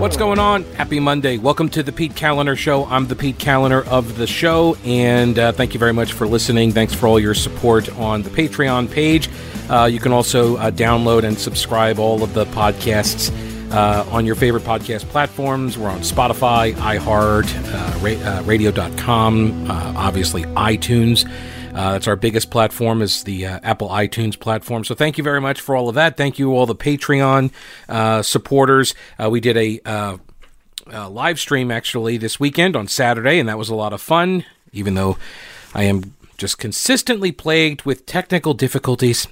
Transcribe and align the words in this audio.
What's 0.00 0.16
going 0.16 0.38
on? 0.38 0.64
Happy 0.74 1.00
Monday. 1.00 1.38
Welcome 1.38 1.68
to 1.70 1.82
the 1.82 1.92
Pete 1.92 2.12
Kaliner 2.12 2.56
Show. 2.56 2.84
I'm 2.86 3.06
the 3.06 3.16
Pete 3.16 3.38
Kaliner 3.38 3.86
of 3.86 4.18
the 4.18 4.26
show, 4.26 4.76
and 4.84 5.38
uh, 5.38 5.52
thank 5.52 5.72
you 5.72 5.80
very 5.80 5.92
much 5.94 6.12
for 6.12 6.26
listening. 6.26 6.72
Thanks 6.72 6.92
for 6.92 7.06
all 7.06 7.18
your 7.18 7.32
support 7.32 7.88
on 7.98 8.22
the 8.22 8.30
Patreon 8.30 8.90
page. 8.90 9.30
Uh, 9.70 9.84
you 9.84 10.00
can 10.00 10.12
also 10.12 10.56
uh, 10.56 10.70
download 10.70 11.24
and 11.24 11.38
subscribe 11.38 11.98
all 11.98 12.22
of 12.22 12.34
the 12.34 12.44
podcasts 12.46 13.32
uh, 13.72 14.04
on 14.10 14.26
your 14.26 14.34
favorite 14.34 14.64
podcast 14.64 15.04
platforms. 15.06 15.78
We're 15.78 15.88
on 15.88 16.00
Spotify, 16.00 16.74
iHeart, 16.74 17.46
uh, 17.72 17.98
ra- 18.00 18.38
uh, 18.38 18.42
radio.com, 18.42 19.70
obviously 19.70 20.42
iTunes. 20.42 21.26
Uh, 21.74 21.92
that's 21.92 22.06
our 22.06 22.16
biggest 22.16 22.50
platform 22.50 23.02
is 23.02 23.24
the 23.24 23.46
uh, 23.46 23.60
Apple 23.62 23.88
iTunes 23.88 24.38
platform. 24.38 24.84
So 24.84 24.94
thank 24.94 25.18
you 25.18 25.24
very 25.24 25.40
much 25.40 25.60
for 25.60 25.74
all 25.74 25.88
of 25.88 25.96
that. 25.96 26.16
Thank 26.16 26.38
you 26.38 26.54
all 26.54 26.66
the 26.66 26.74
Patreon 26.74 27.50
uh, 27.88 28.22
supporters. 28.22 28.94
Uh, 29.18 29.28
we 29.28 29.40
did 29.40 29.56
a, 29.56 29.80
uh, 29.84 30.18
a 30.86 31.08
live 31.08 31.40
stream 31.40 31.72
actually 31.72 32.16
this 32.16 32.38
weekend 32.38 32.76
on 32.76 32.86
Saturday, 32.86 33.40
and 33.40 33.48
that 33.48 33.58
was 33.58 33.68
a 33.68 33.74
lot 33.74 33.92
of 33.92 34.00
fun. 34.00 34.44
Even 34.72 34.94
though 34.94 35.18
I 35.74 35.84
am 35.84 36.14
just 36.38 36.58
consistently 36.58 37.32
plagued 37.32 37.82
with 37.82 38.06
technical 38.06 38.54
difficulties, 38.54 39.26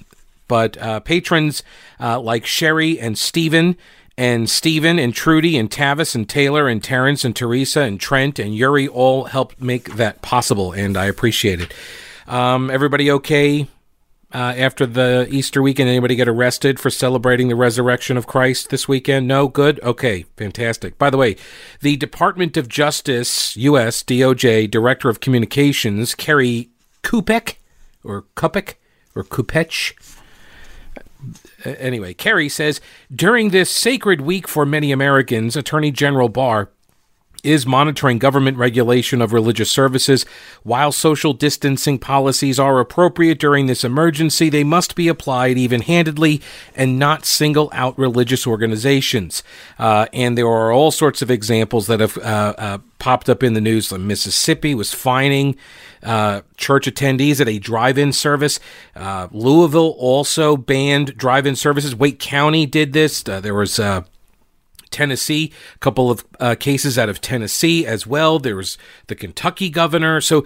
but 0.47 0.77
uh, 0.77 0.99
patrons 0.99 1.63
like 1.99 2.45
Sherry 2.45 2.99
and 2.99 3.17
Steven 3.17 3.77
and 4.17 4.49
Stephen 4.49 4.99
and 4.99 5.13
Trudy 5.13 5.57
and 5.57 5.69
Tavis 5.69 6.15
and 6.15 6.29
Taylor 6.29 6.67
and 6.67 6.83
Terrence 6.83 7.25
and 7.25 7.35
Teresa 7.35 7.81
and 7.81 7.99
Trent 7.99 8.37
and 8.39 8.55
Yuri 8.55 8.87
all 8.87 9.25
helped 9.25 9.61
make 9.61 9.95
that 9.95 10.21
possible, 10.21 10.71
and 10.71 10.95
I 10.97 11.05
appreciate 11.05 11.61
it. 11.61 11.73
Um, 12.33 12.71
everybody 12.71 13.11
okay 13.11 13.67
uh, 14.33 14.55
after 14.57 14.87
the 14.87 15.27
Easter 15.29 15.61
weekend? 15.61 15.87
Anybody 15.87 16.15
get 16.15 16.27
arrested 16.27 16.79
for 16.79 16.89
celebrating 16.89 17.47
the 17.47 17.55
resurrection 17.55 18.17
of 18.17 18.25
Christ 18.25 18.71
this 18.71 18.87
weekend? 18.87 19.27
No? 19.27 19.47
Good? 19.47 19.79
Okay, 19.83 20.25
fantastic. 20.35 20.97
By 20.97 21.11
the 21.11 21.17
way, 21.17 21.35
the 21.81 21.95
Department 21.95 22.57
of 22.57 22.67
Justice, 22.67 23.55
U.S. 23.57 24.01
DOJ 24.01 24.71
Director 24.71 25.09
of 25.09 25.19
Communications, 25.19 26.15
Kerri 26.15 26.69
Kupec, 27.03 27.57
or 28.03 28.23
Kupek, 28.35 28.77
or 29.13 29.23
Kupech, 29.23 29.93
anyway, 31.63 32.15
Kerri 32.15 32.49
says 32.49 32.81
during 33.15 33.51
this 33.51 33.69
sacred 33.69 34.21
week 34.21 34.47
for 34.47 34.65
many 34.65 34.91
Americans, 34.91 35.55
Attorney 35.55 35.91
General 35.91 36.29
Barr 36.29 36.71
is 37.43 37.65
monitoring 37.65 38.17
government 38.17 38.57
regulation 38.57 39.21
of 39.21 39.33
religious 39.33 39.69
services. 39.69 40.25
While 40.63 40.91
social 40.93 41.33
distancing 41.33 41.99
policies 41.99 42.57
are 42.57 42.79
appropriate 42.79 43.37
during 43.37 43.67
this 43.67 43.83
emergency, 43.83 44.49
they 44.49 44.63
must 44.63 44.95
be 44.95 45.09
applied 45.09 45.57
even 45.57 45.81
handedly 45.81 46.41
and 46.73 46.97
not 46.97 47.25
single 47.25 47.69
out 47.73 47.97
religious 47.99 48.47
organizations. 48.47 49.43
Uh, 49.77 50.07
and 50.13 50.37
there 50.37 50.47
are 50.47 50.71
all 50.71 50.91
sorts 50.91 51.21
of 51.21 51.29
examples 51.29 51.87
that 51.87 51.99
have 51.99 52.17
uh, 52.17 52.53
uh, 52.57 52.77
popped 52.97 53.29
up 53.29 53.43
in 53.43 53.53
the 53.53 53.61
news. 53.61 53.91
Mississippi 53.91 54.73
was 54.73 54.93
fining 54.93 55.57
uh, 56.01 56.41
church 56.55 56.85
attendees 56.85 57.41
at 57.41 57.47
a 57.47 57.59
drive-in 57.59 58.13
service. 58.13 58.59
Uh, 58.95 59.27
Louisville 59.31 59.95
also 59.97 60.55
banned 60.55 61.17
drive-in 61.17 61.55
services. 61.55 61.95
Wake 61.95 62.19
County 62.19 62.65
did 62.65 62.93
this. 62.93 63.27
Uh, 63.27 63.41
there 63.41 63.53
was 63.53 63.79
Tennessee, 64.93 65.51
a 65.75 65.79
couple 65.79 66.09
of 66.09 66.25
uh, 66.39 66.55
cases 66.55 66.97
out 66.97 67.09
of 67.09 67.19
Tennessee 67.19 67.85
as 67.85 68.07
well. 68.07 68.39
There 68.39 68.55
was 68.55 68.77
the 69.07 69.15
Kentucky 69.15 69.69
governor. 69.69 70.21
So, 70.21 70.45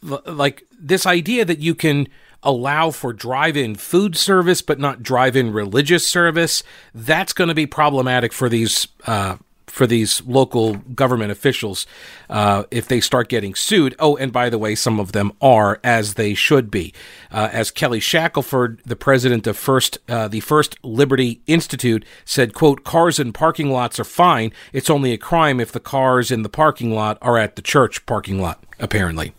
like 0.00 0.64
this 0.78 1.04
idea 1.04 1.44
that 1.44 1.58
you 1.58 1.74
can 1.74 2.08
allow 2.42 2.90
for 2.90 3.12
drive-in 3.12 3.74
food 3.74 4.16
service 4.16 4.62
but 4.62 4.78
not 4.78 5.02
drive-in 5.02 5.52
religious 5.52 6.06
service, 6.08 6.62
that's 6.94 7.34
going 7.34 7.48
to 7.48 7.54
be 7.54 7.66
problematic 7.66 8.32
for 8.32 8.48
these 8.48 8.88
uh, 9.06 9.36
for 9.70 9.86
these 9.86 10.22
local 10.26 10.74
government 10.74 11.30
officials 11.30 11.86
uh, 12.28 12.64
if 12.70 12.88
they 12.88 13.00
start 13.00 13.28
getting 13.28 13.54
sued. 13.54 13.94
Oh, 13.98 14.16
and 14.16 14.32
by 14.32 14.50
the 14.50 14.58
way, 14.58 14.74
some 14.74 15.00
of 15.00 15.12
them 15.12 15.32
are, 15.40 15.80
as 15.82 16.14
they 16.14 16.34
should 16.34 16.70
be. 16.70 16.92
Uh, 17.30 17.48
as 17.52 17.70
Kelly 17.70 18.00
Shackelford, 18.00 18.82
the 18.84 18.96
president 18.96 19.46
of 19.46 19.56
First, 19.56 19.98
uh, 20.08 20.28
the 20.28 20.40
First 20.40 20.76
Liberty 20.82 21.40
Institute, 21.46 22.04
said, 22.24 22.54
"quote 22.54 22.84
Cars 22.84 23.18
in 23.18 23.32
parking 23.32 23.70
lots 23.70 23.98
are 24.00 24.04
fine. 24.04 24.52
It's 24.72 24.90
only 24.90 25.12
a 25.12 25.18
crime 25.18 25.60
if 25.60 25.72
the 25.72 25.80
cars 25.80 26.30
in 26.30 26.42
the 26.42 26.48
parking 26.48 26.92
lot 26.92 27.18
are 27.22 27.38
at 27.38 27.56
the 27.56 27.62
church 27.62 28.04
parking 28.06 28.40
lot." 28.40 28.62
Apparently, 28.78 29.34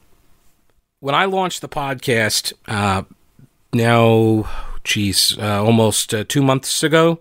when 0.99 1.15
I 1.15 1.25
launched 1.25 1.61
the 1.61 1.69
podcast, 1.69 2.53
uh, 2.67 3.03
now, 3.73 4.49
geez, 4.83 5.37
uh, 5.37 5.63
almost 5.63 6.13
uh, 6.13 6.23
two 6.27 6.43
months 6.43 6.83
ago 6.83 7.19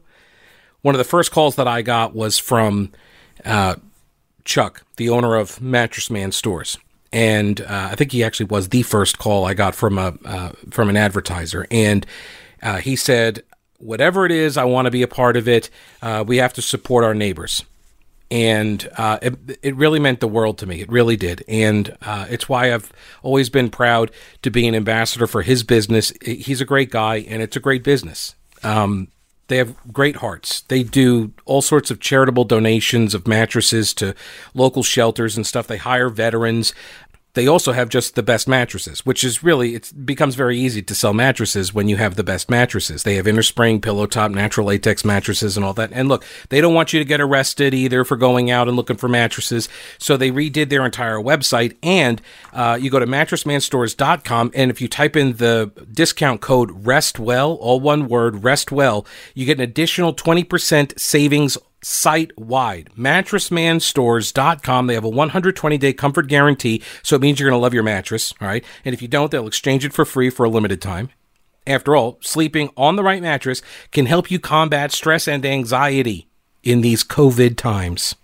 one 0.82 0.94
of 0.94 0.98
the 0.98 1.04
first 1.04 1.30
calls 1.30 1.56
that 1.56 1.68
I 1.68 1.82
got 1.82 2.14
was 2.14 2.38
from 2.38 2.92
uh, 3.44 3.76
Chuck, 4.44 4.84
the 4.96 5.08
owner 5.08 5.36
of 5.36 5.60
Mattress 5.60 6.10
Man 6.10 6.32
Stores, 6.32 6.78
and 7.12 7.60
uh, 7.60 7.88
I 7.92 7.94
think 7.94 8.12
he 8.12 8.24
actually 8.24 8.46
was 8.46 8.68
the 8.68 8.82
first 8.82 9.18
call 9.18 9.44
I 9.44 9.54
got 9.54 9.74
from 9.74 9.98
a 9.98 10.14
uh, 10.24 10.52
from 10.70 10.88
an 10.88 10.96
advertiser, 10.96 11.66
and 11.70 12.06
uh, 12.62 12.78
he 12.78 12.96
said, 12.96 13.42
"Whatever 13.78 14.24
it 14.26 14.32
is, 14.32 14.56
I 14.56 14.64
want 14.64 14.86
to 14.86 14.90
be 14.90 15.02
a 15.02 15.08
part 15.08 15.36
of 15.36 15.48
it. 15.48 15.70
Uh, 16.00 16.24
we 16.26 16.38
have 16.38 16.52
to 16.54 16.62
support 16.62 17.04
our 17.04 17.14
neighbors." 17.14 17.64
And 18.32 18.88
uh, 18.96 19.18
it, 19.20 19.58
it 19.60 19.74
really 19.74 19.98
meant 19.98 20.20
the 20.20 20.28
world 20.28 20.56
to 20.58 20.66
me. 20.66 20.80
It 20.80 20.88
really 20.88 21.16
did. 21.16 21.42
And 21.48 21.96
it's 22.06 22.48
why 22.48 22.72
I've 22.72 22.92
always 23.24 23.50
been 23.50 23.70
proud 23.70 24.12
to 24.42 24.52
be 24.52 24.68
an 24.68 24.76
ambassador 24.76 25.26
for 25.26 25.42
his 25.42 25.64
business. 25.64 26.12
He's 26.22 26.60
a 26.60 26.64
great 26.64 26.92
guy, 26.92 27.16
and 27.16 27.42
it's 27.42 27.56
a 27.56 27.60
great 27.60 27.82
business. 27.82 28.36
Um, 28.62 29.08
they 29.50 29.56
have 29.56 29.74
great 29.92 30.16
hearts. 30.16 30.60
They 30.68 30.84
do 30.84 31.32
all 31.44 31.60
sorts 31.60 31.90
of 31.90 31.98
charitable 31.98 32.44
donations 32.44 33.14
of 33.14 33.26
mattresses 33.26 33.92
to 33.94 34.14
local 34.54 34.84
shelters 34.84 35.36
and 35.36 35.44
stuff. 35.44 35.66
They 35.66 35.76
hire 35.76 36.08
veterans. 36.08 36.72
They 37.34 37.46
also 37.46 37.72
have 37.72 37.88
just 37.88 38.14
the 38.14 38.22
best 38.22 38.48
mattresses, 38.48 39.06
which 39.06 39.22
is 39.22 39.42
really 39.42 39.74
it 39.74 39.92
becomes 40.04 40.34
very 40.34 40.58
easy 40.58 40.82
to 40.82 40.94
sell 40.94 41.14
mattresses 41.14 41.72
when 41.72 41.88
you 41.88 41.96
have 41.96 42.16
the 42.16 42.24
best 42.24 42.50
mattresses. 42.50 43.02
They 43.02 43.14
have 43.16 43.26
innerspring, 43.26 43.82
pillow 43.82 44.06
top, 44.06 44.30
natural 44.32 44.66
latex 44.66 45.04
mattresses, 45.04 45.56
and 45.56 45.64
all 45.64 45.72
that. 45.74 45.90
And 45.92 46.08
look, 46.08 46.24
they 46.48 46.60
don't 46.60 46.74
want 46.74 46.92
you 46.92 46.98
to 46.98 47.04
get 47.04 47.20
arrested 47.20 47.74
either 47.74 48.04
for 48.04 48.16
going 48.16 48.50
out 48.50 48.68
and 48.68 48.76
looking 48.76 48.96
for 48.96 49.08
mattresses, 49.08 49.68
so 49.98 50.16
they 50.16 50.30
redid 50.30 50.68
their 50.70 50.84
entire 50.84 51.18
website. 51.18 51.76
And 51.82 52.20
uh, 52.52 52.78
you 52.80 52.90
go 52.90 52.98
to 52.98 53.06
mattressmanstores.com, 53.06 54.50
and 54.54 54.70
if 54.70 54.80
you 54.80 54.88
type 54.88 55.16
in 55.16 55.36
the 55.36 55.72
discount 55.92 56.40
code 56.40 56.86
RESTWELL, 56.86 57.58
all 57.60 57.80
one 57.80 58.08
word, 58.08 58.42
RESTWELL, 58.42 59.06
you 59.34 59.46
get 59.46 59.58
an 59.58 59.62
additional 59.62 60.12
twenty 60.12 60.44
percent 60.44 60.98
savings 61.00 61.56
site 61.82 62.36
wide. 62.38 62.90
Mattressmanstores.com. 62.96 64.86
They 64.86 64.94
have 64.94 65.04
a 65.04 65.08
120 65.08 65.78
day 65.78 65.92
comfort 65.92 66.28
guarantee, 66.28 66.82
so 67.02 67.16
it 67.16 67.22
means 67.22 67.40
you're 67.40 67.50
going 67.50 67.58
to 67.58 67.62
love 67.62 67.74
your 67.74 67.82
mattress, 67.82 68.32
all 68.40 68.48
right? 68.48 68.64
And 68.84 68.94
if 68.94 69.02
you 69.02 69.08
don't, 69.08 69.30
they'll 69.30 69.46
exchange 69.46 69.84
it 69.84 69.92
for 69.92 70.04
free 70.04 70.30
for 70.30 70.44
a 70.44 70.50
limited 70.50 70.80
time. 70.80 71.10
After 71.66 71.94
all, 71.94 72.18
sleeping 72.22 72.70
on 72.76 72.96
the 72.96 73.02
right 73.02 73.22
mattress 73.22 73.62
can 73.92 74.06
help 74.06 74.30
you 74.30 74.38
combat 74.38 74.92
stress 74.92 75.28
and 75.28 75.44
anxiety 75.44 76.28
in 76.62 76.80
these 76.80 77.04
COVID 77.04 77.56
times. 77.56 78.14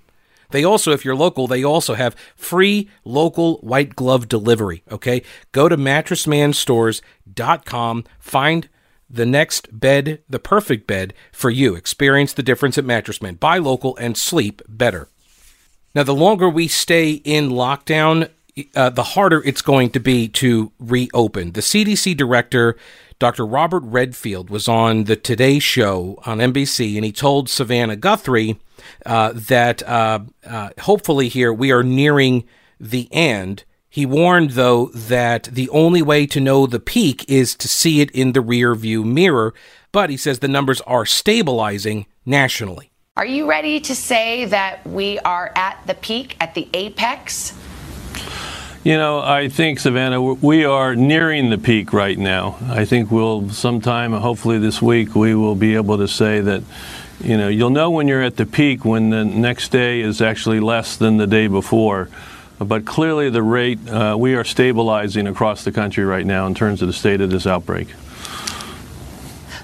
They 0.51 0.65
also, 0.65 0.93
if 0.93 1.05
you're 1.05 1.17
local, 1.17 1.47
they 1.47 1.63
also 1.65 1.95
have 1.95 2.17
free 2.37 2.89
local 3.05 3.59
white 3.59 3.95
glove 3.97 4.29
delivery. 4.29 4.83
Okay. 4.91 5.23
Go 5.53 5.69
to 5.69 5.77
mattressmanstores.com, 5.77 8.05
find 8.19 8.69
the 9.09 9.27
next 9.27 9.79
bed, 9.79 10.21
the 10.29 10.39
perfect 10.39 10.87
bed 10.87 11.15
for 11.33 11.51
you. 11.51 11.75
Experience 11.75 12.33
the 12.33 12.43
difference 12.43 12.77
at 12.77 12.85
Mattress 12.85 13.23
Man. 13.23 13.35
Buy 13.35 13.59
local 13.59 13.97
and 13.97 14.17
sleep 14.17 14.63
better. 14.69 15.09
Now, 15.95 16.03
the 16.03 16.15
longer 16.15 16.49
we 16.49 16.69
stay 16.69 17.13
in 17.25 17.49
lockdown, 17.51 18.29
uh, 18.75 18.91
the 18.91 19.03
harder 19.03 19.43
it's 19.45 19.63
going 19.63 19.91
to 19.91 20.01
be 20.01 20.29
to 20.29 20.73
reopen. 20.79 21.53
The 21.53 21.61
CDC 21.61 22.17
director, 22.17 22.77
Dr. 23.19 23.47
Robert 23.47 23.83
Redfield, 23.85 24.51
was 24.51 24.69
on 24.69 25.05
the 25.05 25.17
Today 25.17 25.59
Show 25.59 26.21
on 26.27 26.39
NBC, 26.39 26.97
and 26.97 27.05
he 27.05 27.13
told 27.13 27.49
Savannah 27.49 27.97
Guthrie 27.97 28.59
uh, 29.05 29.33
that 29.35 29.83
uh, 29.85 30.21
uh 30.47 30.71
hopefully 30.81 31.29
here 31.29 31.53
we 31.53 31.73
are 31.73 31.83
nearing 31.83 32.45
the 32.79 33.09
end 33.11 33.65
he 33.97 34.05
warned, 34.05 34.51
though, 34.51 34.91
that 34.93 35.45
the 35.45 35.71
only 35.71 36.03
way 36.03 36.27
to 36.27 36.39
know 36.39 36.67
the 36.67 36.79
peak 36.79 37.25
is 37.31 37.55
to 37.55 37.67
see 37.67 38.03
it 38.03 38.11
in 38.11 38.33
the 38.33 38.43
rear 38.43 38.75
view 38.75 39.03
mirror, 39.03 39.55
but 39.91 40.11
he 40.11 40.19
says 40.19 40.41
the 40.41 40.49
numbers 40.49 40.83
are 40.83 41.07
stabilizing 41.07 42.05
nationally. 42.27 42.91
Are 43.17 43.25
you 43.25 43.49
ready 43.49 43.81
to 43.81 43.95
say 43.95 44.45
that 44.45 44.87
we 44.87 45.19
are 45.21 45.51
at 45.57 45.81
the 45.87 45.95
peak, 45.95 46.37
at 46.41 46.53
the 46.53 46.69
apex? 46.75 47.55
You 48.85 48.99
know, 48.99 49.21
I 49.21 49.49
think, 49.49 49.79
Savannah, 49.79 50.21
we 50.21 50.67
are 50.67 50.95
nearing 50.95 51.49
the 51.49 51.57
peak 51.57 51.95
right 51.95 52.19
now. 52.19 52.59
I 52.69 52.85
think 52.85 53.11
we'll 53.11 53.49
sometime, 53.49 54.13
hopefully 54.13 54.59
this 54.59 54.83
week, 54.83 55.15
we 55.15 55.35
will 55.35 55.55
be 55.55 55.75
able 55.75 55.97
to 55.97 56.07
say 56.07 56.43
that, 56.43 56.63
you 57.25 57.39
know, 57.39 57.49
you'll 57.49 57.71
know 57.71 57.89
when 57.89 58.09
you're 58.09 58.23
at 58.23 58.37
the 58.37 58.45
peak 58.45 58.85
when 58.85 59.09
the 59.09 59.25
next 59.25 59.71
day 59.73 60.03
is 60.03 60.21
actually 60.21 60.61
less 60.61 60.99
than 60.99 61.17
the 61.17 61.27
day 61.27 61.47
before. 61.47 62.11
But 62.59 62.87
clearly, 62.87 63.29
the 63.29 63.43
rate, 63.43 63.87
uh, 63.89 64.17
we 64.19 64.35
are 64.35 64.45
stabilizing 64.45 65.27
across 65.27 65.65
the 65.65 65.73
country 65.73 66.05
right 66.05 66.25
now 66.25 66.47
in 66.47 66.55
terms 66.55 66.81
of 66.81 66.89
the 66.89 66.95
state 66.95 67.21
of 67.21 67.31
this 67.31 67.47
outbreak. 67.47 67.89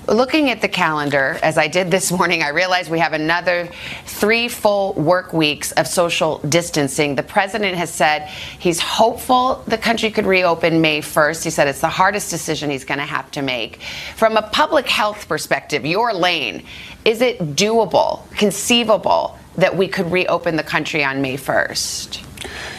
looking 0.08 0.50
at 0.50 0.60
the 0.60 0.68
calendar, 0.68 1.38
as 1.42 1.56
I 1.56 1.68
did 1.68 1.90
this 1.90 2.12
morning, 2.12 2.42
I 2.42 2.48
realized 2.48 2.90
we 2.90 2.98
have 2.98 3.14
another 3.14 3.68
three 4.04 4.46
full 4.48 4.92
work 4.92 5.32
weeks 5.32 5.72
of 5.72 5.86
social 5.86 6.38
distancing. 6.40 7.14
The 7.14 7.22
president 7.22 7.78
has 7.78 7.88
said 7.88 8.28
he's 8.58 8.78
hopeful 8.78 9.64
the 9.66 9.78
country 9.78 10.10
could 10.10 10.26
reopen 10.26 10.82
May 10.82 11.00
1st. 11.00 11.44
He 11.44 11.50
said 11.50 11.68
it's 11.68 11.80
the 11.80 11.88
hardest 11.88 12.30
decision 12.30 12.68
he's 12.68 12.84
going 12.84 12.98
to 12.98 13.06
have 13.06 13.30
to 13.30 13.42
make. 13.42 13.80
From 14.16 14.36
a 14.36 14.42
public 14.42 14.86
health 14.86 15.28
perspective, 15.28 15.86
your 15.86 16.12
lane, 16.12 16.66
is 17.06 17.22
it 17.22 17.38
doable, 17.56 18.28
conceivable 18.32 19.38
that 19.56 19.74
we 19.74 19.88
could 19.88 20.12
reopen 20.12 20.56
the 20.56 20.62
country 20.62 21.02
on 21.02 21.22
May 21.22 21.38
1st? 21.38 22.31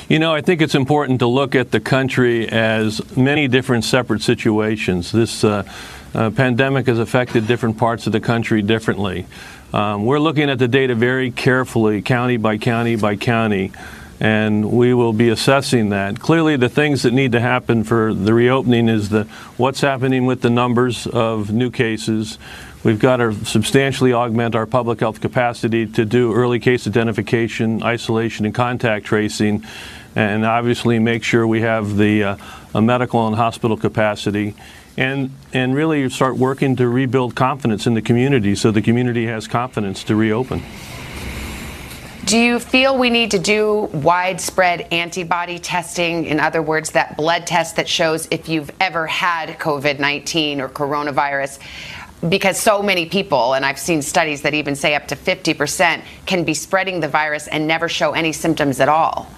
You 0.10 0.20
know, 0.20 0.34
I 0.34 0.42
think 0.42 0.62
it's 0.62 0.76
important 0.76 1.20
to 1.20 1.28
look 1.28 1.56
at 1.56 1.72
the 1.72 1.80
country 1.80 2.50
as 2.50 3.16
many 3.16 3.48
different 3.48 3.86
separate 3.86 4.22
situations. 4.22 5.14
This 5.14 5.46
uh, 5.46 5.64
uh, 6.14 6.30
pandemic 6.32 6.88
has 6.88 7.00
affected 7.00 7.48
different 7.48 7.78
parts 7.78 8.06
of 8.06 8.12
the 8.12 8.20
country 8.20 8.62
differently. 8.62 9.26
Um, 9.72 10.06
we're 10.06 10.20
looking 10.20 10.50
at 10.50 10.60
the 10.60 10.68
data 10.68 10.94
very 10.94 11.32
carefully, 11.32 12.02
county 12.02 12.36
by 12.36 12.58
county 12.58 12.98
by 12.98 13.16
county, 13.16 13.72
and 14.20 14.74
we 14.74 14.94
will 14.94 15.14
be 15.14 15.30
assessing 15.30 15.90
that. 15.90 16.20
Clearly, 16.20 16.58
the 16.58 16.70
things 16.70 17.04
that 17.04 17.14
need 17.14 17.32
to 17.32 17.40
happen 17.40 17.86
for 17.86 18.14
the 18.14 18.34
reopening 18.34 18.90
is 18.90 19.08
the 19.08 19.24
what's 19.56 19.80
happening 19.80 20.26
with 20.26 20.42
the 20.42 20.50
numbers 20.50 21.08
of 21.08 21.54
new 21.54 21.72
cases. 21.72 22.38
We've 22.84 23.00
got 23.00 23.18
to 23.18 23.34
substantially 23.46 24.12
augment 24.12 24.56
our 24.56 24.66
public 24.66 25.00
health 25.00 25.22
capacity 25.22 25.86
to 25.88 26.04
do 26.04 26.34
early 26.34 26.60
case 26.60 26.86
identification, 26.86 27.82
isolation, 27.82 28.46
and 28.46 28.54
contact 28.54 29.06
tracing, 29.06 29.64
and 30.16 30.46
obviously 30.46 31.00
make 31.00 31.24
sure 31.24 31.48
we 31.48 31.62
have 31.62 31.96
the 31.96 32.24
uh, 32.24 32.82
medical 32.82 33.26
and 33.26 33.38
hospital 33.38 33.78
capacity 33.78 34.54
and 34.98 35.32
and 35.54 35.74
really 35.74 36.10
start 36.10 36.36
working 36.36 36.76
to 36.76 36.88
rebuild 36.88 37.36
confidence 37.36 37.88
in 37.88 37.94
the 37.94 38.02
community 38.02 38.54
so 38.54 38.70
the 38.70 38.82
community 38.82 39.28
has 39.28 39.48
confidence 39.48 40.04
to 40.04 40.16
reopen. 40.16 40.62
Do 42.26 42.38
you 42.38 42.60
feel 42.60 42.98
we 42.98 43.10
need 43.10 43.32
to 43.32 43.40
do 43.40 43.90
widespread 43.92 44.88
antibody 44.94 45.60
testing? 45.60 46.26
In 46.26 46.40
other 46.40 46.62
words, 46.62 46.92
that 46.92 47.18
blood 47.18 47.46
test 47.46 47.76
that 47.76 47.88
shows 47.88 48.30
if 48.32 48.48
you've 48.48 48.72
ever 48.80 49.08
had 49.08 49.60
COVID 49.60 50.00
19 50.00 50.62
or 50.62 50.70
coronavirus? 50.70 51.60
Because 52.28 52.58
so 52.58 52.82
many 52.82 53.08
people, 53.08 53.54
and 53.54 53.66
I've 53.66 53.80
seen 53.80 54.02
studies 54.02 54.44
that 54.44 54.54
even 54.54 54.76
say 54.76 54.96
up 54.96 55.08
to 55.10 55.16
50%, 55.16 56.02
can 56.26 56.44
be 56.44 56.54
spreading 56.54 57.00
the 57.02 57.10
virus 57.10 57.48
and 57.48 57.68
never 57.68 57.90
show 57.90 58.14
any 58.14 58.32
symptoms 58.32 58.80
at 58.80 58.88
all. 58.88 59.30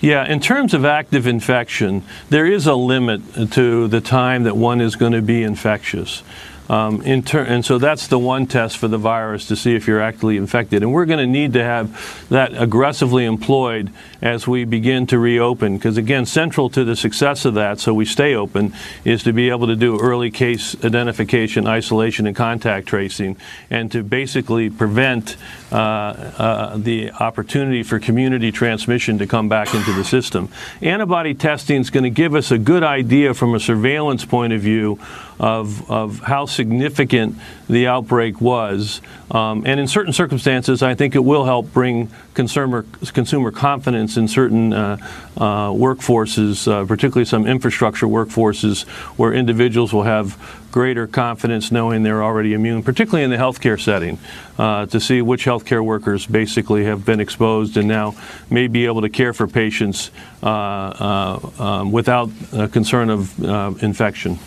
Yeah, 0.00 0.26
in 0.26 0.40
terms 0.40 0.72
of 0.72 0.84
active 0.84 1.26
infection, 1.26 2.02
there 2.30 2.46
is 2.46 2.66
a 2.66 2.74
limit 2.74 3.52
to 3.52 3.86
the 3.86 4.00
time 4.00 4.44
that 4.44 4.56
one 4.56 4.80
is 4.80 4.96
going 4.96 5.12
to 5.12 5.20
be 5.20 5.42
infectious. 5.42 6.22
Um, 6.70 7.02
ter- 7.22 7.42
and 7.42 7.64
so 7.64 7.78
that's 7.78 8.06
the 8.06 8.18
one 8.18 8.46
test 8.46 8.78
for 8.78 8.86
the 8.86 8.96
virus 8.96 9.46
to 9.46 9.56
see 9.56 9.74
if 9.74 9.88
you're 9.88 10.00
actually 10.00 10.36
infected. 10.36 10.84
And 10.84 10.92
we're 10.92 11.04
going 11.04 11.18
to 11.18 11.26
need 11.26 11.54
to 11.54 11.64
have 11.64 12.28
that 12.28 12.52
aggressively 12.54 13.24
employed 13.24 13.90
as 14.22 14.46
we 14.46 14.64
begin 14.64 15.04
to 15.08 15.18
reopen. 15.18 15.78
Because 15.78 15.96
again, 15.96 16.26
central 16.26 16.70
to 16.70 16.84
the 16.84 16.94
success 16.94 17.44
of 17.44 17.54
that, 17.54 17.80
so 17.80 17.92
we 17.92 18.04
stay 18.04 18.36
open, 18.36 18.72
is 19.04 19.24
to 19.24 19.32
be 19.32 19.50
able 19.50 19.66
to 19.66 19.74
do 19.74 19.98
early 19.98 20.30
case 20.30 20.76
identification, 20.84 21.66
isolation, 21.66 22.28
and 22.28 22.36
contact 22.36 22.86
tracing, 22.86 23.36
and 23.68 23.90
to 23.90 24.04
basically 24.04 24.70
prevent 24.70 25.36
uh, 25.72 25.74
uh, 25.74 26.76
the 26.76 27.10
opportunity 27.10 27.82
for 27.82 27.98
community 27.98 28.52
transmission 28.52 29.18
to 29.18 29.26
come 29.26 29.48
back 29.48 29.74
into 29.74 29.92
the 29.92 30.04
system. 30.04 30.48
Antibody 30.82 31.34
testing 31.34 31.80
is 31.80 31.90
going 31.90 32.04
to 32.04 32.10
give 32.10 32.36
us 32.36 32.52
a 32.52 32.58
good 32.58 32.84
idea 32.84 33.34
from 33.34 33.56
a 33.56 33.60
surveillance 33.60 34.24
point 34.24 34.52
of 34.52 34.60
view 34.60 35.00
of, 35.40 35.90
of 35.90 36.20
how 36.20 36.44
significant 36.60 37.34
the 37.70 37.86
outbreak 37.86 38.38
was. 38.38 39.00
Um, 39.30 39.62
and 39.64 39.80
in 39.80 39.88
certain 39.88 40.12
circumstances, 40.12 40.82
I 40.82 40.94
think 40.94 41.14
it 41.14 41.24
will 41.24 41.44
help 41.44 41.72
bring 41.72 42.10
consumer, 42.34 42.84
consumer 43.14 43.50
confidence 43.50 44.18
in 44.18 44.28
certain 44.28 44.74
uh, 44.74 44.98
uh, 45.38 45.68
workforces, 45.70 46.70
uh, 46.70 46.84
particularly 46.84 47.24
some 47.24 47.46
infrastructure 47.46 48.06
workforces, 48.06 48.82
where 49.16 49.32
individuals 49.32 49.94
will 49.94 50.02
have 50.02 50.36
greater 50.70 51.06
confidence 51.06 51.72
knowing 51.72 52.02
they're 52.02 52.22
already 52.22 52.52
immune, 52.52 52.82
particularly 52.82 53.24
in 53.24 53.30
the 53.30 53.36
healthcare 53.36 53.80
setting, 53.80 54.18
uh, 54.58 54.84
to 54.84 55.00
see 55.00 55.22
which 55.22 55.46
healthcare 55.46 55.82
workers 55.82 56.26
basically 56.26 56.84
have 56.84 57.06
been 57.06 57.20
exposed 57.20 57.78
and 57.78 57.88
now 57.88 58.14
may 58.50 58.66
be 58.66 58.84
able 58.84 59.00
to 59.00 59.08
care 59.08 59.32
for 59.32 59.46
patients 59.46 60.10
uh, 60.42 60.46
uh, 60.46 61.50
um, 61.58 61.90
without 61.90 62.28
concern 62.70 63.08
of 63.08 63.82
infection 63.82 64.38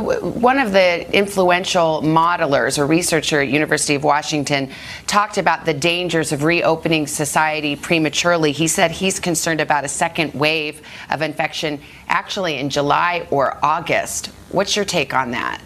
one 0.00 0.58
of 0.58 0.72
the 0.72 1.10
influential 1.16 2.02
modelers 2.02 2.78
or 2.78 2.86
researcher 2.86 3.40
at 3.40 3.48
University 3.48 3.94
of 3.94 4.04
Washington 4.04 4.70
talked 5.06 5.38
about 5.38 5.64
the 5.64 5.74
dangers 5.74 6.32
of 6.32 6.42
reopening 6.42 7.06
society 7.06 7.76
prematurely. 7.76 8.52
He 8.52 8.68
said 8.68 8.90
he's 8.90 9.20
concerned 9.20 9.60
about 9.60 9.84
a 9.84 9.88
second 9.88 10.34
wave 10.34 10.82
of 11.10 11.22
infection 11.22 11.80
actually 12.08 12.58
in 12.58 12.70
July 12.70 13.26
or 13.30 13.58
August. 13.62 14.26
What's 14.50 14.76
your 14.76 14.84
take 14.84 15.14
on 15.14 15.30
that? 15.32 15.60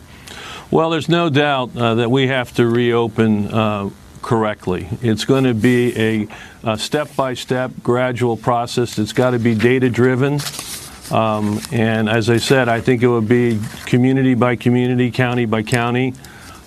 Well, 0.70 0.90
there's 0.90 1.08
no 1.08 1.30
doubt 1.30 1.76
uh, 1.76 1.94
that 1.96 2.10
we 2.10 2.28
have 2.28 2.54
to 2.54 2.66
reopen 2.66 3.52
uh, 3.52 3.90
correctly. 4.22 4.88
It's 5.02 5.24
going 5.24 5.44
to 5.44 5.54
be 5.54 6.28
a 6.64 6.76
step 6.76 7.14
by 7.16 7.34
step, 7.34 7.72
gradual 7.82 8.36
process. 8.36 8.98
It's 8.98 9.12
got 9.12 9.30
to 9.30 9.38
be 9.38 9.54
data 9.54 9.90
driven. 9.90 10.38
Um, 11.10 11.60
and 11.72 12.08
as 12.08 12.30
I 12.30 12.36
said, 12.36 12.68
I 12.68 12.80
think 12.80 13.02
it 13.02 13.08
would 13.08 13.28
be 13.28 13.60
community 13.86 14.34
by 14.34 14.56
community, 14.56 15.10
county 15.10 15.44
by 15.44 15.62
county. 15.62 16.14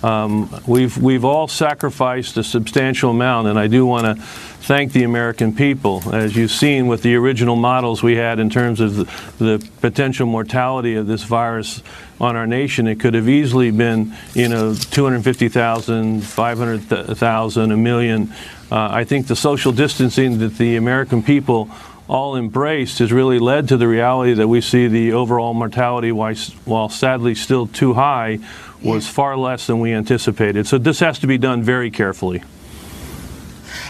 Um, 0.04 0.50
we've 0.66 0.98
we've 0.98 1.24
all 1.24 1.48
sacrificed 1.48 2.36
a 2.36 2.44
substantial 2.44 3.10
amount, 3.10 3.48
and 3.48 3.58
I 3.58 3.68
do 3.68 3.86
want 3.86 4.04
to 4.04 4.22
thank 4.22 4.92
the 4.92 5.02
American 5.02 5.54
people. 5.54 6.02
As 6.14 6.36
you've 6.36 6.50
seen 6.50 6.88
with 6.88 7.02
the 7.02 7.14
original 7.14 7.56
models 7.56 8.02
we 8.02 8.16
had 8.16 8.38
in 8.38 8.50
terms 8.50 8.80
of 8.80 8.96
the, 8.96 9.04
the, 9.38 9.70
potential 9.80 10.26
mortality 10.26 10.94
of 10.94 11.06
this 11.06 11.22
virus 11.22 11.82
on 12.20 12.36
our 12.36 12.46
nation, 12.46 12.86
it 12.86 13.00
could 13.00 13.14
have 13.14 13.30
easily 13.30 13.70
been, 13.70 14.14
you 14.34 14.48
know, 14.48 14.74
250,000, 14.74 16.22
500,000, 16.22 17.72
a 17.72 17.76
million. 17.76 18.32
Uh, 18.70 18.88
I 18.90 19.04
think 19.04 19.26
the 19.26 19.36
social 19.36 19.72
distancing 19.72 20.38
that 20.38 20.56
the 20.58 20.76
American 20.76 21.22
people 21.22 21.70
all 22.08 22.36
embraced 22.36 22.98
has 22.98 23.12
really 23.12 23.38
led 23.38 23.68
to 23.68 23.76
the 23.76 23.88
reality 23.88 24.34
that 24.34 24.48
we 24.48 24.60
see 24.60 24.88
the 24.88 25.12
overall 25.12 25.54
mortality, 25.54 26.12
while 26.12 26.88
sadly 26.88 27.34
still 27.34 27.66
too 27.66 27.94
high, 27.94 28.38
was 28.82 29.08
far 29.08 29.36
less 29.36 29.66
than 29.66 29.80
we 29.80 29.92
anticipated. 29.92 30.66
So 30.66 30.76
this 30.76 31.00
has 31.00 31.18
to 31.20 31.26
be 31.26 31.38
done 31.38 31.62
very 31.62 31.90
carefully. 31.90 32.42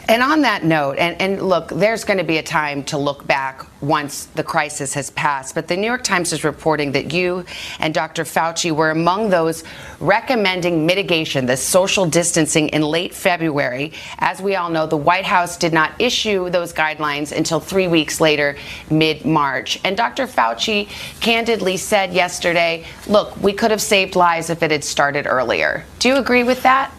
And 0.09 0.23
on 0.23 0.43
that 0.43 0.65
note, 0.65 0.99
and, 0.99 1.21
and 1.21 1.43
look, 1.43 1.69
there's 1.69 2.05
going 2.05 2.19
to 2.19 2.25
be 2.25 2.39
a 2.39 2.43
time 2.43 2.85
to 2.85 2.99
look 2.99 3.27
back 3.27 3.67
once 3.81 4.27
the 4.27 4.43
crisis 4.43 4.95
has 4.95 5.11
passed. 5.11 5.55
But 5.55 5.69
the 5.69 5.77
New 5.77 5.87
York 5.87 6.03
Times 6.03 6.33
is 6.33 6.45
reporting 6.45 6.93
that 6.93 7.13
you 7.13 7.45
and 7.81 7.93
Dr. 7.93 8.25
Fauci 8.25 8.73
were 8.73 8.91
among 8.91 9.31
those 9.31 9.65
recommending 10.01 10.87
mitigation, 10.87 11.47
the 11.47 11.57
social 11.57 12.07
distancing, 12.07 12.69
in 12.69 12.83
late 12.83 13.15
February. 13.15 13.93
As 14.19 14.41
we 14.41 14.57
all 14.57 14.71
know, 14.71 14.87
the 14.87 14.97
White 14.97 15.25
House 15.25 15.57
did 15.57 15.73
not 15.73 15.93
issue 16.01 16.51
those 16.51 16.73
guidelines 16.73 17.37
until 17.37 17.61
three 17.61 17.89
weeks 17.89 18.21
later, 18.21 18.57
mid 18.91 19.25
March. 19.25 19.79
And 19.85 19.97
Dr. 19.97 20.27
Fauci 20.27 20.89
candidly 21.21 21.77
said 21.77 22.13
yesterday, 22.13 22.85
look, 23.07 23.37
we 23.43 23.53
could 23.53 23.71
have 23.71 23.83
saved 23.83 24.17
lives 24.17 24.51
if 24.51 24.63
it 24.63 24.71
had 24.71 24.85
started 24.85 25.27
earlier. 25.27 25.85
Do 25.99 26.09
you 26.09 26.17
agree 26.17 26.45
with 26.45 26.63
that? 26.63 26.93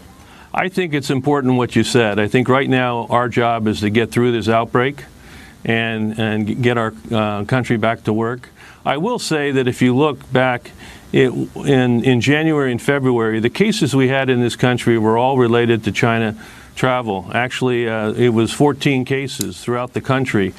I 0.57 0.69
think 0.69 0.93
it's 0.93 1.09
important 1.09 1.55
what 1.55 1.75
you 1.75 1.83
said. 1.83 2.17
I 2.17 2.29
think 2.29 2.47
right 2.47 2.69
now 2.69 3.07
our 3.09 3.27
job 3.27 3.67
is 3.67 3.81
to 3.81 3.89
get 3.89 4.09
through 4.09 4.31
this 4.31 4.47
outbreak 4.47 5.03
and, 5.65 6.17
and 6.17 6.63
get 6.63 6.77
our 6.77 6.93
uh, 7.11 7.43
country 7.43 7.75
back 7.75 8.05
to 8.05 8.13
work. 8.13 8.47
I 8.85 8.95
will 8.95 9.19
say 9.19 9.51
that 9.51 9.67
if 9.67 9.81
you 9.81 9.93
look 9.93 10.31
back 10.31 10.71
it, 11.11 11.33
in, 11.57 12.05
in 12.05 12.21
January 12.21 12.71
and 12.71 12.81
February, 12.81 13.41
the 13.41 13.49
cases 13.49 13.93
we 13.93 14.07
had 14.07 14.29
in 14.29 14.39
this 14.39 14.55
country 14.55 14.97
were 14.97 15.17
all 15.17 15.37
related 15.37 15.83
to 15.83 15.91
China 15.91 16.37
travel. 16.73 17.29
Actually, 17.33 17.89
uh, 17.89 18.13
it 18.13 18.29
was 18.29 18.53
14 18.53 19.03
cases 19.03 19.59
throughout 19.59 19.91
the 19.91 19.99
country. 19.99 20.53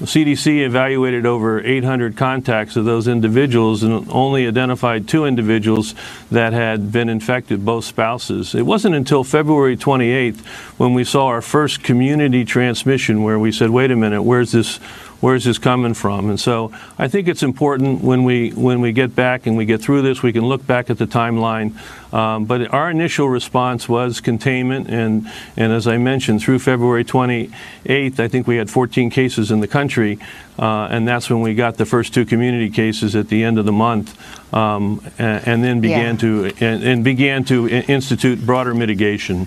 The 0.00 0.06
CDC 0.06 0.64
evaluated 0.64 1.26
over 1.26 1.60
800 1.62 2.16
contacts 2.16 2.74
of 2.74 2.86
those 2.86 3.06
individuals 3.06 3.82
and 3.82 4.10
only 4.10 4.48
identified 4.48 5.06
two 5.06 5.26
individuals 5.26 5.94
that 6.30 6.54
had 6.54 6.90
been 6.90 7.10
infected, 7.10 7.66
both 7.66 7.84
spouses. 7.84 8.54
It 8.54 8.62
wasn't 8.62 8.94
until 8.94 9.24
February 9.24 9.76
28th 9.76 10.40
when 10.78 10.94
we 10.94 11.04
saw 11.04 11.26
our 11.26 11.42
first 11.42 11.82
community 11.82 12.46
transmission 12.46 13.22
where 13.22 13.38
we 13.38 13.52
said, 13.52 13.68
wait 13.68 13.90
a 13.90 13.96
minute, 13.96 14.22
where's 14.22 14.52
this? 14.52 14.80
Where's 15.20 15.44
this 15.44 15.58
coming 15.58 15.94
from? 15.94 16.30
And 16.30 16.40
so 16.40 16.72
I 16.98 17.08
think 17.08 17.28
it's 17.28 17.42
important 17.42 18.02
when 18.02 18.24
we 18.24 18.50
when 18.50 18.80
we 18.80 18.92
get 18.92 19.14
back 19.14 19.46
and 19.46 19.56
we 19.56 19.64
get 19.64 19.80
through 19.80 20.02
this, 20.02 20.22
we 20.22 20.32
can 20.32 20.44
look 20.44 20.66
back 20.66 20.90
at 20.90 20.98
the 20.98 21.06
timeline. 21.06 21.74
Um, 22.12 22.44
but 22.44 22.72
our 22.72 22.90
initial 22.90 23.28
response 23.28 23.88
was 23.88 24.20
containment, 24.20 24.88
and 24.88 25.30
and 25.56 25.72
as 25.72 25.86
I 25.86 25.96
mentioned, 25.96 26.42
through 26.42 26.58
February 26.58 27.04
28th, 27.04 28.18
I 28.18 28.28
think 28.28 28.46
we 28.46 28.56
had 28.56 28.68
14 28.68 29.10
cases 29.10 29.50
in 29.50 29.60
the 29.60 29.68
country, 29.68 30.18
uh, 30.58 30.88
and 30.90 31.06
that's 31.06 31.30
when 31.30 31.40
we 31.40 31.54
got 31.54 31.76
the 31.76 31.86
first 31.86 32.12
two 32.12 32.24
community 32.24 32.68
cases 32.68 33.14
at 33.14 33.28
the 33.28 33.44
end 33.44 33.58
of 33.58 33.64
the 33.64 33.72
month, 33.72 34.18
um, 34.52 35.00
and, 35.18 35.46
and, 35.46 35.64
then 35.64 35.80
began 35.80 36.14
yeah. 36.14 36.20
to 36.20 36.44
and, 36.60 36.82
and 36.82 37.04
began 37.04 37.44
to 37.44 37.68
institute 37.68 38.44
broader 38.44 38.74
mitigation. 38.74 39.46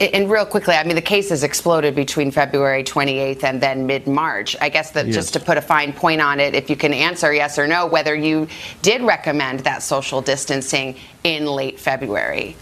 And 0.00 0.30
real 0.30 0.46
quickly, 0.46 0.74
I 0.74 0.84
mean, 0.84 0.96
the 0.96 1.02
cases 1.02 1.42
exploded 1.42 1.94
between 1.94 2.30
February 2.30 2.82
28th 2.82 3.44
and 3.44 3.60
then 3.60 3.86
mid 3.86 4.06
March. 4.06 4.56
I 4.60 4.68
guess 4.68 4.90
that 4.92 5.06
yes. 5.06 5.14
just 5.14 5.32
to 5.34 5.40
put 5.40 5.58
a 5.58 5.60
fine 5.60 5.92
point 5.92 6.20
on 6.20 6.40
it, 6.40 6.54
if 6.54 6.70
you 6.70 6.76
can 6.76 6.92
answer 6.92 7.32
yes 7.32 7.58
or 7.58 7.66
no, 7.66 7.86
whether 7.86 8.14
you 8.14 8.48
did 8.82 9.02
recommend 9.02 9.60
that 9.60 9.82
social 9.82 10.20
distancing 10.20 10.96
in 11.24 11.46
late 11.46 11.78
February. 11.78 12.56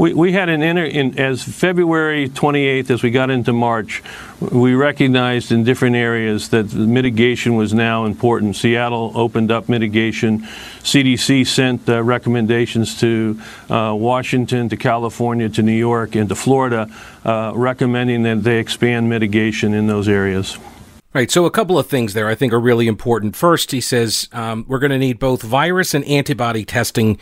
We, 0.00 0.14
we 0.14 0.32
had 0.32 0.48
an 0.48 0.62
inter, 0.62 0.84
in, 0.84 1.18
as 1.18 1.42
February 1.42 2.30
28th, 2.30 2.88
as 2.88 3.02
we 3.02 3.10
got 3.10 3.28
into 3.28 3.52
March, 3.52 4.02
we 4.40 4.72
recognized 4.72 5.52
in 5.52 5.62
different 5.62 5.94
areas 5.94 6.48
that 6.48 6.72
mitigation 6.72 7.54
was 7.54 7.74
now 7.74 8.06
important. 8.06 8.56
Seattle 8.56 9.12
opened 9.14 9.50
up 9.50 9.68
mitigation. 9.68 10.40
CDC 10.80 11.46
sent 11.46 11.86
uh, 11.86 12.02
recommendations 12.02 12.98
to 13.00 13.38
uh, 13.68 13.94
Washington, 13.94 14.70
to 14.70 14.76
California, 14.78 15.50
to 15.50 15.62
New 15.62 15.76
York, 15.76 16.14
and 16.14 16.30
to 16.30 16.34
Florida, 16.34 16.88
uh, 17.26 17.52
recommending 17.54 18.22
that 18.22 18.42
they 18.42 18.58
expand 18.58 19.10
mitigation 19.10 19.74
in 19.74 19.86
those 19.86 20.08
areas. 20.08 20.56
Right. 21.12 21.28
So 21.28 21.44
a 21.44 21.50
couple 21.50 21.76
of 21.76 21.88
things 21.88 22.14
there 22.14 22.28
I 22.28 22.36
think 22.36 22.52
are 22.52 22.60
really 22.60 22.86
important. 22.86 23.34
First, 23.34 23.72
he 23.72 23.80
says 23.80 24.28
um, 24.32 24.64
we're 24.68 24.78
going 24.78 24.92
to 24.92 24.98
need 24.98 25.18
both 25.18 25.42
virus 25.42 25.92
and 25.92 26.04
antibody 26.04 26.64
testing 26.64 27.18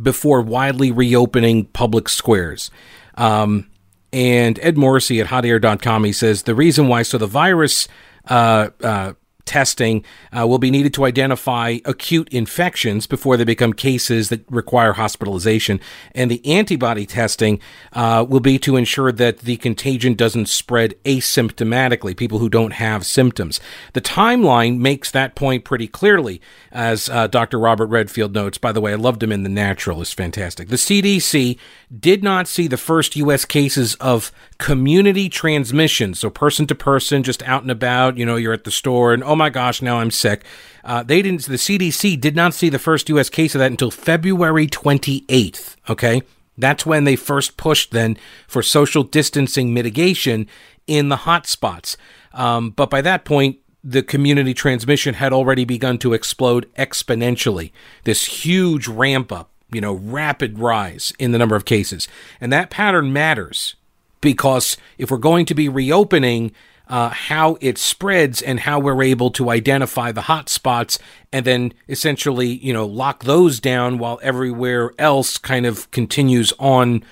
before 0.00 0.40
widely 0.40 0.92
reopening 0.92 1.66
public 1.66 2.08
squares. 2.08 2.70
Um, 3.16 3.68
and 4.12 4.58
Ed 4.62 4.78
Morrissey 4.78 5.20
at 5.20 5.26
hotair.com, 5.26 6.04
he 6.04 6.12
says 6.12 6.44
the 6.44 6.54
reason 6.54 6.88
why, 6.88 7.02
so 7.02 7.18
the 7.18 7.26
virus 7.26 7.88
uh, 8.28 8.70
uh, 8.82 9.12
testing 9.48 10.04
uh, 10.30 10.46
will 10.46 10.58
be 10.58 10.70
needed 10.70 10.92
to 10.94 11.06
identify 11.06 11.78
acute 11.86 12.28
infections 12.28 13.06
before 13.06 13.38
they 13.38 13.44
become 13.44 13.72
cases 13.72 14.28
that 14.28 14.44
require 14.50 14.92
hospitalization. 14.92 15.80
And 16.14 16.30
the 16.30 16.44
antibody 16.44 17.06
testing 17.06 17.58
uh, 17.94 18.26
will 18.28 18.40
be 18.40 18.58
to 18.58 18.76
ensure 18.76 19.10
that 19.10 19.38
the 19.38 19.56
contagion 19.56 20.14
doesn't 20.14 20.46
spread 20.46 20.94
asymptomatically, 21.04 22.14
people 22.14 22.38
who 22.38 22.50
don't 22.50 22.74
have 22.74 23.06
symptoms. 23.06 23.58
The 23.94 24.02
timeline 24.02 24.78
makes 24.78 25.10
that 25.12 25.34
point 25.34 25.64
pretty 25.64 25.88
clearly, 25.88 26.42
as 26.70 27.08
uh, 27.08 27.26
Dr. 27.26 27.58
Robert 27.58 27.86
Redfield 27.86 28.34
notes. 28.34 28.58
By 28.58 28.72
the 28.72 28.82
way, 28.82 28.92
I 28.92 28.96
loved 28.96 29.22
him 29.22 29.32
in 29.32 29.44
The 29.44 29.48
Natural, 29.48 30.02
it's 30.02 30.12
fantastic. 30.12 30.68
The 30.68 30.76
CDC 30.76 31.58
did 31.96 32.22
not 32.22 32.46
see 32.46 32.66
the 32.66 32.76
first 32.76 33.16
U.S. 33.16 33.44
cases 33.44 33.94
of 33.96 34.30
community 34.58 35.28
transmission, 35.28 36.14
so 36.14 36.28
person 36.28 36.66
to 36.66 36.74
person, 36.74 37.22
just 37.22 37.42
out 37.44 37.62
and 37.62 37.70
about, 37.70 38.18
you 38.18 38.26
know, 38.26 38.36
you're 38.36 38.52
at 38.52 38.64
the 38.64 38.70
store 38.70 39.14
and, 39.14 39.24
oh 39.24 39.34
my 39.34 39.48
gosh, 39.48 39.80
now 39.80 39.98
I'm 39.98 40.10
sick. 40.10 40.44
Uh, 40.84 41.02
they 41.02 41.22
didn't. 41.22 41.46
The 41.46 41.54
CDC 41.54 42.20
did 42.20 42.36
not 42.36 42.54
see 42.54 42.68
the 42.68 42.78
first 42.78 43.08
U.S. 43.08 43.30
case 43.30 43.54
of 43.54 43.58
that 43.60 43.70
until 43.70 43.90
February 43.90 44.66
28th. 44.66 45.76
Okay, 45.88 46.22
that's 46.56 46.84
when 46.84 47.04
they 47.04 47.16
first 47.16 47.56
pushed 47.56 47.92
then 47.92 48.18
for 48.46 48.62
social 48.62 49.02
distancing 49.02 49.72
mitigation 49.72 50.46
in 50.86 51.08
the 51.08 51.16
hot 51.16 51.46
spots. 51.46 51.96
Um, 52.32 52.70
but 52.70 52.90
by 52.90 53.00
that 53.02 53.24
point, 53.24 53.58
the 53.84 54.02
community 54.02 54.54
transmission 54.54 55.14
had 55.14 55.32
already 55.32 55.64
begun 55.64 55.98
to 55.98 56.12
explode 56.12 56.72
exponentially. 56.74 57.72
This 58.04 58.24
huge 58.24 58.88
ramp 58.88 59.30
up, 59.32 59.50
you 59.72 59.80
know, 59.80 59.94
rapid 59.94 60.58
rise 60.58 61.12
in 61.18 61.32
the 61.32 61.38
number 61.38 61.56
of 61.56 61.64
cases, 61.64 62.08
and 62.40 62.52
that 62.52 62.70
pattern 62.70 63.12
matters 63.12 63.76
because 64.20 64.76
if 64.96 65.10
we're 65.10 65.18
going 65.18 65.46
to 65.46 65.54
be 65.54 65.68
reopening 65.68 66.52
uh, 66.88 67.10
how 67.10 67.58
it 67.60 67.76
spreads 67.76 68.40
and 68.40 68.60
how 68.60 68.78
we're 68.78 69.02
able 69.02 69.30
to 69.30 69.50
identify 69.50 70.10
the 70.10 70.22
hot 70.22 70.48
spots 70.48 70.98
and 71.32 71.44
then 71.44 71.72
essentially, 71.88 72.48
you 72.48 72.72
know, 72.72 72.86
lock 72.86 73.24
those 73.24 73.60
down 73.60 73.98
while 73.98 74.18
everywhere 74.22 74.92
else 74.98 75.36
kind 75.36 75.66
of 75.66 75.90
continues 75.90 76.52
on 76.58 77.04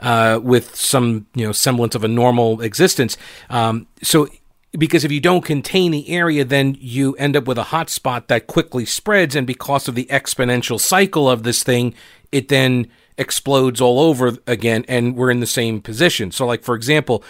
uh, 0.00 0.40
with 0.42 0.74
some, 0.74 1.26
you 1.34 1.46
know, 1.46 1.52
semblance 1.52 1.94
of 1.94 2.02
a 2.02 2.08
normal 2.08 2.60
existence. 2.60 3.16
Um, 3.48 3.86
so, 4.02 4.28
because 4.72 5.04
if 5.04 5.10
you 5.10 5.20
don't 5.20 5.44
contain 5.44 5.90
the 5.90 6.08
area, 6.08 6.44
then 6.44 6.76
you 6.78 7.14
end 7.14 7.36
up 7.36 7.46
with 7.46 7.58
a 7.58 7.64
hot 7.64 7.90
spot 7.90 8.28
that 8.28 8.46
quickly 8.46 8.84
spreads, 8.84 9.34
and 9.34 9.46
because 9.46 9.88
of 9.88 9.94
the 9.94 10.06
exponential 10.06 10.78
cycle 10.78 11.28
of 11.28 11.42
this 11.42 11.62
thing, 11.62 11.94
it 12.30 12.48
then 12.48 12.88
explodes 13.18 13.80
all 13.80 13.98
over 14.00 14.36
again, 14.46 14.84
and 14.88 15.16
we're 15.16 15.30
in 15.30 15.40
the 15.40 15.46
same 15.46 15.80
position. 15.80 16.30
So, 16.30 16.46
like 16.46 16.62
for 16.62 16.74
example, 16.74 17.24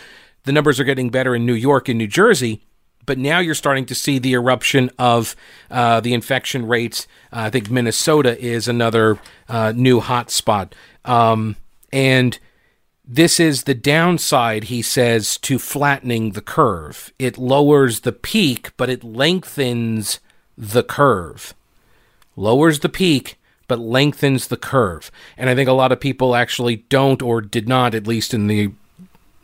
the 0.44 0.52
numbers 0.52 0.78
are 0.78 0.85
getting 0.85 1.11
better 1.11 1.35
in 1.35 1.47
New 1.47 1.54
York 1.54 1.88
and 1.88 1.99
New 1.99 2.06
Jersey, 2.06 2.62
but 3.06 3.18
now 3.18 3.38
you're 3.38 3.54
starting 3.54 3.87
to 3.87 3.94
see 3.94 4.18
the 4.18 4.35
eruption 4.35 4.90
of 4.99 5.35
uh, 5.70 6.00
the 6.00 6.12
infection 6.12 6.66
rates. 6.66 7.06
Uh, 7.32 7.40
I 7.40 7.50
think 7.50 7.70
Minnesota 7.70 8.38
is 8.38 8.68
another 8.68 9.18
uh, 9.49 9.73
new 9.75 10.00
hotspot. 10.00 10.73
Um, 11.04 11.56
and 11.92 12.38
this 13.12 13.40
is 13.40 13.64
the 13.64 13.74
downside, 13.74 14.64
he 14.64 14.82
says, 14.82 15.36
to 15.38 15.58
flattening 15.58 16.30
the 16.30 16.40
curve. 16.40 17.12
It 17.18 17.36
lowers 17.36 18.00
the 18.00 18.12
peak, 18.12 18.70
but 18.76 18.88
it 18.88 19.02
lengthens 19.02 20.20
the 20.56 20.84
curve. 20.84 21.52
Lowers 22.36 22.78
the 22.78 22.88
peak, 22.88 23.36
but 23.66 23.80
lengthens 23.80 24.46
the 24.46 24.56
curve. 24.56 25.10
And 25.36 25.50
I 25.50 25.56
think 25.56 25.68
a 25.68 25.72
lot 25.72 25.90
of 25.90 25.98
people 25.98 26.36
actually 26.36 26.76
don't 26.88 27.20
or 27.20 27.40
did 27.40 27.68
not, 27.68 27.96
at 27.96 28.06
least 28.06 28.32
in 28.32 28.46
the 28.46 28.70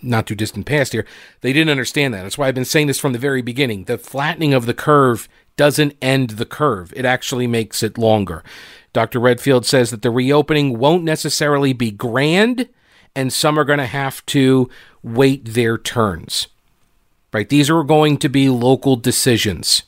not 0.01 0.29
too 0.29 0.37
distant 0.37 0.65
past 0.65 0.93
here, 0.93 1.05
they 1.41 1.53
didn't 1.53 1.71
understand 1.71 2.15
that. 2.15 2.23
That's 2.23 2.39
why 2.39 2.47
I've 2.47 2.55
been 2.55 2.65
saying 2.65 2.87
this 2.87 3.01
from 3.01 3.15
the 3.15 3.19
very 3.19 3.43
beginning. 3.43 3.85
The 3.85 3.99
flattening 3.99 4.55
of 4.55 4.67
the 4.67 4.75
curve 4.75 5.29
doesn't 5.57 5.97
end 6.01 6.31
the 6.31 6.47
curve, 6.47 6.93
it 6.95 7.05
actually 7.05 7.49
makes 7.49 7.83
it 7.83 7.99
longer. 7.99 8.45
Dr. 8.93 9.19
Redfield 9.19 9.67
says 9.67 9.91
that 9.91 10.03
the 10.03 10.11
reopening 10.11 10.79
won't 10.79 11.03
necessarily 11.03 11.73
be 11.73 11.91
grand, 11.91 12.69
and 13.17 13.33
some 13.33 13.59
are 13.59 13.65
going 13.65 13.79
to 13.79 13.87
have 13.87 14.25
to 14.27 14.71
wait 15.03 15.45
their 15.45 15.77
turns. 15.79 16.47
Right? 17.33 17.49
These 17.49 17.69
are 17.69 17.83
going 17.83 18.19
to 18.19 18.29
be 18.29 18.49
local 18.49 18.97
decisions. 18.97 19.83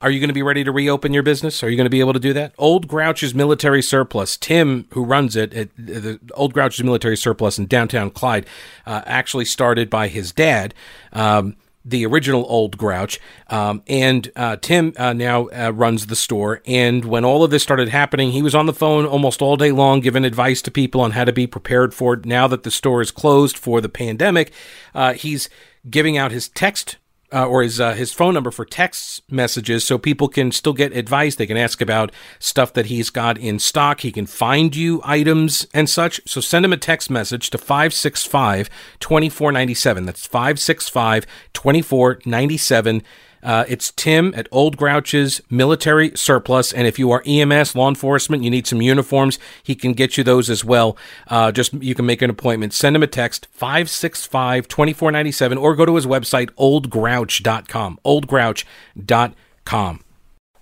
Are 0.00 0.10
you 0.10 0.20
going 0.20 0.28
to 0.28 0.34
be 0.34 0.42
ready 0.42 0.62
to 0.62 0.72
reopen 0.72 1.14
your 1.14 1.22
business? 1.22 1.62
Are 1.62 1.70
you 1.70 1.76
going 1.76 1.86
to 1.86 1.90
be 1.90 2.00
able 2.00 2.12
to 2.12 2.20
do 2.20 2.32
that? 2.34 2.52
Old 2.58 2.86
Grouch's 2.86 3.34
Military 3.34 3.82
Surplus, 3.82 4.36
Tim, 4.36 4.86
who 4.92 5.04
runs 5.04 5.36
it, 5.36 5.54
at 5.54 5.68
the 5.76 6.20
Old 6.34 6.52
Grouch's 6.52 6.84
Military 6.84 7.16
Surplus 7.16 7.58
in 7.58 7.66
downtown 7.66 8.10
Clyde, 8.10 8.46
uh, 8.84 9.02
actually 9.06 9.46
started 9.46 9.88
by 9.88 10.08
his 10.08 10.32
dad. 10.32 10.74
Um, 11.14 11.56
the 11.86 12.04
original 12.04 12.44
Old 12.48 12.76
Grouch. 12.76 13.20
Um, 13.48 13.82
and 13.86 14.30
uh, 14.34 14.56
Tim 14.56 14.92
uh, 14.98 15.12
now 15.12 15.46
uh, 15.46 15.70
runs 15.70 16.06
the 16.06 16.16
store. 16.16 16.60
And 16.66 17.04
when 17.04 17.24
all 17.24 17.44
of 17.44 17.50
this 17.50 17.62
started 17.62 17.88
happening, 17.88 18.32
he 18.32 18.42
was 18.42 18.54
on 18.54 18.66
the 18.66 18.74
phone 18.74 19.06
almost 19.06 19.40
all 19.40 19.56
day 19.56 19.70
long, 19.70 20.00
giving 20.00 20.24
advice 20.24 20.60
to 20.62 20.70
people 20.70 21.00
on 21.00 21.12
how 21.12 21.24
to 21.24 21.32
be 21.32 21.46
prepared 21.46 21.94
for 21.94 22.14
it. 22.14 22.26
Now 22.26 22.48
that 22.48 22.64
the 22.64 22.70
store 22.70 23.00
is 23.00 23.10
closed 23.12 23.56
for 23.56 23.80
the 23.80 23.88
pandemic, 23.88 24.52
uh, 24.94 25.12
he's 25.14 25.48
giving 25.88 26.18
out 26.18 26.32
his 26.32 26.48
text 26.48 26.96
uh, 27.32 27.46
or 27.46 27.62
his 27.62 27.80
uh, 27.80 27.94
his 27.94 28.12
phone 28.12 28.34
number 28.34 28.50
for 28.50 28.64
text 28.64 29.22
messages, 29.30 29.84
so 29.84 29.98
people 29.98 30.28
can 30.28 30.52
still 30.52 30.72
get 30.72 30.96
advice. 30.96 31.34
They 31.34 31.46
can 31.46 31.56
ask 31.56 31.80
about 31.80 32.12
stuff 32.38 32.72
that 32.74 32.86
he's 32.86 33.10
got 33.10 33.38
in 33.38 33.58
stock. 33.58 34.00
He 34.00 34.12
can 34.12 34.26
find 34.26 34.74
you 34.74 35.00
items 35.04 35.66
and 35.74 35.88
such. 35.88 36.20
So 36.26 36.40
send 36.40 36.64
him 36.64 36.72
a 36.72 36.76
text 36.76 37.10
message 37.10 37.50
to 37.50 37.58
565 37.58 38.70
2497. 39.00 40.06
That's 40.06 40.26
565 40.26 41.26
2497. 41.52 43.02
Uh, 43.46 43.64
it's 43.68 43.92
Tim 43.92 44.34
at 44.36 44.48
Old 44.50 44.76
Grouch's 44.76 45.40
Military 45.48 46.10
Surplus. 46.16 46.72
And 46.72 46.84
if 46.84 46.98
you 46.98 47.12
are 47.12 47.22
EMS, 47.24 47.76
law 47.76 47.88
enforcement, 47.88 48.42
you 48.42 48.50
need 48.50 48.66
some 48.66 48.82
uniforms, 48.82 49.38
he 49.62 49.76
can 49.76 49.92
get 49.92 50.18
you 50.18 50.24
those 50.24 50.50
as 50.50 50.64
well. 50.64 50.96
Uh, 51.28 51.52
just 51.52 51.72
you 51.74 51.94
can 51.94 52.04
make 52.04 52.22
an 52.22 52.28
appointment. 52.28 52.74
Send 52.74 52.96
him 52.96 53.04
a 53.04 53.06
text, 53.06 53.46
565 53.52 54.66
2497, 54.66 55.58
or 55.58 55.76
go 55.76 55.86
to 55.86 55.94
his 55.94 56.06
website, 56.06 56.50
oldgrouch.com. 56.58 58.00
Oldgrouch.com. 58.04 60.00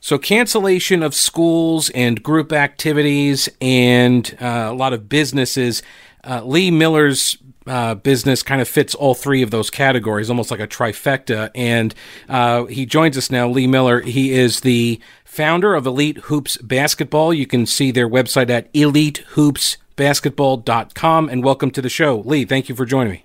So, 0.00 0.18
cancellation 0.18 1.02
of 1.02 1.14
schools 1.14 1.88
and 1.90 2.22
group 2.22 2.52
activities 2.52 3.48
and 3.62 4.36
uh, 4.38 4.68
a 4.70 4.74
lot 4.74 4.92
of 4.92 5.08
businesses. 5.08 5.82
Uh, 6.26 6.42
Lee 6.44 6.70
Miller's 6.70 7.38
uh, 7.66 7.94
business 7.94 8.42
kind 8.42 8.60
of 8.60 8.68
fits 8.68 8.94
all 8.94 9.14
three 9.14 9.40
of 9.42 9.50
those 9.50 9.70
categories, 9.70 10.28
almost 10.28 10.50
like 10.50 10.60
a 10.60 10.68
trifecta. 10.68 11.50
And 11.54 11.94
uh, 12.28 12.66
he 12.66 12.84
joins 12.86 13.16
us 13.16 13.30
now, 13.30 13.48
Lee 13.48 13.66
Miller. 13.66 14.02
He 14.02 14.32
is 14.32 14.60
the 14.60 15.00
founder 15.24 15.74
of 15.74 15.86
Elite 15.86 16.18
Hoops 16.18 16.58
Basketball. 16.58 17.32
You 17.34 17.46
can 17.46 17.66
see 17.66 17.90
their 17.90 18.08
website 18.08 18.50
at 18.50 18.72
elitehoopsbasketball.com. 18.72 21.28
And 21.28 21.44
welcome 21.44 21.70
to 21.70 21.82
the 21.82 21.88
show. 21.88 22.20
Lee, 22.20 22.44
thank 22.44 22.68
you 22.68 22.74
for 22.74 22.84
joining 22.84 23.14
me. 23.14 23.24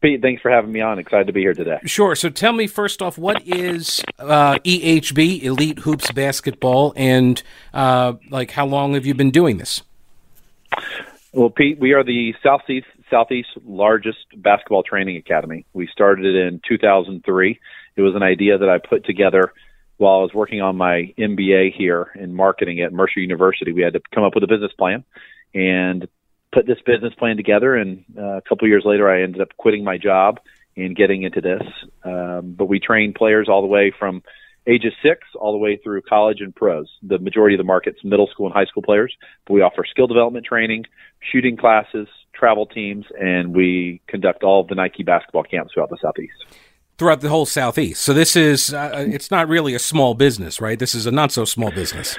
Pete, 0.00 0.22
thanks 0.22 0.40
for 0.40 0.50
having 0.50 0.72
me 0.72 0.80
on. 0.80 0.98
Excited 0.98 1.26
to 1.26 1.32
be 1.32 1.40
here 1.40 1.52
today. 1.52 1.78
Sure. 1.84 2.14
So 2.14 2.30
tell 2.30 2.54
me 2.54 2.66
first 2.66 3.02
off, 3.02 3.18
what 3.18 3.46
is 3.46 4.02
uh, 4.18 4.54
EHB, 4.60 5.42
Elite 5.42 5.80
Hoops 5.80 6.10
Basketball, 6.12 6.94
and 6.96 7.42
uh, 7.74 8.14
like 8.30 8.52
how 8.52 8.64
long 8.64 8.94
have 8.94 9.04
you 9.04 9.12
been 9.12 9.30
doing 9.30 9.58
this? 9.58 9.82
Well, 11.32 11.50
Pete, 11.50 11.78
we 11.78 11.92
are 11.92 12.02
the 12.02 12.34
Southeast 12.42 12.88
Southeast 13.08 13.50
largest 13.64 14.18
basketball 14.36 14.82
training 14.82 15.16
academy. 15.16 15.64
We 15.72 15.88
started 15.92 16.24
it 16.24 16.34
in 16.34 16.60
2003. 16.68 17.60
It 17.94 18.00
was 18.02 18.16
an 18.16 18.22
idea 18.24 18.58
that 18.58 18.68
I 18.68 18.78
put 18.78 19.04
together 19.04 19.52
while 19.96 20.18
I 20.18 20.22
was 20.22 20.34
working 20.34 20.60
on 20.60 20.76
my 20.76 21.14
MBA 21.16 21.76
here 21.76 22.10
in 22.16 22.34
marketing 22.34 22.80
at 22.80 22.92
Mercer 22.92 23.20
University. 23.20 23.72
We 23.72 23.82
had 23.82 23.92
to 23.92 24.00
come 24.12 24.24
up 24.24 24.34
with 24.34 24.42
a 24.42 24.48
business 24.48 24.72
plan 24.76 25.04
and 25.54 26.08
put 26.52 26.66
this 26.66 26.78
business 26.84 27.14
plan 27.14 27.36
together. 27.36 27.76
And 27.76 28.04
uh, 28.18 28.38
a 28.38 28.42
couple 28.42 28.66
years 28.66 28.82
later, 28.84 29.08
I 29.08 29.22
ended 29.22 29.40
up 29.40 29.56
quitting 29.56 29.84
my 29.84 29.98
job 29.98 30.40
and 30.76 30.96
getting 30.96 31.22
into 31.22 31.40
this. 31.40 31.62
Um, 32.02 32.54
but 32.58 32.66
we 32.66 32.80
train 32.80 33.12
players 33.12 33.48
all 33.48 33.60
the 33.60 33.68
way 33.68 33.92
from 33.96 34.24
ages 34.70 34.92
six 35.02 35.26
all 35.34 35.52
the 35.52 35.58
way 35.58 35.76
through 35.82 36.02
college 36.02 36.40
and 36.40 36.54
pros. 36.54 36.88
The 37.02 37.18
majority 37.18 37.54
of 37.54 37.58
the 37.58 37.64
market's 37.64 38.02
middle 38.04 38.28
school 38.28 38.46
and 38.46 38.54
high 38.54 38.66
school 38.66 38.82
players, 38.82 39.14
but 39.46 39.54
we 39.54 39.62
offer 39.62 39.84
skill 39.88 40.06
development 40.06 40.46
training, 40.46 40.84
shooting 41.32 41.56
classes, 41.56 42.08
travel 42.34 42.66
teams, 42.66 43.06
and 43.18 43.54
we 43.54 44.00
conduct 44.06 44.42
all 44.42 44.60
of 44.60 44.68
the 44.68 44.74
Nike 44.74 45.02
basketball 45.02 45.42
camps 45.42 45.74
throughout 45.74 45.90
the 45.90 45.98
Southeast. 46.00 46.34
Throughout 46.98 47.20
the 47.20 47.30
whole 47.30 47.46
Southeast. 47.46 48.02
So 48.02 48.12
this 48.12 48.36
is, 48.36 48.74
uh, 48.74 49.06
it's 49.08 49.30
not 49.30 49.48
really 49.48 49.74
a 49.74 49.78
small 49.78 50.14
business, 50.14 50.60
right? 50.60 50.78
This 50.78 50.94
is 50.94 51.06
a 51.06 51.10
not 51.10 51.32
so 51.32 51.44
small 51.44 51.70
business. 51.70 52.16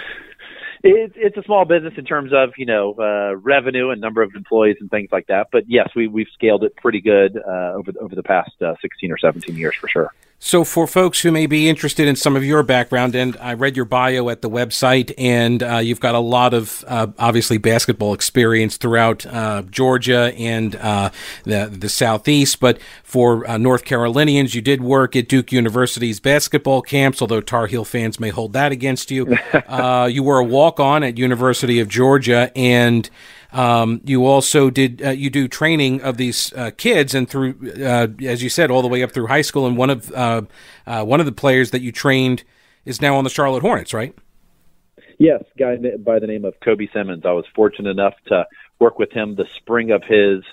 It, 0.84 1.13
it's 1.15 1.38
a 1.38 1.43
small 1.43 1.65
business 1.65 1.93
in 1.98 2.05
terms 2.05 2.31
of 2.34 2.53
you 2.58 2.65
know 2.65 2.96
uh, 2.98 3.36
revenue 3.36 3.91
and 3.91 4.01
number 4.01 4.24
of 4.24 4.31
employees 4.36 4.77
and 4.79 4.89
things 4.89 5.10
like 5.12 5.27
that. 5.27 5.50
But 5.51 5.65
yes, 5.67 5.89
we 5.96 6.08
we've 6.08 6.27
scaled 6.34 6.63
it 6.63 6.75
pretty 6.75 7.01
good 7.01 7.38
uh, 7.38 7.74
over 7.75 7.91
the, 7.91 8.00
over 8.00 8.15
the 8.15 8.24
past 8.24 8.50
uh, 8.63 8.74
16 8.81 9.12
or 9.12 9.20
17 9.20 9.55
years 9.55 9.75
for 9.75 9.88
sure. 9.88 10.12
So, 10.43 10.63
for 10.63 10.88
folks 10.88 11.21
who 11.21 11.31
may 11.31 11.45
be 11.45 11.69
interested 11.69 12.07
in 12.07 12.15
some 12.15 12.36
of 12.36 12.43
your 12.43 12.63
background, 12.63 13.13
and 13.13 13.38
I 13.38 13.53
read 13.53 13.75
your 13.75 13.86
bio 13.86 14.27
at 14.29 14.41
the 14.41 14.50
website, 14.50 15.13
and 15.15 15.62
uh, 15.62 15.77
you've 15.77 16.00
got 16.00 16.15
a 16.15 16.19
lot 16.19 16.55
of 16.55 16.83
uh, 16.88 17.07
obviously 17.19 17.60
basketball 17.60 18.15
experience 18.15 18.77
throughout 18.77 19.24
uh, 19.27 19.62
Georgia 19.69 20.33
and 20.36 20.75
uh, 20.77 21.12
the 21.43 21.67
the 21.71 21.89
southeast. 21.89 22.60
But 22.60 22.79
for 23.03 23.48
uh, 23.48 23.57
North 23.57 23.86
Carolinians, 23.86 24.55
you 24.55 24.63
did 24.63 24.81
work 24.81 25.15
at 25.15 25.29
Duke 25.29 25.51
University's 25.51 26.19
basketball 26.19 26.81
camps, 26.81 27.21
although 27.21 27.41
Tar 27.41 27.67
Heel 27.67 27.86
fans 27.86 28.19
may 28.19 28.29
hold 28.29 28.53
that 28.53 28.71
against 28.71 29.12
you. 29.12 29.38
Uh, 29.71 30.05
you 30.12 30.24
were 30.24 30.39
a 30.39 30.43
walk 30.43 30.79
on 30.79 31.03
at 31.03 31.17
University 31.17 31.79
of 31.79 31.88
Georgia, 31.88 32.51
and 32.55 33.10
um, 33.51 34.01
you 34.05 34.25
also 34.25 34.70
did 34.70 35.01
uh, 35.03 35.10
you 35.10 35.29
do 35.29 35.48
training 35.48 36.01
of 36.01 36.17
these 36.17 36.53
uh, 36.53 36.72
kids, 36.75 37.13
and 37.13 37.29
through 37.29 37.55
uh, 37.84 38.08
as 38.24 38.41
you 38.41 38.50
said, 38.50 38.72
all 38.72 38.81
the 38.81 38.88
way 38.88 39.03
up 39.03 39.12
through 39.12 39.27
high 39.27 39.41
school. 39.41 39.65
And 39.65 39.77
one 39.77 39.89
of 39.89 40.12
uh, 40.13 40.43
uh, 40.88 41.03
one 41.03 41.20
of 41.20 41.25
the 41.25 41.31
players 41.31 41.72
that 41.72 41.81
you 41.81 41.91
trained 41.91 42.43
is 42.86 43.01
now 43.01 43.15
on 43.15 43.24
the 43.24 43.29
Charlotte 43.29 43.62
Hornets, 43.62 43.93
right? 43.93 44.15
Yes, 45.17 45.43
guy 45.58 45.77
by 45.98 46.20
the 46.20 46.27
name 46.27 46.46
of 46.46 46.60
Kobe 46.62 46.88
Simmons. 46.93 47.25
I 47.25 47.31
was 47.31 47.46
fortunate 47.53 47.89
enough 47.89 48.15
to 48.27 48.48
work 48.79 48.98
with 48.98 49.12
him 49.12 49.36
the 49.36 49.48
spring 49.55 49.91
of 49.91 50.03
his 50.03 50.43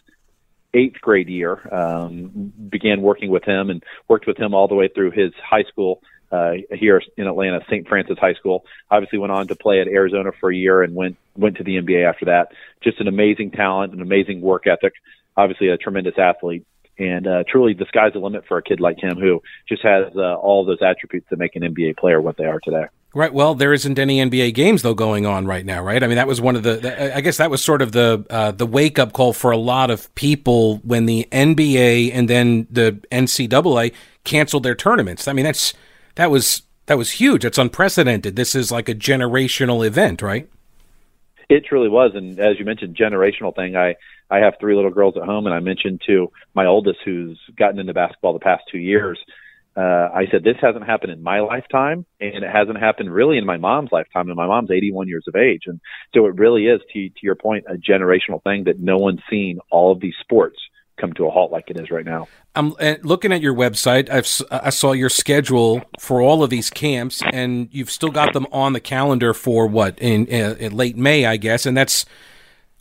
eighth 0.74 1.00
grade 1.00 1.28
year. 1.28 1.66
Um, 1.72 2.52
began 2.68 3.00
working 3.00 3.30
with 3.30 3.44
him 3.44 3.70
and 3.70 3.82
worked 4.08 4.26
with 4.26 4.36
him 4.36 4.54
all 4.54 4.68
the 4.68 4.74
way 4.74 4.88
through 4.88 5.12
his 5.12 5.32
high 5.42 5.64
school 5.64 6.02
uh, 6.30 6.52
here 6.72 7.02
in 7.16 7.26
Atlanta, 7.26 7.60
St. 7.66 7.88
Francis 7.88 8.18
High 8.18 8.34
School. 8.34 8.64
Obviously, 8.90 9.18
went 9.18 9.32
on 9.32 9.48
to 9.48 9.56
play 9.56 9.80
at 9.80 9.88
Arizona 9.88 10.30
for 10.38 10.50
a 10.50 10.56
year 10.56 10.82
and 10.82 10.94
went 10.94 11.16
went 11.36 11.56
to 11.56 11.64
the 11.64 11.76
NBA 11.76 12.08
after 12.08 12.26
that. 12.26 12.48
Just 12.82 13.00
an 13.00 13.08
amazing 13.08 13.52
talent, 13.52 13.92
an 13.92 14.02
amazing 14.02 14.40
work 14.40 14.66
ethic. 14.66 14.92
Obviously, 15.36 15.68
a 15.68 15.78
tremendous 15.78 16.18
athlete, 16.18 16.66
and 16.98 17.26
uh, 17.26 17.44
truly 17.48 17.74
the 17.74 17.86
sky's 17.86 18.12
the 18.12 18.18
limit 18.18 18.44
for 18.46 18.58
a 18.58 18.62
kid 18.62 18.80
like 18.80 18.98
him 18.98 19.16
who 19.16 19.40
just 19.68 19.82
has 19.82 20.06
uh, 20.16 20.34
all 20.34 20.64
those 20.64 20.82
attributes 20.82 21.26
that 21.30 21.38
make 21.38 21.56
an 21.56 21.62
NBA 21.62 21.96
player 21.96 22.20
what 22.20 22.36
they 22.36 22.44
are 22.44 22.60
today. 22.60 22.86
Right. 23.14 23.32
Well, 23.32 23.54
there 23.54 23.72
isn't 23.72 23.98
any 23.98 24.18
NBA 24.18 24.52
games 24.52 24.82
though 24.82 24.94
going 24.94 25.24
on 25.24 25.46
right 25.46 25.64
now, 25.64 25.82
right? 25.82 26.02
I 26.02 26.06
mean, 26.06 26.16
that 26.16 26.28
was 26.28 26.42
one 26.42 26.56
of 26.56 26.62
the. 26.62 27.16
I 27.16 27.22
guess 27.22 27.38
that 27.38 27.50
was 27.50 27.64
sort 27.64 27.80
of 27.80 27.92
the 27.92 28.26
uh, 28.28 28.50
the 28.50 28.66
wake 28.66 28.98
up 28.98 29.14
call 29.14 29.32
for 29.32 29.50
a 29.50 29.56
lot 29.56 29.90
of 29.90 30.14
people 30.14 30.76
when 30.78 31.06
the 31.06 31.26
NBA 31.32 32.10
and 32.12 32.28
then 32.28 32.66
the 32.70 33.00
NCAA 33.10 33.94
canceled 34.24 34.62
their 34.62 34.74
tournaments. 34.74 35.26
I 35.26 35.32
mean, 35.32 35.46
that's 35.46 35.72
that 36.18 36.32
was 36.32 36.62
that 36.86 36.98
was 36.98 37.12
huge. 37.12 37.44
It's 37.44 37.58
unprecedented. 37.58 38.34
This 38.34 38.54
is 38.56 38.72
like 38.72 38.88
a 38.88 38.94
generational 38.94 39.86
event, 39.86 40.20
right? 40.20 40.48
It 41.48 41.64
truly 41.64 41.88
was, 41.88 42.10
and 42.14 42.38
as 42.40 42.58
you 42.58 42.64
mentioned, 42.64 42.96
generational 42.96 43.54
thing. 43.54 43.76
I 43.76 43.94
I 44.28 44.38
have 44.38 44.54
three 44.60 44.74
little 44.74 44.90
girls 44.90 45.16
at 45.16 45.22
home, 45.22 45.46
and 45.46 45.54
I 45.54 45.60
mentioned 45.60 46.02
to 46.06 46.32
my 46.54 46.66
oldest, 46.66 46.98
who's 47.04 47.38
gotten 47.56 47.78
into 47.78 47.94
basketball 47.94 48.32
the 48.32 48.40
past 48.40 48.64
two 48.70 48.78
years. 48.78 49.18
Uh, 49.76 50.08
I 50.12 50.26
said 50.32 50.42
this 50.42 50.56
hasn't 50.60 50.84
happened 50.84 51.12
in 51.12 51.22
my 51.22 51.38
lifetime, 51.38 52.04
and 52.20 52.42
it 52.42 52.50
hasn't 52.50 52.80
happened 52.80 53.14
really 53.14 53.38
in 53.38 53.46
my 53.46 53.56
mom's 53.56 53.90
lifetime. 53.92 54.26
And 54.26 54.36
my 54.36 54.48
mom's 54.48 54.72
81 54.72 55.06
years 55.06 55.24
of 55.28 55.36
age, 55.36 55.62
and 55.66 55.80
so 56.14 56.26
it 56.26 56.34
really 56.34 56.66
is, 56.66 56.80
to 56.94 57.08
to 57.08 57.20
your 57.22 57.36
point, 57.36 57.64
a 57.68 57.74
generational 57.74 58.42
thing 58.42 58.64
that 58.64 58.80
no 58.80 58.96
one's 58.96 59.22
seen 59.30 59.60
all 59.70 59.92
of 59.92 60.00
these 60.00 60.16
sports 60.20 60.58
come 60.98 61.12
to 61.14 61.26
a 61.26 61.30
halt 61.30 61.50
like 61.50 61.70
it 61.70 61.78
is 61.78 61.90
right 61.90 62.04
now. 62.04 62.28
I'm 62.54 62.74
uh, 62.80 62.96
looking 63.02 63.32
at 63.32 63.40
your 63.40 63.54
website. 63.54 64.10
I've, 64.10 64.28
I 64.50 64.70
saw 64.70 64.92
your 64.92 65.08
schedule 65.08 65.82
for 66.00 66.20
all 66.20 66.42
of 66.42 66.50
these 66.50 66.70
camps, 66.70 67.22
and 67.32 67.68
you've 67.70 67.90
still 67.90 68.10
got 68.10 68.32
them 68.32 68.46
on 68.52 68.72
the 68.72 68.80
calendar 68.80 69.32
for 69.32 69.66
what 69.66 69.98
in, 69.98 70.26
in, 70.26 70.56
in 70.56 70.76
late 70.76 70.96
May, 70.96 71.24
I 71.24 71.36
guess, 71.36 71.66
and 71.66 71.76
that's 71.76 72.04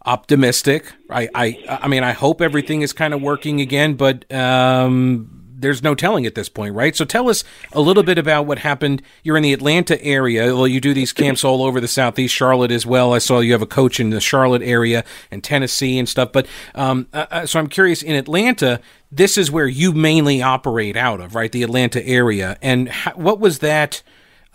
optimistic. 0.05 0.91
I, 1.09 1.29
I, 1.35 1.79
I 1.83 1.87
mean, 1.87 2.03
I 2.03 2.13
hope 2.13 2.41
everything 2.41 2.81
is 2.81 2.93
kind 2.93 3.13
of 3.13 3.21
working 3.21 3.61
again, 3.61 3.95
but 3.95 4.31
um, 4.33 5.36
there's 5.59 5.81
no 5.81 5.95
telling 5.95 6.25
at 6.25 6.35
this 6.35 6.49
point, 6.49 6.75
right? 6.75 6.95
So 6.95 7.03
tell 7.03 7.29
us 7.29 7.43
a 7.73 7.81
little 7.81 8.03
bit 8.03 8.17
about 8.17 8.45
what 8.45 8.59
happened. 8.59 9.01
You're 9.23 9.37
in 9.37 9.43
the 9.43 9.53
Atlanta 9.53 10.01
area. 10.03 10.55
Well, 10.55 10.67
you 10.67 10.79
do 10.79 10.93
these 10.93 11.11
camps 11.11 11.43
all 11.43 11.63
over 11.63 11.81
the 11.81 11.87
Southeast, 11.87 12.33
Charlotte 12.33 12.71
as 12.71 12.85
well. 12.85 13.13
I 13.13 13.17
saw 13.17 13.39
you 13.39 13.53
have 13.53 13.61
a 13.61 13.67
coach 13.67 13.99
in 13.99 14.11
the 14.11 14.21
Charlotte 14.21 14.61
area 14.61 15.03
and 15.31 15.43
Tennessee 15.43 15.97
and 15.97 16.07
stuff. 16.07 16.31
But 16.31 16.47
um, 16.75 17.07
uh, 17.11 17.25
uh 17.31 17.45
so 17.45 17.59
I'm 17.59 17.67
curious 17.67 18.03
in 18.03 18.15
Atlanta, 18.15 18.79
this 19.11 19.37
is 19.37 19.49
where 19.49 19.67
you 19.67 19.93
mainly 19.93 20.41
operate 20.41 20.95
out 20.95 21.19
of, 21.19 21.33
right? 21.33 21.51
The 21.51 21.63
Atlanta 21.63 22.05
area. 22.05 22.57
And 22.61 22.91
what 23.15 23.39
was 23.39 23.59
that? 23.59 24.03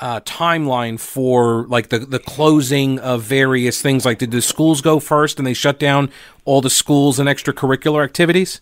Uh, 0.01 0.19
timeline 0.23 0.99
for 0.99 1.65
like 1.69 1.91
the 1.91 2.01
the 2.01 2.19
closing 2.19 2.99
of 2.99 3.23
various 3.23 3.81
things? 3.81 4.05
Like, 4.05 4.19
did 4.19 4.33
the 4.33 4.43
schools 4.43 4.81
go 4.81 4.99
first 4.99 5.39
and 5.39 5.47
they 5.47 5.55
shut 5.55 5.79
down 5.79 6.11
all 6.45 6.61
the 6.61 6.71
schools 6.71 7.21
and 7.21 7.29
extracurricular 7.29 8.03
activities? 8.03 8.61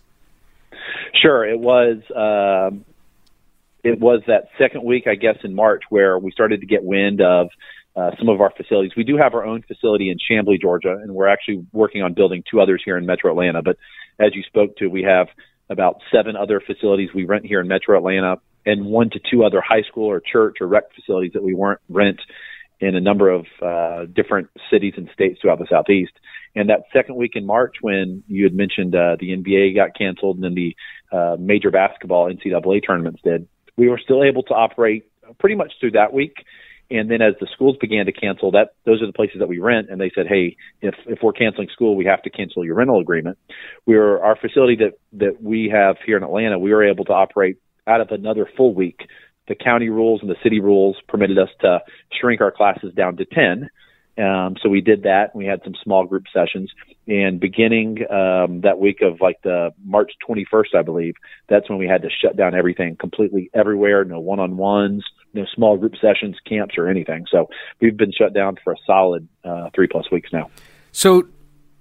Sure, 1.21 1.45
it 1.45 1.59
was. 1.59 1.97
Um, 2.15 2.85
it 3.83 3.99
was 3.99 4.21
that 4.27 4.45
second 4.59 4.83
week, 4.83 5.07
I 5.07 5.15
guess, 5.15 5.37
in 5.43 5.55
March 5.55 5.83
where 5.89 6.17
we 6.19 6.31
started 6.31 6.61
to 6.61 6.67
get 6.67 6.83
wind 6.83 7.19
of 7.21 7.47
uh, 7.95 8.11
some 8.17 8.29
of 8.29 8.39
our 8.39 8.51
facilities. 8.55 8.91
We 8.95 9.03
do 9.03 9.17
have 9.17 9.33
our 9.33 9.43
own 9.43 9.63
facility 9.63 10.09
in 10.09 10.17
Chamblee, 10.17 10.61
Georgia, 10.61 10.97
and 11.01 11.13
we're 11.13 11.27
actually 11.27 11.65
working 11.73 12.03
on 12.03 12.13
building 12.13 12.43
two 12.49 12.61
others 12.61 12.81
here 12.85 12.97
in 12.97 13.05
Metro 13.05 13.31
Atlanta. 13.31 13.61
But 13.61 13.77
as 14.19 14.35
you 14.35 14.43
spoke 14.43 14.77
to, 14.77 14.87
we 14.87 15.03
have 15.03 15.27
about 15.69 16.01
seven 16.11 16.35
other 16.35 16.61
facilities 16.65 17.09
we 17.13 17.25
rent 17.25 17.45
here 17.45 17.59
in 17.59 17.67
Metro 17.67 17.97
Atlanta, 17.97 18.35
and 18.65 18.85
one 18.85 19.09
to 19.09 19.19
two 19.31 19.43
other 19.43 19.61
high 19.61 19.81
school 19.81 20.05
or 20.05 20.21
church 20.21 20.57
or 20.61 20.67
rec 20.67 20.93
facilities 20.93 21.33
that 21.33 21.43
we 21.43 21.55
weren't 21.55 21.81
rent 21.89 22.19
in 22.81 22.95
a 22.95 22.99
number 22.99 23.29
of 23.29 23.45
uh, 23.61 24.05
different 24.11 24.49
cities 24.71 24.93
and 24.97 25.07
states 25.13 25.39
throughout 25.39 25.59
the 25.59 25.67
southeast. 25.69 26.13
And 26.55 26.69
that 26.69 26.81
second 26.91 27.15
week 27.15 27.33
in 27.35 27.45
March, 27.45 27.75
when 27.81 28.23
you 28.27 28.43
had 28.43 28.53
mentioned 28.53 28.95
uh, 28.95 29.15
the 29.19 29.29
NBA 29.29 29.75
got 29.75 29.95
canceled 29.97 30.37
and 30.37 30.43
then 30.43 30.55
the 30.55 30.75
uh, 31.15 31.37
major 31.39 31.71
basketball 31.71 32.33
NCAA 32.33 32.85
tournaments 32.85 33.21
did, 33.23 33.47
we 33.77 33.87
were 33.87 33.99
still 34.03 34.23
able 34.23 34.43
to 34.43 34.53
operate 34.53 35.05
pretty 35.39 35.55
much 35.55 35.73
through 35.79 35.91
that 35.91 36.11
week. 36.11 36.33
And 36.89 37.09
then 37.09 37.21
as 37.21 37.35
the 37.39 37.47
schools 37.53 37.77
began 37.79 38.05
to 38.07 38.11
cancel, 38.11 38.51
that 38.51 38.73
those 38.85 39.01
are 39.01 39.05
the 39.05 39.13
places 39.13 39.37
that 39.39 39.47
we 39.47 39.59
rent. 39.59 39.87
And 39.89 40.01
they 40.01 40.11
said, 40.13 40.27
hey, 40.27 40.57
if 40.81 40.93
if 41.07 41.19
we're 41.23 41.31
canceling 41.31 41.69
school, 41.71 41.95
we 41.95 42.03
have 42.05 42.21
to 42.23 42.29
cancel 42.29 42.65
your 42.65 42.75
rental 42.75 42.99
agreement. 42.99 43.37
We 43.85 43.95
were 43.95 44.21
our 44.21 44.35
facility 44.35 44.75
that 44.77 44.99
that 45.13 45.41
we 45.41 45.71
have 45.73 45.95
here 46.05 46.17
in 46.17 46.23
Atlanta. 46.23 46.59
We 46.59 46.73
were 46.73 46.83
able 46.83 47.05
to 47.05 47.13
operate 47.13 47.57
out 47.87 48.01
of 48.01 48.09
another 48.09 48.47
full 48.57 48.73
week. 48.73 49.07
The 49.47 49.55
county 49.55 49.89
rules 49.89 50.21
and 50.21 50.29
the 50.29 50.37
city 50.43 50.59
rules 50.59 50.97
permitted 51.07 51.37
us 51.37 51.49
to 51.61 51.79
shrink 52.19 52.41
our 52.41 52.51
classes 52.51 52.93
down 52.93 53.17
to 53.17 53.25
ten 53.25 53.69
um, 54.17 54.55
so 54.61 54.69
we 54.69 54.81
did 54.81 55.03
that. 55.03 55.35
We 55.35 55.45
had 55.45 55.61
some 55.63 55.73
small 55.83 56.05
group 56.05 56.25
sessions, 56.33 56.71
and 57.07 57.39
beginning 57.39 57.99
um, 58.11 58.61
that 58.61 58.77
week 58.79 59.01
of 59.01 59.21
like 59.21 59.41
the 59.41 59.71
March 59.83 60.11
21st, 60.27 60.75
I 60.77 60.81
believe, 60.81 61.15
that's 61.47 61.69
when 61.69 61.79
we 61.79 61.87
had 61.87 62.01
to 62.01 62.09
shut 62.09 62.35
down 62.35 62.53
everything 62.53 62.97
completely 62.97 63.49
everywhere. 63.53 64.03
No 64.03 64.19
one-on-ones, 64.19 65.03
no 65.33 65.45
small 65.55 65.77
group 65.77 65.93
sessions, 66.01 66.35
camps, 66.45 66.77
or 66.77 66.87
anything. 66.87 67.25
So 67.31 67.49
we've 67.79 67.95
been 67.95 68.11
shut 68.11 68.33
down 68.33 68.57
for 68.63 68.73
a 68.73 68.77
solid 68.85 69.27
uh, 69.43 69.69
three 69.73 69.87
plus 69.87 70.11
weeks 70.11 70.31
now. 70.33 70.49
So 70.91 71.27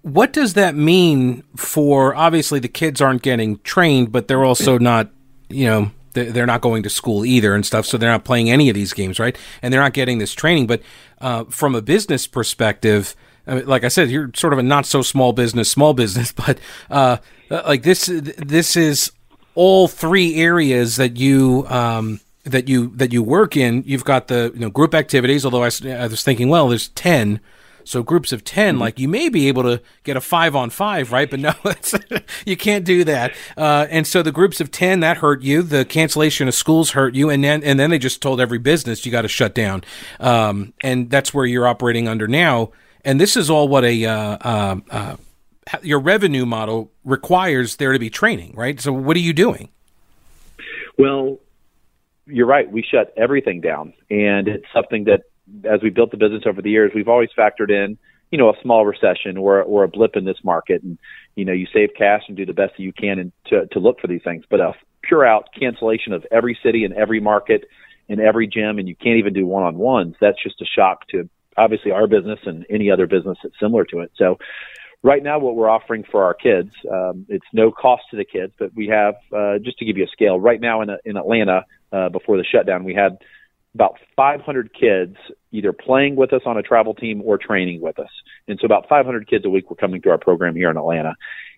what 0.03 0.33
does 0.33 0.55
that 0.55 0.77
mean 0.77 1.43
for 1.57 2.15
obviously 2.15 2.61
the 2.61 2.69
kids 2.69 3.01
aren't 3.01 3.23
getting 3.23 3.59
trained, 3.59 4.13
but 4.13 4.29
they're 4.29 4.45
also 4.45 4.79
not, 4.79 5.11
you 5.49 5.67
know, 5.67 5.91
they're 6.13 6.47
not 6.47 6.61
going 6.61 6.83
to 6.83 6.91
school 6.91 7.25
either 7.25 7.55
and 7.55 7.65
stuff, 7.65 7.87
so 7.87 7.97
they're 7.97 8.11
not 8.11 8.25
playing 8.25 8.51
any 8.51 8.69
of 8.69 8.75
these 8.75 8.93
games, 8.93 9.19
right? 9.19 9.37
And 9.63 9.73
they're 9.73 9.81
not 9.81 9.93
getting 9.93 10.19
this 10.19 10.33
training. 10.33 10.67
But 10.67 10.83
uh, 11.21 11.45
from 11.45 11.75
a 11.75 11.83
business 11.83 12.27
perspective, 12.27 13.15
I 13.47 13.57
mean, 13.57 13.67
like 13.67 13.85
I 13.85 13.89
said, 13.89 14.11
you're 14.11 14.31
sort 14.35 14.53
of 14.53 14.59
a 14.59 14.63
not 14.63 14.87
so 14.87 15.03
small 15.03 15.33
business, 15.33 15.71
small 15.71 15.95
business, 15.95 16.33
but 16.47 16.59
uh, 16.91 17.19
like 17.51 17.83
this, 17.83 18.07
this 18.07 18.77
is 18.77 19.13
all 19.55 19.89
three 19.89 20.37
areas 20.37 20.97
that 20.97 21.17
you 21.17 21.67
um, 21.69 22.21
that 22.45 22.69
you 22.69 22.89
that 22.97 23.13
you 23.13 23.23
work 23.23 23.57
in. 23.57 23.83
You've 23.87 24.05
got 24.05 24.29
the 24.29 24.53
you 24.55 24.61
know 24.61 24.71
group 24.71 24.95
activities. 24.95 25.45
Although 25.45 25.65
I, 25.65 25.71
I 25.87 26.07
was 26.07 26.23
thinking, 26.23 26.49
well, 26.49 26.69
there's 26.69 26.89
ten. 26.89 27.41
So 27.85 28.03
groups 28.03 28.33
of 28.33 28.45
10, 28.45 28.75
mm-hmm. 28.75 28.81
like 28.81 28.99
you 28.99 29.09
may 29.09 29.29
be 29.29 29.49
able 29.49 29.63
to 29.63 29.83
get 30.05 30.17
a 30.17 30.21
five 30.21 30.57
on 30.57 30.71
five, 30.71 31.13
right? 31.13 31.31
But 31.31 31.41
no, 31.41 31.53
you 32.47 32.57
can't 32.57 32.85
do 32.85 33.05
that. 33.05 33.35
Uh, 33.57 33.87
and 33.91 34.07
so 34.07 34.23
the 34.23 34.33
groups 34.33 34.61
of 34.61 34.71
10, 34.71 35.01
that 35.01 35.19
hurt 35.19 35.43
you. 35.43 35.63
The 35.63 35.85
cancellation 35.85 36.49
of 36.49 36.55
schools 36.55 36.91
hurt 36.91 37.15
you. 37.15 37.31
And 37.31 37.43
then, 37.45 37.63
and 37.63 37.79
then 37.79 37.91
they 37.91 37.99
just 37.99 38.23
told 38.23 38.41
every 38.41 38.59
business 38.59 39.05
you 39.05 39.13
got 39.13 39.23
to 39.23 39.29
shut 39.29 39.55
down. 39.55 39.85
Um, 40.19 40.73
and 40.83 41.11
that's 41.11 41.33
where 41.35 41.47
you're 41.47 41.67
operating 41.67 42.09
under 42.09 42.29
now. 42.29 42.73
And 43.05 43.21
this 43.21 43.37
is 43.37 43.49
all 43.51 43.69
what 43.69 43.85
a, 43.85 44.05
uh, 44.05 44.39
uh, 44.41 44.77
uh 44.91 45.17
your 45.83 46.01
revenue 46.01 46.47
model 46.47 46.91
requires 47.05 47.77
there 47.77 47.93
to 47.93 47.99
be 47.99 48.11
training, 48.11 48.55
right? 48.57 48.81
So 48.81 48.93
what 48.93 49.17
are 49.17 49.21
you 49.21 49.33
doing? 49.33 49.69
Well, 50.99 51.39
you're 52.27 52.47
right. 52.47 52.71
We 52.71 52.83
shut 52.83 53.13
everything 53.17 53.61
down, 53.61 53.93
and 54.11 54.49
it's 54.49 54.67
something 54.73 55.05
that, 55.05 55.23
as 55.65 55.83
we 55.83 55.91
built 55.91 56.11
the 56.11 56.17
business 56.17 56.43
over 56.47 56.63
the 56.63 56.71
years, 56.71 56.93
we've 56.95 57.09
always 57.09 57.31
factored 57.37 57.71
in, 57.71 57.99
you 58.31 58.39
know, 58.39 58.51
a 58.51 58.63
small 58.63 58.87
recession 58.87 59.37
or 59.37 59.63
or 59.63 59.85
a 59.85 59.89
blip 59.89 60.17
in 60.17 60.25
this 60.25 60.39
market, 60.45 60.83
and 60.83 60.99
you 61.35 61.45
know, 61.45 61.53
you 61.53 61.67
save 61.73 61.91
cash 61.97 62.23
and 62.29 62.37
do 62.37 62.47
the 62.47 62.53
best 62.53 62.75
that 62.77 62.83
you 62.83 62.93
can 62.93 63.19
and 63.19 63.33
to 63.47 63.67
to 63.69 63.79
look 63.79 64.01
for 64.01 64.07
these 64.07 64.23
things. 64.23 64.45
But 64.49 64.61
a 64.61 64.73
pure 65.03 65.27
out 65.27 65.49
cancellation 65.59 66.13
of 66.13 66.27
every 66.31 66.59
city 66.63 66.85
and 66.85 66.95
every 66.95 67.21
market 67.21 67.65
and 68.09 68.21
every 68.21 68.47
gym, 68.47 68.79
and 68.79 68.89
you 68.89 68.97
can't 68.97 69.19
even 69.19 69.33
do 69.33 69.47
one 69.47 69.65
on 69.65 69.77
ones. 69.79 70.17
That's 70.21 70.43
just 70.43 70.61
a 70.61 70.67
shock 70.67 71.07
to 71.09 71.29
obviously 71.57 71.91
our 71.91 72.07
business 72.07 72.39
and 72.45 72.65
any 72.71 72.91
other 72.91 73.07
business 73.07 73.39
that's 73.43 73.59
similar 73.61 73.85
to 73.87 74.01
it. 74.01 74.13
So 74.17 74.39
right 75.03 75.23
now 75.23 75.39
what 75.39 75.57
we're 75.57 75.69
offering 75.69 76.05
for 76.11 76.25
our 76.25 76.35
kids 76.35 76.71
um, 76.91 77.27
it's 77.29 77.47
no 77.53 77.71
cost 77.71 78.03
to 78.11 78.17
the 78.17 78.25
kids 78.25 78.53
but 78.59 78.75
we 78.75 78.89
have 78.89 79.15
uh, 79.35 79.59
just 79.59 79.79
to 79.79 79.85
give 79.85 79.97
you 79.97 80.05
a 80.05 80.09
scale 80.09 80.39
right 80.39 80.61
now 80.61 80.83
in, 80.83 80.91
in 81.05 81.17
atlanta 81.17 81.65
uh, 81.93 82.09
before 82.09 82.37
the 82.37 82.45
shutdown 82.45 82.85
we 82.85 82.95
had 82.95 83.19
about 83.75 83.99
500 84.17 84.73
kids 84.75 85.17
either 85.53 85.73
playing 85.73 86.17
with 86.17 86.33
us 86.33 86.43
on 86.47 86.57
a 86.57 86.63
travel 86.63 86.95
team 86.95 87.23
or 87.25 87.39
training 87.39 87.81
with 87.81 87.99
us 87.99 88.11
and 88.49 88.59
so 88.61 88.67
about 88.67 88.89
500 88.89 89.29
kids 89.29 89.45
a 89.45 89.51
week 89.51 89.71
were 89.71 89.77
coming 89.77 90.01
through 90.01 90.13
our 90.13 90.19
program 90.19 90.55
here 90.55 90.71
in 90.71 90.77
atlanta 90.77 91.15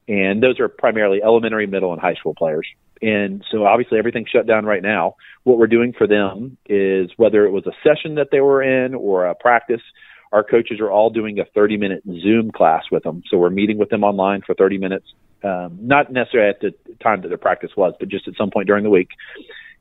and 0.09 0.43
those 0.43 0.59
are 0.61 0.69
primarily 0.69 1.23
elementary 1.23 1.67
middle 1.67 1.93
and 1.93 2.01
high 2.01 2.15
school 2.15 2.35
players 2.35 2.67
and 3.01 3.45
so 3.51 3.65
obviously 3.65 3.99
everything's 3.99 4.29
shut 4.29 4.47
down 4.47 4.65
right 4.65 4.83
now 4.83 5.15
what 5.45 5.59
we're 5.59 5.67
doing 5.67 5.93
for 5.97 6.07
them 6.07 6.57
is 6.67 7.11
whether 7.17 7.45
it 7.45 7.51
was 7.51 7.67
a 7.67 7.73
session 7.83 8.17
that 8.17 8.29
they 8.31 8.41
were 8.41 8.63
in 8.63 8.95
or 8.95 9.27
a 9.27 9.35
practice 9.35 9.83
our 10.33 10.43
coaches 10.43 10.81
are 10.81 10.91
all 10.91 11.11
doing 11.11 11.39
a 11.39 11.45
30 11.45 11.77
minute 11.77 12.03
Zoom 12.07 12.51
class 12.51 12.85
with 12.91 13.03
them. 13.03 13.23
So 13.29 13.37
we're 13.37 13.51
meeting 13.51 13.79
with 13.79 13.91
them 13.91 14.03
online 14.03 14.41
for 14.41 14.55
30 14.55 14.79
minutes, 14.79 15.07
um, 15.45 15.79
not 15.81 16.11
necessarily 16.11 16.51
at 16.51 16.61
the 16.61 16.75
time 17.03 17.21
that 17.23 17.29
their 17.29 17.39
practice 17.39 17.71
was, 17.77 17.95
but 18.01 18.09
just 18.09 18.27
at 18.27 18.35
some 18.37 18.51
point 18.51 18.67
during 18.67 18.83
the 18.83 18.91
week. 18.91 19.11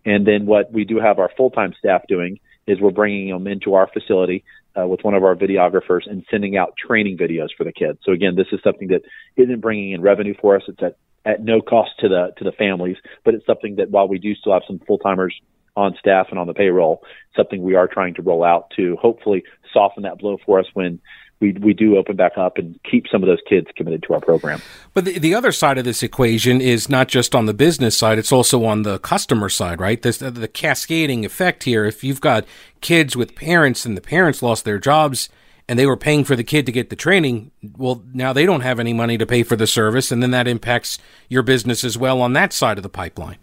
And 0.05 0.27
then 0.27 0.45
what 0.45 0.71
we 0.71 0.83
do 0.83 0.99
have 0.99 1.19
our 1.19 1.31
full 1.37 1.51
time 1.51 1.73
staff 1.79 2.01
doing 2.07 2.39
is 2.71 2.79
we're 2.79 2.91
bringing 2.91 3.29
them 3.29 3.47
into 3.47 3.73
our 3.73 3.87
facility 3.87 4.43
uh, 4.79 4.87
with 4.87 5.01
one 5.03 5.13
of 5.13 5.23
our 5.23 5.35
videographers 5.35 6.09
and 6.09 6.23
sending 6.31 6.57
out 6.57 6.73
training 6.77 7.17
videos 7.17 7.49
for 7.57 7.63
the 7.63 7.71
kids. 7.71 7.99
So 8.03 8.11
again, 8.11 8.35
this 8.35 8.47
is 8.51 8.59
something 8.63 8.87
that 8.89 9.01
isn't 9.35 9.59
bringing 9.59 9.91
in 9.91 10.01
revenue 10.01 10.33
for 10.39 10.55
us. 10.55 10.63
It's 10.67 10.81
at 10.81 10.97
at 11.23 11.43
no 11.43 11.61
cost 11.61 11.91
to 11.99 12.09
the 12.09 12.33
to 12.37 12.43
the 12.43 12.51
families, 12.51 12.97
but 13.23 13.33
it's 13.33 13.45
something 13.45 13.75
that 13.75 13.91
while 13.91 14.07
we 14.07 14.17
do 14.17 14.33
still 14.35 14.53
have 14.53 14.63
some 14.65 14.79
full 14.79 14.97
timers 14.97 15.39
on 15.75 15.95
staff 15.99 16.27
and 16.29 16.39
on 16.39 16.47
the 16.47 16.53
payroll, 16.53 17.03
something 17.35 17.61
we 17.61 17.75
are 17.75 17.87
trying 17.87 18.13
to 18.15 18.21
roll 18.21 18.43
out 18.43 18.71
to 18.75 18.97
hopefully 19.01 19.43
soften 19.71 20.03
that 20.03 20.17
blow 20.17 20.37
for 20.45 20.59
us 20.59 20.65
when 20.73 20.99
we, 21.41 21.53
we 21.53 21.73
do 21.73 21.97
open 21.97 22.15
back 22.15 22.37
up 22.37 22.57
and 22.57 22.79
keep 22.89 23.07
some 23.11 23.23
of 23.23 23.27
those 23.27 23.41
kids 23.49 23.67
committed 23.75 24.03
to 24.03 24.13
our 24.13 24.21
program. 24.21 24.61
But 24.93 25.05
the, 25.05 25.19
the 25.19 25.33
other 25.33 25.51
side 25.51 25.77
of 25.77 25.83
this 25.83 26.03
equation 26.03 26.61
is 26.61 26.87
not 26.87 27.07
just 27.07 27.35
on 27.35 27.47
the 27.47 27.53
business 27.53 27.97
side, 27.97 28.19
it's 28.19 28.31
also 28.31 28.63
on 28.63 28.83
the 28.83 28.99
customer 28.99 29.49
side, 29.49 29.81
right? 29.81 30.01
This, 30.01 30.19
the 30.19 30.47
cascading 30.47 31.25
effect 31.25 31.63
here. 31.63 31.83
If 31.85 32.03
you've 32.03 32.21
got 32.21 32.45
kids 32.79 33.17
with 33.17 33.35
parents 33.35 33.85
and 33.85 33.97
the 33.97 34.01
parents 34.01 34.41
lost 34.41 34.63
their 34.63 34.79
jobs 34.79 35.27
and 35.67 35.77
they 35.77 35.85
were 35.85 35.97
paying 35.97 36.23
for 36.23 36.35
the 36.35 36.43
kid 36.43 36.65
to 36.67 36.71
get 36.71 36.89
the 36.89 36.95
training, 36.95 37.51
well, 37.77 38.03
now 38.13 38.33
they 38.33 38.45
don't 38.45 38.61
have 38.61 38.79
any 38.79 38.93
money 38.93 39.17
to 39.17 39.25
pay 39.25 39.43
for 39.43 39.55
the 39.55 39.67
service, 39.67 40.11
and 40.11 40.21
then 40.21 40.31
that 40.31 40.47
impacts 40.47 40.97
your 41.29 41.43
business 41.43 41.83
as 41.83 41.97
well 41.97 42.21
on 42.21 42.33
that 42.33 42.53
side 42.53 42.77
of 42.77 42.83
the 42.83 42.89
pipeline. 42.89 43.37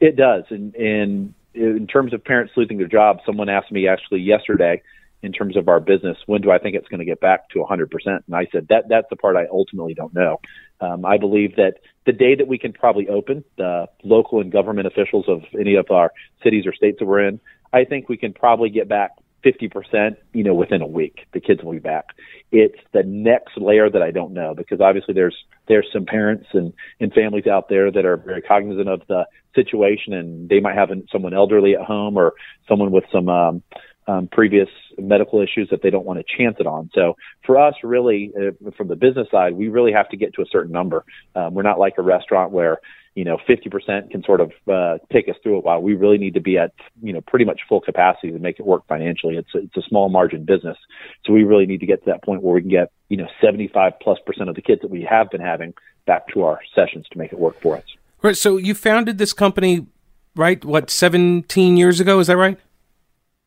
It 0.00 0.16
does, 0.16 0.44
and 0.50 0.74
and 0.76 1.34
in 1.52 1.86
terms 1.86 2.14
of 2.14 2.24
parents 2.24 2.52
losing 2.56 2.78
their 2.78 2.86
jobs, 2.86 3.20
someone 3.26 3.48
asked 3.48 3.72
me 3.72 3.88
actually 3.88 4.20
yesterday, 4.20 4.82
in 5.22 5.32
terms 5.32 5.56
of 5.56 5.68
our 5.68 5.80
business, 5.80 6.16
when 6.26 6.40
do 6.40 6.50
I 6.50 6.58
think 6.58 6.76
it's 6.76 6.88
going 6.88 7.00
to 7.00 7.04
get 7.04 7.20
back 7.20 7.48
to 7.50 7.58
100%? 7.58 7.88
And 8.06 8.22
I 8.34 8.46
said 8.52 8.68
that 8.68 8.88
that's 8.88 9.06
the 9.10 9.16
part 9.16 9.36
I 9.36 9.46
ultimately 9.50 9.94
don't 9.94 10.14
know. 10.14 10.40
Um, 10.80 11.04
I 11.04 11.18
believe 11.18 11.56
that 11.56 11.74
the 12.06 12.12
day 12.12 12.34
that 12.34 12.48
we 12.48 12.58
can 12.58 12.72
probably 12.72 13.08
open, 13.08 13.44
the 13.58 13.86
local 14.02 14.40
and 14.40 14.50
government 14.50 14.86
officials 14.86 15.26
of 15.28 15.42
any 15.58 15.74
of 15.74 15.90
our 15.90 16.12
cities 16.42 16.66
or 16.66 16.72
states 16.72 16.98
that 17.00 17.06
we're 17.06 17.26
in, 17.26 17.40
I 17.72 17.84
think 17.84 18.08
we 18.08 18.16
can 18.16 18.32
probably 18.32 18.70
get 18.70 18.88
back 18.88 19.12
50%, 19.44 20.16
you 20.32 20.44
know, 20.44 20.54
within 20.54 20.82
a 20.82 20.86
week, 20.86 21.26
the 21.32 21.40
kids 21.40 21.62
will 21.62 21.72
be 21.72 21.78
back. 21.78 22.08
It's 22.52 22.78
the 22.92 23.02
next 23.02 23.56
layer 23.56 23.88
that 23.88 24.02
I 24.02 24.10
don't 24.10 24.32
know 24.32 24.54
because 24.54 24.80
obviously 24.80 25.14
there's, 25.14 25.36
there's 25.66 25.86
some 25.92 26.04
parents 26.04 26.46
and, 26.52 26.72
and 26.98 27.12
families 27.12 27.46
out 27.46 27.68
there 27.68 27.90
that 27.90 28.04
are 28.04 28.16
very 28.16 28.42
cognizant 28.42 28.88
of 28.88 29.02
the 29.08 29.26
situation 29.54 30.12
and 30.12 30.48
they 30.48 30.60
might 30.60 30.76
have 30.76 30.90
someone 31.10 31.32
elderly 31.32 31.74
at 31.74 31.82
home 31.82 32.16
or 32.16 32.34
someone 32.68 32.90
with 32.90 33.04
some, 33.10 33.28
um, 33.28 33.62
um, 34.10 34.26
previous 34.26 34.68
medical 34.98 35.40
issues 35.40 35.68
that 35.70 35.82
they 35.82 35.90
don't 35.90 36.04
want 36.04 36.18
to 36.18 36.36
chance 36.36 36.56
it 36.58 36.66
on. 36.66 36.90
So 36.94 37.16
for 37.46 37.58
us, 37.58 37.74
really, 37.84 38.32
uh, 38.36 38.70
from 38.76 38.88
the 38.88 38.96
business 38.96 39.28
side, 39.30 39.52
we 39.52 39.68
really 39.68 39.92
have 39.92 40.08
to 40.08 40.16
get 40.16 40.34
to 40.34 40.42
a 40.42 40.46
certain 40.50 40.72
number. 40.72 41.04
Um, 41.36 41.54
we're 41.54 41.62
not 41.62 41.78
like 41.78 41.94
a 41.96 42.02
restaurant 42.02 42.50
where 42.50 42.80
you 43.14 43.24
know 43.24 43.38
50% 43.48 44.10
can 44.10 44.22
sort 44.24 44.40
of 44.40 44.52
uh, 44.70 44.98
take 45.12 45.28
us 45.28 45.36
through 45.42 45.58
a 45.58 45.60
while. 45.60 45.80
We 45.80 45.94
really 45.94 46.18
need 46.18 46.34
to 46.34 46.40
be 46.40 46.58
at 46.58 46.72
you 47.00 47.12
know 47.12 47.20
pretty 47.20 47.44
much 47.44 47.60
full 47.68 47.80
capacity 47.80 48.32
to 48.32 48.38
make 48.40 48.58
it 48.58 48.66
work 48.66 48.84
financially. 48.88 49.36
It's 49.36 49.54
a, 49.54 49.58
it's 49.58 49.76
a 49.76 49.88
small 49.88 50.08
margin 50.08 50.44
business, 50.44 50.76
so 51.24 51.32
we 51.32 51.44
really 51.44 51.66
need 51.66 51.80
to 51.80 51.86
get 51.86 52.02
to 52.04 52.10
that 52.10 52.24
point 52.24 52.42
where 52.42 52.54
we 52.54 52.62
can 52.62 52.70
get 52.70 52.90
you 53.08 53.16
know 53.16 53.28
75 53.40 53.92
plus 54.02 54.18
percent 54.26 54.48
of 54.48 54.56
the 54.56 54.62
kids 54.62 54.80
that 54.82 54.90
we 54.90 55.02
have 55.08 55.30
been 55.30 55.40
having 55.40 55.72
back 56.06 56.26
to 56.34 56.42
our 56.42 56.60
sessions 56.74 57.06
to 57.12 57.18
make 57.18 57.32
it 57.32 57.38
work 57.38 57.60
for 57.60 57.76
us. 57.76 57.84
Right. 58.22 58.36
So 58.36 58.56
you 58.56 58.74
founded 58.74 59.18
this 59.18 59.32
company, 59.32 59.86
right? 60.34 60.64
What 60.64 60.90
17 60.90 61.76
years 61.76 62.00
ago? 62.00 62.18
Is 62.18 62.26
that 62.26 62.36
right? 62.36 62.58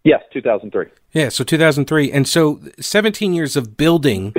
Yes, 0.03 0.21
2003. 0.33 0.87
Yeah, 1.13 1.29
so 1.29 1.43
2003. 1.43 2.11
And 2.11 2.27
so 2.27 2.59
17 2.79 3.33
years 3.33 3.55
of 3.55 3.77
building 3.77 4.33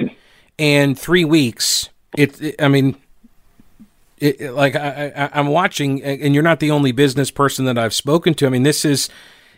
and 0.59 0.99
3 0.99 1.25
weeks. 1.25 1.89
It, 2.17 2.41
it 2.41 2.55
I 2.63 2.69
mean 2.69 2.97
it, 4.19 4.53
like 4.53 4.77
I, 4.77 5.13
I, 5.33 5.39
am 5.39 5.49
watching, 5.49 6.03
and 6.03 6.35
you're 6.35 6.45
not 6.45 6.61
the 6.61 6.71
only 6.71 6.93
business 6.93 7.31
person 7.31 7.65
that 7.67 7.77
I've 7.77 7.95
spoken 7.95 8.35
to. 8.35 8.47
I 8.47 8.49
mean, 8.49 8.63
this 8.63 8.85
is 8.85 9.09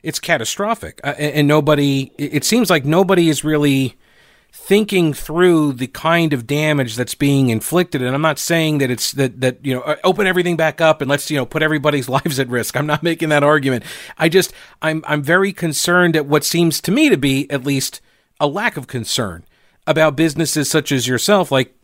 it's 0.03 0.19
catastrophic, 0.19 1.01
uh, 1.05 1.15
and 1.19 1.47
nobody. 1.47 2.13
It 2.19 2.45
seems 2.45 2.71
like 2.71 2.85
nobody 2.85 3.29
is 3.29 3.45
really 3.45 3.97
thinking 4.59 5.13
through 5.13 5.73
the 5.75 5.87
kind 5.87 6.33
of 6.33 6.47
damage 6.47 6.97
that's 6.97 7.15
being 7.15 7.51
inflicted. 7.51 8.03
And 8.03 8.15
i'm 8.15 8.23
not 8.23 8.39
saying 8.39 8.79
that 8.79 8.91
it's 8.91 9.13
that 9.13 9.41
that 9.41 9.65
you 9.65 9.75
know 9.75 9.83
uh, 9.83 9.97
open 10.03 10.27
everything 10.27 10.57
back 10.57 10.81
up 10.81 11.01
and 11.01 11.09
let's 11.09 11.31
you 11.31 11.37
know 11.37 11.47
put 11.47 11.63
everybody's 11.63 12.09
lives 12.17 12.41
at 12.41 12.49
risk. 12.49 12.77
I'm 12.77 12.87
not 12.87 13.03
making 13.03 13.29
that 13.29 13.45
argument. 13.45 13.85
I 14.19 14.29
just 14.29 14.53
i'm 14.83 15.05
i'm 15.07 15.23
very 15.23 15.53
concerned 15.53 16.17
at 16.17 16.27
what 16.27 16.43
seems 16.43 16.81
to 16.81 16.91
me 16.91 17.09
to 17.11 17.17
be 17.17 17.49
at 17.51 17.65
least 17.65 18.01
a 18.41 18.49
lack 18.49 18.77
of 18.77 18.87
concern 18.87 19.45
about 19.87 20.17
businesses 20.17 20.69
such 20.69 20.91
as 20.91 21.07
yourself. 21.07 21.53
Like 21.53 21.77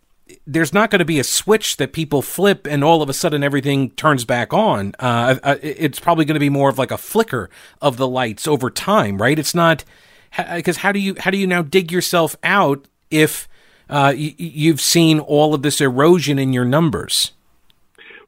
there's 0.46 0.72
not 0.72 0.90
going 0.90 1.00
to 1.00 1.04
be 1.04 1.20
a 1.20 1.24
switch 1.24 1.76
that 1.76 1.92
people 1.92 2.22
flip 2.22 2.66
and 2.66 2.82
all 2.82 3.02
of 3.02 3.08
a 3.08 3.12
sudden 3.12 3.44
everything 3.44 3.90
turns 3.90 4.24
back 4.24 4.52
on. 4.52 4.94
Uh, 4.98 5.56
it's 5.62 6.00
probably 6.00 6.24
going 6.24 6.34
to 6.34 6.40
be 6.40 6.48
more 6.48 6.70
of 6.70 6.78
like 6.78 6.90
a 6.90 6.98
flicker 6.98 7.50
of 7.80 7.96
the 7.96 8.08
lights 8.08 8.48
over 8.48 8.70
time 8.70 9.18
right? 9.18 9.38
It's 9.38 9.54
not 9.54 9.84
because 10.36 10.78
how 10.78 10.92
do 10.92 10.98
you 10.98 11.14
how 11.18 11.30
do 11.30 11.36
you 11.36 11.46
now 11.46 11.62
dig 11.62 11.92
yourself 11.92 12.36
out 12.42 12.86
if 13.10 13.48
uh, 13.88 14.12
y- 14.16 14.34
you've 14.38 14.80
seen 14.80 15.20
all 15.20 15.54
of 15.54 15.62
this 15.62 15.80
erosion 15.80 16.38
in 16.38 16.52
your 16.52 16.64
numbers? 16.64 17.32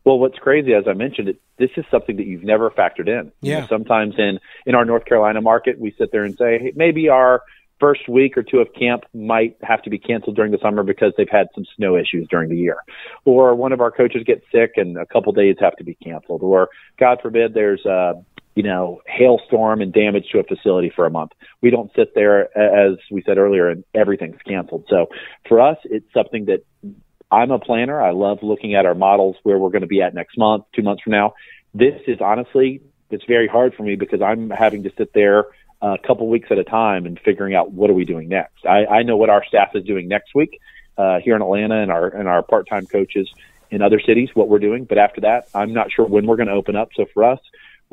Well, 0.05 0.19
what's 0.19 0.39
crazy, 0.39 0.75
as 0.75 0.85
I 0.87 0.93
mentioned, 0.93 1.29
it, 1.29 1.41
this 1.57 1.71
is 1.77 1.85
something 1.91 2.17
that 2.17 2.27
you've 2.27 2.45
never 2.45 2.71
factored 2.71 3.09
in. 3.09 3.33
Yeah. 3.41 3.55
You 3.55 3.61
know, 3.63 3.67
sometimes 3.69 4.15
in 4.19 4.39
in 4.67 4.75
our 4.75 4.85
North 4.85 5.07
Carolina 5.07 5.41
market, 5.41 5.79
we 5.79 5.95
sit 5.99 6.13
there 6.13 6.25
and 6.25 6.37
say, 6.37 6.59
hey, 6.59 6.73
maybe 6.77 7.09
our 7.09 7.43
first 7.81 8.09
week 8.09 8.37
or 8.37 8.43
two 8.43 8.59
of 8.59 8.69
camp 8.73 9.05
might 9.13 9.57
have 9.63 9.83
to 9.83 9.91
be 9.91 9.99
canceled 9.99 10.37
during 10.37 10.53
the 10.53 10.59
summer 10.59 10.83
because 10.83 11.13
they've 11.17 11.29
had 11.31 11.49
some 11.55 11.65
snow 11.77 11.97
issues 11.97 12.27
during 12.29 12.49
the 12.51 12.57
year, 12.57 12.77
or 13.25 13.55
one 13.55 13.73
of 13.73 13.81
our 13.81 13.91
coaches 13.91 14.23
gets 14.25 14.45
sick 14.53 14.73
and 14.77 14.97
a 14.99 15.07
couple 15.07 15.33
days 15.33 15.57
have 15.59 15.77
to 15.77 15.85
be 15.85 15.95
canceled, 15.95 16.43
or 16.43 16.69
God 16.99 17.19
forbid 17.23 17.55
there's 17.55 17.85
a 17.87 18.15
you 18.55 18.63
know, 18.63 19.01
hailstorm 19.07 19.81
and 19.81 19.93
damage 19.93 20.27
to 20.33 20.39
a 20.39 20.45
facility 20.45 20.93
for 20.95 21.07
a 21.07 21.11
month. 21.11 21.33
We 21.61 21.71
don't 21.71 21.91
sit 21.97 22.15
there, 22.15 22.57
as 22.57 22.99
we 23.11 23.23
said 23.27 23.39
earlier, 23.39 23.69
and 23.69 23.85
everything's 23.95 24.41
canceled. 24.47 24.85
So 24.89 25.07
for 25.49 25.61
us, 25.61 25.79
it's 25.85 26.07
something 26.15 26.47
that 26.47 26.65
I'm 27.33 27.51
a 27.51 27.59
planner. 27.59 28.01
I 28.01 28.13
love 28.13 28.39
looking 28.43 28.75
at 28.75 28.87
our 28.87 28.95
models 28.95 29.37
where 29.43 29.59
we're 29.59 29.71
going 29.71 29.83
to 29.83 29.89
be 29.89 30.03
at 30.03 30.15
next 30.15 30.39
month, 30.39 30.65
two 30.75 30.83
months 30.83 31.03
from 31.03 31.13
now. 31.13 31.35
This 31.75 32.01
is 32.07 32.19
honestly, 32.21 32.81
it's 33.11 33.25
very 33.27 33.49
hard 33.49 33.75
for 33.75 33.83
me 33.83 33.97
because 33.97 34.23
I'm 34.23 34.51
having 34.51 34.85
to 34.85 34.93
sit 34.97 35.13
there 35.15 35.47
a 35.83 35.99
couple 36.07 36.29
weeks 36.29 36.49
at 36.51 36.59
a 36.59 36.65
time 36.65 37.07
and 37.07 37.19
figuring 37.25 37.55
out 37.55 37.73
what 37.73 37.91
are 37.91 37.95
we 37.95 38.05
doing 38.05 38.29
next. 38.29 38.65
I, 38.65 38.87
I 38.87 39.03
know 39.03 39.17
what 39.17 39.31
our 39.31 39.45
staff 39.45 39.71
is 39.75 39.85
doing 39.85 40.09
next 40.09 40.35
week 40.35 40.61
uh, 40.97 41.19
here 41.19 41.35
in 41.35 41.43
Atlanta 41.43 41.83
and 41.83 41.91
our 41.91 42.07
and 42.07 42.29
our 42.29 42.43
part-time 42.43 42.87
coaches 42.87 43.29
in 43.71 43.83
other 43.83 44.01
cities 44.01 44.31
what 44.35 44.49
we're 44.49 44.61
doing. 44.61 44.85
But 44.85 44.99
after 44.99 45.23
that, 45.23 45.49
I'm 45.53 45.73
not 45.73 45.91
sure 45.93 46.07
when 46.07 46.27
we're 46.27 46.37
going 46.37 46.49
to 46.49 46.55
open 46.55 46.77
up. 46.77 46.91
So 46.97 47.07
for 47.13 47.25
us, 47.25 47.41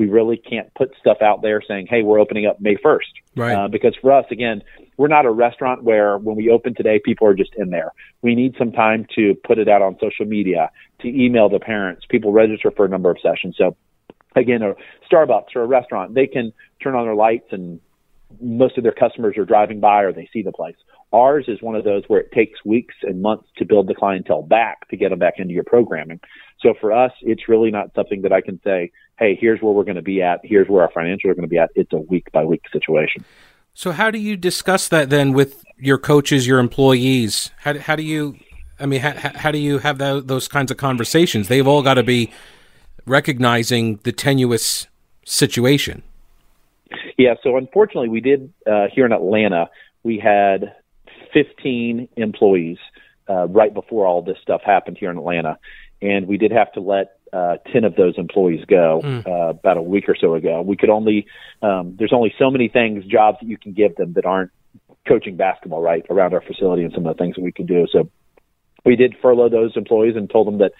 we 0.01 0.09
really 0.09 0.37
can't 0.37 0.73
put 0.73 0.91
stuff 0.99 1.17
out 1.21 1.43
there 1.43 1.61
saying, 1.61 1.85
"Hey, 1.87 2.01
we're 2.01 2.19
opening 2.19 2.47
up 2.47 2.59
May 2.59 2.75
1st," 2.75 3.13
right? 3.35 3.53
Uh, 3.53 3.67
because 3.67 3.95
for 4.01 4.11
us, 4.11 4.25
again, 4.31 4.63
we're 4.97 5.07
not 5.07 5.27
a 5.27 5.29
restaurant 5.29 5.83
where 5.83 6.17
when 6.17 6.35
we 6.35 6.49
open 6.49 6.73
today, 6.73 6.99
people 7.05 7.27
are 7.27 7.35
just 7.35 7.53
in 7.55 7.69
there. 7.69 7.91
We 8.23 8.33
need 8.33 8.55
some 8.57 8.71
time 8.71 9.05
to 9.15 9.35
put 9.43 9.59
it 9.59 9.69
out 9.69 9.83
on 9.83 9.99
social 10.01 10.25
media, 10.25 10.71
to 11.01 11.07
email 11.07 11.49
the 11.49 11.59
parents. 11.59 12.03
People 12.09 12.31
register 12.31 12.71
for 12.71 12.83
a 12.83 12.89
number 12.89 13.11
of 13.11 13.17
sessions. 13.21 13.55
So 13.59 13.77
again, 14.35 14.63
a 14.63 14.73
Starbucks 15.07 15.55
or 15.55 15.61
a 15.61 15.67
restaurant, 15.67 16.15
they 16.15 16.25
can 16.25 16.51
turn 16.81 16.95
on 16.95 17.05
their 17.05 17.15
lights 17.15 17.49
and 17.51 17.79
most 18.41 18.77
of 18.77 18.83
their 18.83 18.93
customers 18.93 19.37
are 19.37 19.45
driving 19.45 19.79
by 19.79 20.01
or 20.01 20.11
they 20.11 20.27
see 20.33 20.41
the 20.41 20.51
place. 20.51 20.77
Ours 21.13 21.45
is 21.47 21.61
one 21.61 21.75
of 21.75 21.83
those 21.83 22.03
where 22.07 22.21
it 22.21 22.31
takes 22.31 22.63
weeks 22.65 22.95
and 23.03 23.21
months 23.21 23.47
to 23.57 23.65
build 23.65 23.87
the 23.87 23.93
clientele 23.93 24.41
back 24.41 24.87
to 24.87 24.97
get 24.97 25.09
them 25.09 25.19
back 25.19 25.35
into 25.37 25.53
your 25.53 25.65
programming. 25.65 26.21
So 26.61 26.73
for 26.79 26.91
us, 26.91 27.11
it's 27.21 27.49
really 27.49 27.71
not 27.71 27.93
something 27.95 28.21
that 28.21 28.31
I 28.31 28.41
can 28.41 28.59
say, 28.63 28.91
hey, 29.17 29.37
here's 29.39 29.61
where 29.61 29.73
we're 29.73 29.83
going 29.83 29.95
to 29.95 30.01
be 30.01 30.21
at, 30.21 30.41
here's 30.43 30.67
where 30.67 30.83
our 30.83 30.91
financials 30.91 31.25
are 31.25 31.35
going 31.35 31.43
to 31.43 31.47
be 31.47 31.57
at. 31.57 31.71
It's 31.75 31.93
a 31.93 31.97
week 31.97 32.31
by 32.31 32.45
week 32.45 32.63
situation. 32.71 33.25
So 33.73 33.91
how 33.91 34.11
do 34.11 34.19
you 34.19 34.35
discuss 34.37 34.87
that 34.89 35.09
then 35.09 35.33
with 35.33 35.63
your 35.77 35.97
coaches, 35.97 36.45
your 36.45 36.59
employees? 36.59 37.51
How, 37.57 37.77
how 37.79 37.95
do 37.95 38.03
you, 38.03 38.37
I 38.79 38.85
mean, 38.85 39.01
how, 39.01 39.31
how 39.35 39.51
do 39.51 39.57
you 39.57 39.79
have 39.79 39.97
that, 39.99 40.27
those 40.27 40.47
kinds 40.47 40.71
of 40.71 40.77
conversations? 40.77 41.47
They've 41.47 41.67
all 41.67 41.81
got 41.81 41.95
to 41.95 42.03
be 42.03 42.31
recognizing 43.05 43.97
the 44.03 44.11
tenuous 44.11 44.87
situation. 45.25 46.03
Yeah, 47.17 47.35
so 47.43 47.57
unfortunately, 47.57 48.09
we 48.09 48.21
did 48.21 48.51
uh, 48.69 48.87
here 48.93 49.05
in 49.05 49.13
Atlanta. 49.13 49.69
We 50.03 50.19
had 50.19 50.75
15 51.33 52.09
employees 52.17 52.77
uh, 53.29 53.47
right 53.47 53.73
before 53.73 54.05
all 54.05 54.21
this 54.21 54.37
stuff 54.41 54.61
happened 54.65 54.97
here 54.99 55.09
in 55.09 55.17
Atlanta, 55.17 55.57
and 56.01 56.27
we 56.27 56.37
did 56.37 56.51
have 56.51 56.71
to 56.73 56.79
let 56.79 57.17
uh, 57.33 57.57
10 57.71 57.83
of 57.83 57.95
those 57.95 58.15
employees 58.17 58.65
go 58.65 59.01
mm. 59.03 59.25
uh, 59.25 59.49
about 59.49 59.77
a 59.77 59.81
week 59.81 60.09
or 60.09 60.15
so 60.19 60.35
ago. 60.35 60.61
We 60.61 60.75
could 60.75 60.89
only, 60.89 61.27
um, 61.61 61.95
there's 61.97 62.13
only 62.13 62.33
so 62.37 62.49
many 62.49 62.67
things, 62.67 63.05
jobs 63.05 63.37
that 63.41 63.47
you 63.47 63.57
can 63.57 63.73
give 63.73 63.95
them 63.95 64.13
that 64.13 64.25
aren't 64.25 64.51
coaching 65.07 65.37
basketball, 65.37 65.81
right, 65.81 66.05
around 66.09 66.33
our 66.33 66.41
facility 66.41 66.83
and 66.83 66.93
some 66.93 67.05
of 67.05 67.15
the 67.15 67.23
things 67.23 67.35
that 67.35 67.41
we 67.41 67.51
can 67.51 67.65
do. 67.65 67.87
So 67.91 68.09
we 68.85 68.95
did 68.95 69.15
furlough 69.21 69.49
those 69.49 69.77
employees 69.77 70.15
and 70.15 70.29
told 70.29 70.47
them 70.47 70.57
that 70.59 70.73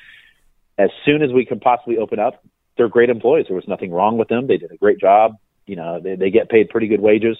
as 0.78 0.90
soon 1.06 1.22
as 1.22 1.32
we 1.32 1.46
can 1.46 1.60
possibly 1.60 1.98
open 1.98 2.20
up, 2.20 2.44
they're 2.78 2.90
great 2.90 3.10
employees. 3.10 3.46
There 3.48 3.56
was 3.56 3.68
nothing 3.68 3.92
wrong 3.92 4.18
with 4.18 4.28
them. 4.28 4.48
They 4.48 4.58
did 4.58 4.72
a 4.72 4.78
great 4.78 5.00
job. 5.00 5.38
You 5.66 5.76
know, 5.76 6.00
they, 6.00 6.16
they 6.16 6.32
get 6.32 6.50
paid 6.50 6.70
pretty 6.70 6.88
good 6.88 7.02
wages. 7.02 7.38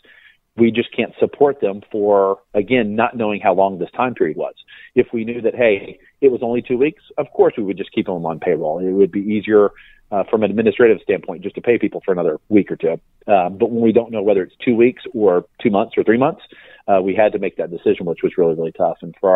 We 0.58 0.72
just 0.72 0.96
can't 0.96 1.14
support 1.20 1.62
them 1.62 1.82
for, 1.92 2.40
again, 2.54 2.96
not 2.96 3.16
knowing 3.16 3.40
how 3.42 3.54
long 3.54 3.80
this 3.80 3.92
time 3.96 4.14
period 4.14 4.38
was. 4.38 4.54
If 4.96 5.08
we 5.14 5.24
knew 5.24 5.42
that, 5.42 5.56
hey, 5.56 6.00
it 6.20 6.32
was 6.32 6.42
only 6.44 6.62
two 6.62 6.78
weeks, 6.78 7.04
of 7.18 7.28
course 7.34 7.54
we 7.58 7.64
would 7.64 7.78
just 7.78 7.92
keep 7.94 8.06
them 8.06 8.26
on 8.26 8.40
payroll. 8.40 8.80
It 8.80 8.92
would 8.92 9.12
be 9.12 9.22
easier 9.22 9.72
uh, 10.12 10.24
from 10.30 10.44
an 10.44 10.52
administrative 10.52 11.00
standpoint 11.02 11.42
just 11.42 11.56
to 11.56 11.62
pay 11.62 11.78
people 11.78 12.02
for 12.04 12.12
another 12.12 12.40
week 12.50 12.70
or 12.70 12.76
two. 12.76 13.00
Uh, 13.28 13.50
but 13.50 13.72
when 13.72 13.82
we 13.82 13.92
don't 13.92 14.12
know 14.12 14.22
whether 14.22 14.44
it's 14.44 14.56
two 14.64 14.76
weeks 14.76 15.04
or 15.14 15.46
two 15.62 15.70
months 15.70 15.94
or 15.98 16.04
three 16.04 16.18
months, 16.18 16.42
uh, 16.92 17.02
we 17.02 17.16
had 17.16 17.32
to 17.32 17.40
make 17.40 17.56
that 17.58 17.72
decision, 17.72 18.06
which 18.06 18.24
was 18.24 18.34
really, 18.38 18.56
really 18.56 18.72
tough. 18.74 18.98
And 19.02 19.16
for 19.20 19.30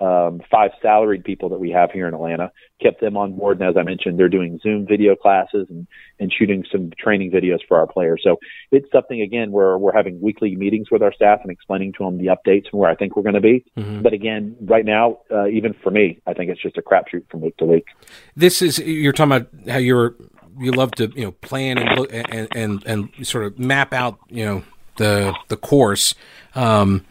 our 0.00 0.28
um, 0.28 0.40
five 0.50 0.72
salaried 0.82 1.24
people 1.24 1.48
that 1.50 1.60
we 1.60 1.70
have 1.70 1.90
here 1.92 2.08
in 2.08 2.14
Atlanta, 2.14 2.50
kept 2.82 3.00
them 3.00 3.16
on 3.16 3.32
board. 3.38 3.60
And 3.60 3.68
as 3.68 3.76
I 3.76 3.82
mentioned, 3.82 4.18
they're 4.18 4.28
doing 4.28 4.58
Zoom 4.62 4.86
video 4.86 5.14
classes 5.14 5.66
and, 5.70 5.86
and 6.20 6.32
shooting 6.36 6.64
some 6.72 6.90
training 6.98 7.30
videos 7.30 7.60
for 7.68 7.78
our 7.78 7.86
players. 7.86 8.20
So 8.24 8.38
it's 8.70 8.90
something, 8.90 9.20
again, 9.20 9.52
where 9.52 9.78
we're 9.78 9.94
having 9.94 10.20
weekly 10.20 10.56
meetings 10.56 10.90
with 10.90 11.02
our 11.02 11.12
staff 11.12 11.40
and 11.42 11.50
explaining 11.50 11.92
to 11.94 12.04
them 12.04 12.18
the 12.18 12.26
updates 12.26 12.66
and 12.72 12.80
where 12.80 12.90
I 12.90 12.96
think 12.96 13.16
we're 13.16 13.22
going 13.22 13.34
to 13.34 13.40
be. 13.40 13.64
Mm-hmm. 13.76 14.02
But 14.02 14.12
again, 14.12 14.56
right 14.60 14.84
now, 14.84 15.20
uh, 15.30 15.46
even 15.46 15.74
for 15.82 15.90
me, 15.90 16.20
I 16.26 16.34
think 16.34 16.50
it's 16.50 16.62
just 16.62 16.76
a 16.76 16.82
crapshoot 16.82 17.30
from 17.30 17.40
week 17.40 17.56
to 17.58 17.64
week. 17.64 17.86
This 18.34 18.62
is, 18.62 18.78
you're 18.78 19.12
talking 19.12 19.32
about 19.32 19.48
how 19.68 19.78
you're, 19.78 20.16
you 20.58 20.72
love 20.72 20.90
to, 20.92 21.12
you 21.14 21.24
know, 21.24 21.32
plan 21.32 21.76
and 21.78 21.98
look 21.98 22.10
and, 22.12 22.48
and, 22.56 22.82
and 22.86 23.26
sort 23.26 23.44
of 23.44 23.58
map 23.58 23.92
out, 23.92 24.18
you 24.28 24.44
know, 24.44 24.62
the, 24.96 25.34
the 25.48 25.56
course. 25.56 26.14
Um, 26.54 27.04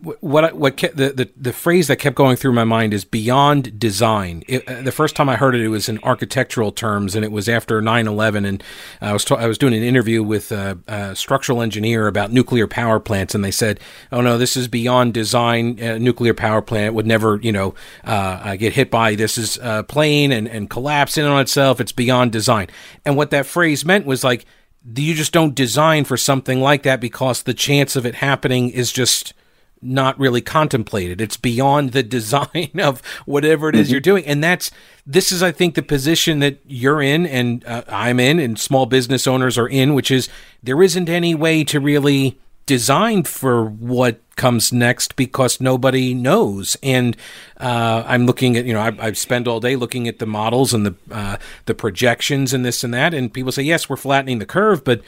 what 0.00 0.54
what 0.54 0.76
kept, 0.76 0.96
the, 0.96 1.10
the 1.10 1.30
the 1.36 1.52
phrase 1.52 1.88
that 1.88 1.96
kept 1.96 2.14
going 2.14 2.36
through 2.36 2.52
my 2.52 2.62
mind 2.62 2.94
is 2.94 3.04
beyond 3.04 3.80
design. 3.80 4.44
It, 4.46 4.66
uh, 4.68 4.82
the 4.82 4.92
first 4.92 5.16
time 5.16 5.28
I 5.28 5.34
heard 5.34 5.56
it, 5.56 5.60
it 5.60 5.68
was 5.68 5.88
in 5.88 5.98
architectural 6.04 6.70
terms, 6.70 7.16
and 7.16 7.24
it 7.24 7.32
was 7.32 7.48
after 7.48 7.82
9-11, 7.82 8.46
and 8.46 8.62
I 9.00 9.12
was 9.12 9.28
I 9.32 9.46
was 9.46 9.58
doing 9.58 9.74
an 9.74 9.82
interview 9.82 10.22
with 10.22 10.52
a, 10.52 10.78
a, 10.86 11.16
structural 11.16 11.60
engineer 11.60 12.06
about 12.06 12.30
nuclear 12.30 12.68
power 12.68 13.00
plants, 13.00 13.34
and 13.34 13.44
they 13.44 13.50
said, 13.50 13.80
"Oh 14.12 14.20
no, 14.20 14.38
this 14.38 14.56
is 14.56 14.68
beyond 14.68 15.14
design. 15.14 15.80
A 15.80 15.98
nuclear 15.98 16.34
power 16.34 16.62
plant 16.62 16.94
would 16.94 17.06
never, 17.06 17.40
you 17.42 17.50
know, 17.50 17.74
uh, 18.04 18.54
get 18.54 18.74
hit 18.74 18.92
by 18.92 19.16
this 19.16 19.36
is 19.36 19.58
uh, 19.58 19.82
plane 19.82 20.30
and 20.30 20.46
and 20.46 20.70
collapse 20.70 21.18
in 21.18 21.24
on 21.24 21.40
itself. 21.40 21.80
It's 21.80 21.92
beyond 21.92 22.30
design." 22.30 22.68
And 23.04 23.16
what 23.16 23.30
that 23.32 23.46
phrase 23.46 23.84
meant 23.84 24.06
was 24.06 24.22
like 24.22 24.46
you 24.96 25.14
just 25.14 25.32
don't 25.32 25.54
design 25.54 26.04
for 26.04 26.16
something 26.16 26.60
like 26.60 26.82
that 26.84 27.00
because 27.00 27.42
the 27.42 27.54
chance 27.54 27.96
of 27.96 28.06
it 28.06 28.16
happening 28.16 28.70
is 28.70 28.92
just 28.92 29.34
not 29.80 30.18
really 30.18 30.40
contemplated. 30.40 31.20
It's 31.20 31.36
beyond 31.36 31.92
the 31.92 32.02
design 32.18 32.70
of 32.80 33.02
whatever 33.26 33.68
it 33.68 33.76
is 33.76 33.86
mm-hmm. 33.86 33.92
you're 33.92 34.00
doing. 34.00 34.24
And 34.26 34.42
that's, 34.42 34.70
this 35.06 35.30
is, 35.32 35.42
I 35.42 35.52
think, 35.52 35.74
the 35.74 35.82
position 35.82 36.40
that 36.40 36.58
you're 36.66 37.02
in 37.02 37.26
and 37.26 37.64
uh, 37.64 37.84
I'm 37.88 38.20
in 38.20 38.38
and 38.38 38.58
small 38.58 38.86
business 38.86 39.26
owners 39.26 39.58
are 39.58 39.68
in, 39.68 39.94
which 39.94 40.10
is 40.10 40.28
there 40.62 40.82
isn't 40.82 41.08
any 41.08 41.34
way 41.34 41.64
to 41.64 41.80
really 41.80 42.38
design 42.68 43.24
for 43.24 43.64
what 43.64 44.20
comes 44.36 44.72
next 44.72 45.16
because 45.16 45.60
nobody 45.60 46.14
knows. 46.14 46.76
And 46.82 47.16
uh, 47.56 48.04
I'm 48.06 48.26
looking 48.26 48.56
at, 48.56 48.66
you 48.66 48.74
know, 48.74 48.80
I, 48.80 49.06
I 49.06 49.12
spend 49.12 49.48
all 49.48 49.58
day 49.58 49.74
looking 49.74 50.06
at 50.06 50.18
the 50.18 50.26
models 50.26 50.74
and 50.74 50.86
the, 50.86 50.94
uh, 51.10 51.38
the 51.64 51.74
projections 51.74 52.52
and 52.52 52.64
this 52.64 52.84
and 52.84 52.92
that. 52.92 53.14
And 53.14 53.32
people 53.32 53.50
say, 53.50 53.62
yes, 53.62 53.88
we're 53.88 53.96
flattening 53.96 54.38
the 54.38 54.46
curve, 54.46 54.84
but 54.84 55.00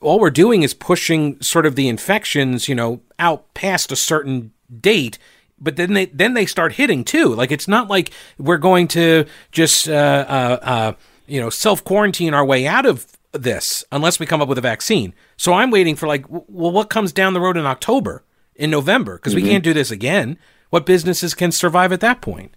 all 0.00 0.20
we're 0.20 0.30
doing 0.30 0.62
is 0.62 0.74
pushing 0.74 1.40
sort 1.40 1.64
of 1.66 1.74
the 1.74 1.88
infections, 1.88 2.68
you 2.68 2.74
know, 2.74 3.00
out 3.18 3.52
past 3.54 3.90
a 3.90 3.96
certain 3.96 4.52
date. 4.80 5.18
But 5.58 5.76
then 5.76 5.94
they 5.94 6.06
then 6.06 6.34
they 6.34 6.44
start 6.44 6.74
hitting 6.74 7.04
too. 7.04 7.34
Like 7.34 7.50
it's 7.50 7.68
not 7.68 7.88
like 7.88 8.10
we're 8.36 8.58
going 8.58 8.88
to 8.88 9.24
just 9.50 9.88
uh, 9.88 10.26
uh, 10.28 10.58
uh, 10.62 10.92
you 11.26 11.40
know 11.40 11.50
self 11.50 11.84
quarantine 11.84 12.34
our 12.34 12.44
way 12.44 12.66
out 12.66 12.84
of 12.84 13.06
this 13.32 13.84
unless 13.90 14.20
we 14.20 14.26
come 14.26 14.42
up 14.42 14.48
with 14.48 14.58
a 14.58 14.62
vaccine. 14.62 15.14
So 15.42 15.54
I'm 15.54 15.72
waiting 15.72 15.96
for 15.96 16.06
like, 16.06 16.24
well, 16.28 16.70
what 16.70 16.88
comes 16.88 17.12
down 17.12 17.34
the 17.34 17.40
road 17.40 17.56
in 17.56 17.66
October, 17.66 18.22
in 18.54 18.70
November? 18.70 19.16
Because 19.16 19.34
mm-hmm. 19.34 19.42
we 19.42 19.50
can't 19.50 19.64
do 19.64 19.74
this 19.74 19.90
again. 19.90 20.38
What 20.70 20.86
businesses 20.86 21.34
can 21.34 21.50
survive 21.50 21.90
at 21.90 21.98
that 21.98 22.20
point? 22.20 22.54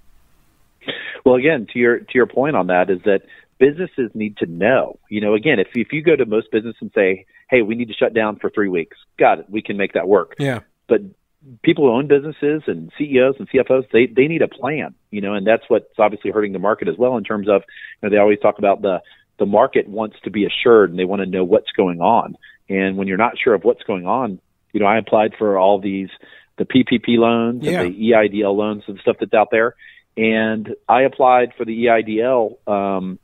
Well, 1.25 1.33
again, 1.33 1.65
to 1.73 1.79
your 1.79 1.97
to 1.97 2.11
your 2.13 2.27
point 2.27 2.55
on 2.55 2.67
that 2.67 2.91
is 2.91 2.99
that 3.05 3.23
businesses 3.57 4.11
need 4.13 4.37
to 4.37 4.45
know. 4.45 4.99
You 5.09 5.19
know, 5.19 5.33
again, 5.33 5.57
if 5.57 5.69
if 5.73 5.91
you 5.93 6.03
go 6.03 6.15
to 6.15 6.27
most 6.27 6.51
businesses 6.51 6.79
and 6.79 6.91
say, 6.93 7.25
"Hey, 7.49 7.63
we 7.63 7.73
need 7.73 7.87
to 7.87 7.95
shut 7.95 8.13
down 8.13 8.35
for 8.35 8.51
three 8.51 8.69
weeks," 8.69 8.97
got 9.17 9.39
it, 9.39 9.49
we 9.49 9.63
can 9.63 9.77
make 9.77 9.93
that 9.93 10.07
work. 10.07 10.35
Yeah. 10.37 10.59
But 10.87 11.01
people 11.63 11.85
who 11.85 11.91
own 11.91 12.05
businesses 12.05 12.61
and 12.67 12.91
CEOs 12.99 13.37
and 13.39 13.49
CFOs, 13.49 13.89
they 13.91 14.05
they 14.05 14.27
need 14.27 14.43
a 14.43 14.47
plan. 14.47 14.93
You 15.09 15.21
know, 15.21 15.33
and 15.33 15.47
that's 15.47 15.63
what's 15.69 15.97
obviously 15.97 16.29
hurting 16.29 16.53
the 16.53 16.59
market 16.59 16.87
as 16.87 16.99
well 16.99 17.17
in 17.17 17.23
terms 17.23 17.49
of, 17.49 17.63
you 18.03 18.07
know, 18.07 18.15
they 18.15 18.21
always 18.21 18.39
talk 18.41 18.59
about 18.59 18.83
the 18.83 19.01
the 19.39 19.47
market 19.47 19.87
wants 19.87 20.17
to 20.23 20.29
be 20.29 20.45
assured 20.45 20.91
and 20.91 20.99
they 20.99 21.05
want 21.05 21.21
to 21.21 21.25
know 21.25 21.43
what's 21.43 21.71
going 21.71 21.99
on. 21.99 22.37
And 22.69 22.97
when 22.97 23.07
you're 23.07 23.17
not 23.17 23.37
sure 23.37 23.53
of 23.53 23.63
what's 23.63 23.83
going 23.83 24.05
on, 24.05 24.39
you 24.73 24.79
know, 24.79 24.87
I 24.87 24.97
applied 24.97 25.33
for 25.37 25.57
all 25.57 25.79
these 25.79 26.09
the 26.57 26.65
PPP 26.65 27.17
loans 27.17 27.63
yeah. 27.63 27.81
and 27.81 27.93
the 27.93 28.11
EIDL 28.11 28.55
loans 28.55 28.83
and 28.87 28.97
stuff 28.99 29.17
that's 29.19 29.33
out 29.33 29.49
there. 29.51 29.75
And 30.17 30.73
I 30.87 31.01
applied 31.01 31.53
for 31.57 31.65
the 31.65 31.85
EIDL 31.85 32.67
um, 32.67 33.19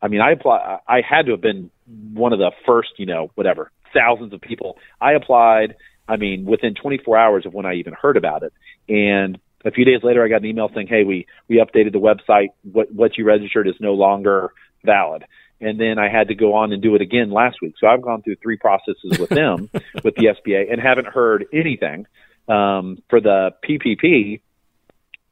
I 0.00 0.08
mean, 0.08 0.20
I 0.20 0.32
apply. 0.32 0.78
I 0.86 1.00
had 1.00 1.26
to 1.26 1.32
have 1.32 1.40
been 1.40 1.70
one 2.12 2.32
of 2.32 2.38
the 2.38 2.52
first, 2.66 2.90
you 2.98 3.06
know, 3.06 3.30
whatever 3.34 3.70
thousands 3.94 4.32
of 4.32 4.40
people. 4.40 4.78
I 5.00 5.12
applied. 5.12 5.74
I 6.08 6.16
mean, 6.16 6.44
within 6.44 6.74
24 6.74 7.16
hours 7.16 7.46
of 7.46 7.54
when 7.54 7.66
I 7.66 7.74
even 7.74 7.92
heard 7.92 8.16
about 8.16 8.44
it, 8.44 8.52
and 8.88 9.38
a 9.64 9.72
few 9.72 9.84
days 9.84 10.04
later, 10.04 10.24
I 10.24 10.28
got 10.28 10.42
an 10.42 10.46
email 10.46 10.70
saying, 10.72 10.86
"Hey, 10.86 11.02
we 11.02 11.26
we 11.48 11.56
updated 11.56 11.92
the 11.92 11.98
website. 11.98 12.48
What 12.62 12.92
what 12.92 13.18
you 13.18 13.24
registered 13.24 13.66
is 13.66 13.74
no 13.80 13.94
longer 13.94 14.52
valid." 14.84 15.24
And 15.60 15.80
then 15.80 15.98
I 15.98 16.08
had 16.10 16.28
to 16.28 16.34
go 16.34 16.54
on 16.54 16.72
and 16.72 16.82
do 16.82 16.94
it 16.94 17.00
again 17.00 17.30
last 17.30 17.56
week. 17.62 17.74
So 17.80 17.86
I've 17.86 18.02
gone 18.02 18.22
through 18.22 18.36
three 18.36 18.58
processes 18.58 19.18
with 19.18 19.30
them, 19.30 19.70
with 20.04 20.14
the 20.16 20.34
SBA, 20.36 20.70
and 20.70 20.80
haven't 20.80 21.06
heard 21.06 21.46
anything. 21.52 22.06
Um, 22.48 23.02
for 23.08 23.20
the 23.20 23.50
PPP, 23.68 24.40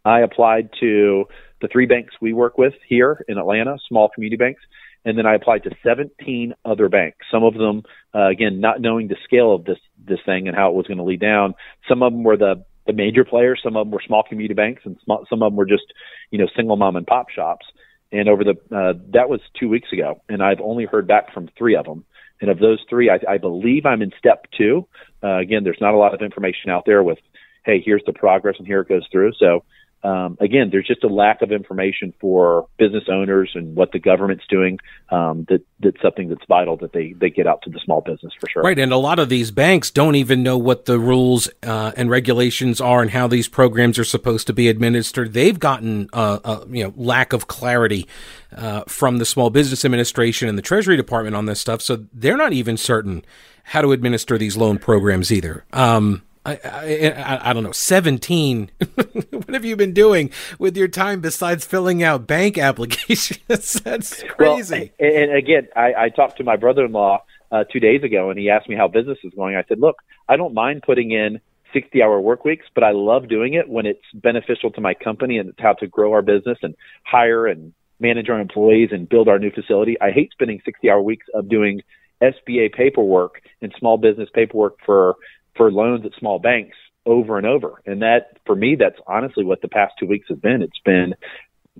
I 0.05 0.21
applied 0.21 0.71
to 0.81 1.27
the 1.61 1.69
three 1.69 1.87
banks 1.87 2.15
we 2.21 2.33
work 2.33 2.59
with 2.59 2.75
here 2.89 3.25
in 3.29 3.39
Atlanta, 3.39 3.77
small 3.89 4.09
community 4.09 4.37
banks, 4.37 4.63
and 5.05 5.17
then 5.17 5.27
I 5.27 5.35
applied 5.35 5.65
to 5.65 5.71
17 5.83 6.55
other 6.65 6.89
banks. 6.89 7.19
Some 7.31 7.45
of 7.45 7.55
them, 7.55 7.83
uh, 8.15 8.29
again, 8.29 8.61
not 8.61 8.81
knowing 8.81 9.09
the 9.09 9.17
scale 9.25 9.55
of 9.55 9.65
this 9.65 9.79
this 10.07 10.19
thing 10.27 10.49
and 10.49 10.57
how 10.57 10.71
it 10.71 10.75
was 10.75 10.87
going 10.87 10.99
to 10.99 11.05
lead 11.05 11.21
down. 11.21 11.55
Some 11.89 12.03
of 12.03 12.13
them 12.13 12.25
were 12.25 12.37
the 12.37 12.65
the 12.87 12.93
major 12.93 13.25
players. 13.25 13.61
Some 13.63 13.77
of 13.77 13.87
them 13.87 13.93
were 13.93 14.03
small 14.07 14.23
community 14.23 14.55
banks, 14.55 14.83
and 14.85 14.99
small, 15.05 15.25
some 15.29 15.43
of 15.43 15.53
them 15.53 15.57
were 15.57 15.67
just 15.67 15.85
you 16.31 16.39
know 16.39 16.47
single 16.57 16.77
mom 16.77 16.97
and 16.97 17.07
pop 17.07 17.31
shops. 17.31 17.67
And 18.15 18.29
over 18.29 18.45
the 18.45 18.53
uh, 18.75 18.95
that 19.13 19.29
was 19.29 19.41
two 19.59 19.69
weeks 19.69 19.93
ago, 19.93 20.23
and 20.29 20.41
I've 20.41 20.61
only 20.61 20.85
heard 20.85 21.09
back 21.09 21.35
from 21.35 21.49
three 21.59 21.75
of 21.75 21.85
them. 21.85 22.05
And 22.41 22.49
of 22.49 22.61
those 22.61 22.79
three, 22.89 23.11
I, 23.11 23.19
I 23.29 23.39
believe 23.39 23.87
I'm 23.87 24.03
in 24.03 24.13
step 24.19 24.47
two. 24.57 24.87
Uh, 25.23 25.39
again, 25.39 25.65
there's 25.65 25.81
not 25.81 25.95
a 25.95 25.97
lot 25.97 26.15
of 26.15 26.23
information 26.23 26.71
out 26.71 26.85
there 26.87 27.03
with, 27.03 27.19
hey, 27.65 27.83
here's 27.85 28.03
the 28.07 28.13
progress 28.13 28.57
and 28.59 28.67
here 28.67 28.81
it 28.83 28.89
goes 28.89 29.07
through. 29.11 29.33
So 29.39 29.65
um, 30.05 30.37
again, 30.39 30.69
there's 30.71 30.87
just 30.87 31.03
a 31.03 31.09
lack 31.09 31.41
of 31.41 31.51
information 31.51 32.13
for 32.21 32.69
business 32.79 33.05
owners 33.11 33.51
and 33.55 33.75
what 33.75 33.91
the 33.93 33.99
government's 33.99 34.45
doing. 34.51 34.79
Um, 35.09 35.47
that 35.49 35.63
that's 35.81 36.01
something 36.03 36.29
that's 36.29 36.45
vital 36.47 36.77
that 36.79 36.93
they 36.93 37.15
they 37.15 37.31
get 37.31 37.47
out 37.47 37.63
to 37.63 37.71
the 37.71 37.81
small 37.83 38.03
business 38.03 38.33
for 38.39 38.49
sure. 38.51 38.63
Right, 38.63 38.79
and 38.79 38.93
a 38.93 38.99
lot 38.99 39.19
of 39.19 39.31
these 39.31 39.51
banks 39.51 39.91
don't 39.91 40.15
even 40.15 40.43
know 40.43 40.59
what 40.59 40.85
the 40.85 40.99
rules 40.99 41.49
uh, 41.63 41.93
and 41.97 42.11
regulations 42.11 42.83
are 42.83 43.01
and 43.01 43.13
how 43.13 43.27
these 43.27 43.49
programs 43.49 43.99
are 43.99 44.05
supposed 44.05 44.47
to 44.49 44.53
be 44.53 44.69
administered. 44.69 45.33
They've 45.33 45.59
gotten 45.59 46.11
uh, 46.13 46.39
a 46.45 46.67
you 46.69 46.85
know 46.85 46.93
lack 46.97 47.33
of 47.33 47.49
clarity 47.49 48.07
uh, 48.55 48.83
from 48.87 49.17
the 49.17 49.25
Small 49.25 49.49
Business 49.49 49.87
Administration 49.87 50.51
and 50.51 50.59
the 50.59 50.63
Treasury 50.63 50.99
Department 50.99 51.35
on 51.35 51.47
this 51.47 51.61
stuff, 51.61 51.81
so 51.81 52.05
they're 52.13 52.37
not 52.37 52.53
even 52.53 52.77
certain 52.77 53.25
how 53.69 53.81
to 53.81 53.93
administer 53.93 54.37
these 54.37 54.59
loan 54.59 54.77
programs 54.77 55.33
either. 55.33 55.65
Um, 55.73 56.23
I, 56.47 56.59
I, 56.63 57.51
I, 57.51 57.53
don't 57.53 57.63
know, 57.63 57.73
17. 57.73 58.71
what 58.95 59.55
have 59.55 59.65
you 59.65 59.77
been 59.77 59.95
doing 59.95 60.31
with 60.59 60.77
your 60.77 60.89
time 60.89 61.21
besides 61.21 61.65
filling 61.65 62.03
out 62.03 62.27
bank 62.27 62.59
applications? 62.59 63.73
That's 63.81 64.23
crazy. 64.25 64.93
Well, 64.99 65.11
and, 65.11 65.31
and, 65.31 65.37
again, 65.37 65.69
I, 65.75 65.95
I 65.95 66.09
talked 66.11 66.37
to 66.39 66.45
my 66.45 66.57
brother 66.57 66.85
in 66.85 66.93
law 66.93 67.23
uh, 67.51 67.65
two 67.65 67.81
days 67.81 68.03
ago, 68.03 68.31
and 68.31 68.39
he 68.39 68.51
asked 68.51 68.69
me 68.69 68.77
how 68.77 68.89
business 68.89 69.19
is 69.25 69.33
going. 69.35 69.57
I 69.57 69.65
said, 69.69 69.81
look, 69.81 69.97
I 70.29 70.37
don't 70.37 70.55
mind 70.55 70.83
putting 70.85 71.13
in 71.13 71.41
60 71.73 72.03
hour 72.03 72.21
work 72.21 72.45
weeks, 72.45 72.67
but 72.75 72.85
I 72.85 72.93
love 72.93 73.29
doing 73.29 73.55
it 73.55 73.69
when 73.69 73.87
it's 73.87 74.05
beneficial 74.15 74.71
to 74.73 74.81
my 74.81 74.95
company 74.95 75.39
and 75.39 75.49
it's 75.49 75.61
how 75.61 75.73
to 75.75 75.87
grow 75.87 76.13
our 76.13 76.23
business 76.23 76.59
and 76.63 76.75
hire 77.05 77.47
and 77.47 77.73
manage 78.01 78.29
our 78.29 78.41
employees 78.41 78.91
and 78.93 79.09
build 79.09 79.29
our 79.29 79.39
new 79.39 79.51
facility. 79.51 80.01
I 80.01 80.11
hate 80.11 80.31
spending 80.33 80.61
60 80.65 80.91
hour 80.91 81.03
weeks 81.03 81.27
of 81.35 81.49
doing 81.49 81.83
SBA 82.23 82.73
paperwork 82.73 83.43
and 83.61 83.75
small 83.79 83.99
business 83.99 84.29
paperwork 84.33 84.77
for 84.87 85.17
for 85.57 85.71
loans 85.71 86.05
at 86.05 86.13
small 86.19 86.39
banks 86.39 86.77
over 87.07 87.37
and 87.39 87.47
over. 87.47 87.83
And 87.87 88.03
that, 88.03 88.39
for 88.47 88.57
me, 88.57 88.77
that's 88.77 88.99
honestly 89.07 89.45
what 89.45 89.61
the 89.61 89.69
past 89.69 89.95
two 89.99 90.07
weeks 90.07 90.29
have 90.29 90.41
been. 90.41 90.63
It's 90.63 90.81
been, 90.85 91.15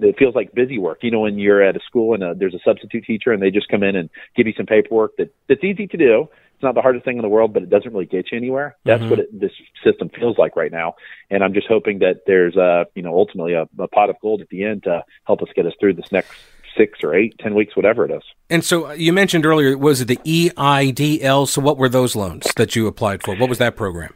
it 0.01 0.19
feels 0.19 0.35
like 0.35 0.55
busy 0.55 0.79
work. 0.79 0.99
You 1.03 1.11
know, 1.11 1.21
when 1.21 1.39
you're 1.39 1.63
at 1.63 1.77
a 1.77 1.81
school 1.87 2.15
and 2.15 2.23
a, 2.23 2.35
there's 2.35 2.55
a 2.55 2.61
substitute 2.65 3.05
teacher 3.05 3.33
and 3.33 3.43
they 3.43 3.51
just 3.51 3.69
come 3.69 3.83
in 3.83 3.97
and 3.97 4.11
give 4.37 4.47
you 4.47 4.53
some 4.57 4.67
paperwork 4.67 5.17
that 5.19 5.35
that's 5.49 5.65
easy 5.65 5.87
to 5.87 5.97
do. 5.97 6.29
It's 6.55 6.63
not 6.63 6.75
the 6.75 6.83
hardest 6.83 7.05
thing 7.05 7.17
in 7.17 7.23
the 7.23 7.29
world, 7.29 7.53
but 7.53 7.65
it 7.65 7.71
doesn't 7.71 7.93
really 7.93 8.07
get 8.07 8.31
you 8.31 8.39
anywhere. 8.39 8.77
That's 8.85 9.01
mm-hmm. 9.01 9.11
what 9.11 9.19
it, 9.21 9.41
this 9.41 9.51
system 9.83 10.09
feels 10.09 10.39
like 10.39 10.57
right 10.57 10.71
now. 10.71 10.95
And 11.31 11.43
I'm 11.43 11.53
just 11.53 11.67
hoping 11.67 11.99
that 12.01 12.23
there's 12.27 12.57
a, 12.57 12.87
you 12.95 13.03
know, 13.03 13.17
ultimately 13.17 13.55
a, 13.55 13.69
a 13.79 13.89
pot 13.89 14.11
of 14.11 14.17
gold 14.21 14.41
at 14.41 14.49
the 14.51 14.65
end 14.65 14.85
to 14.85 15.03
help 15.25 15.43
us 15.43 15.49
get 15.55 15.67
us 15.67 15.73
through 15.81 15.95
this 15.95 16.13
next 16.13 16.33
six 16.77 16.99
or 17.03 17.15
eight, 17.15 17.39
ten 17.39 17.55
weeks, 17.55 17.77
whatever 17.77 18.05
it 18.05 18.11
is. 18.11 18.23
And 18.51 18.65
so 18.65 18.89
uh, 18.89 18.93
you 18.93 19.13
mentioned 19.13 19.47
earlier, 19.47 19.77
was 19.77 20.01
it 20.01 20.09
the 20.09 20.19
EIDL? 20.25 21.49
So 21.49 21.61
what 21.61 21.79
were 21.79 21.89
those 21.89 22.15
loans 22.17 22.47
that 22.57 22.77
you 22.77 22.87
applied 22.87 23.23
for? 23.23 23.35
What 23.37 23.49
was 23.49 23.59
that 23.59 23.77
program? 23.77 24.15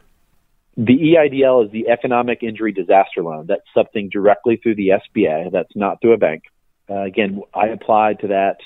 The 0.77 1.15
EIDL 1.15 1.65
is 1.65 1.71
the 1.71 1.89
Economic 1.89 2.41
Injury 2.41 2.71
Disaster 2.71 3.21
Loan. 3.21 3.47
That's 3.47 3.67
something 3.73 4.09
directly 4.09 4.57
through 4.57 4.75
the 4.75 4.89
SBA. 4.89 5.51
That's 5.51 5.75
not 5.75 5.99
through 5.99 6.13
a 6.13 6.17
bank. 6.17 6.43
Uh, 6.89 7.01
again, 7.01 7.41
I 7.53 7.67
applied 7.67 8.19
to 8.21 8.27
that. 8.27 8.57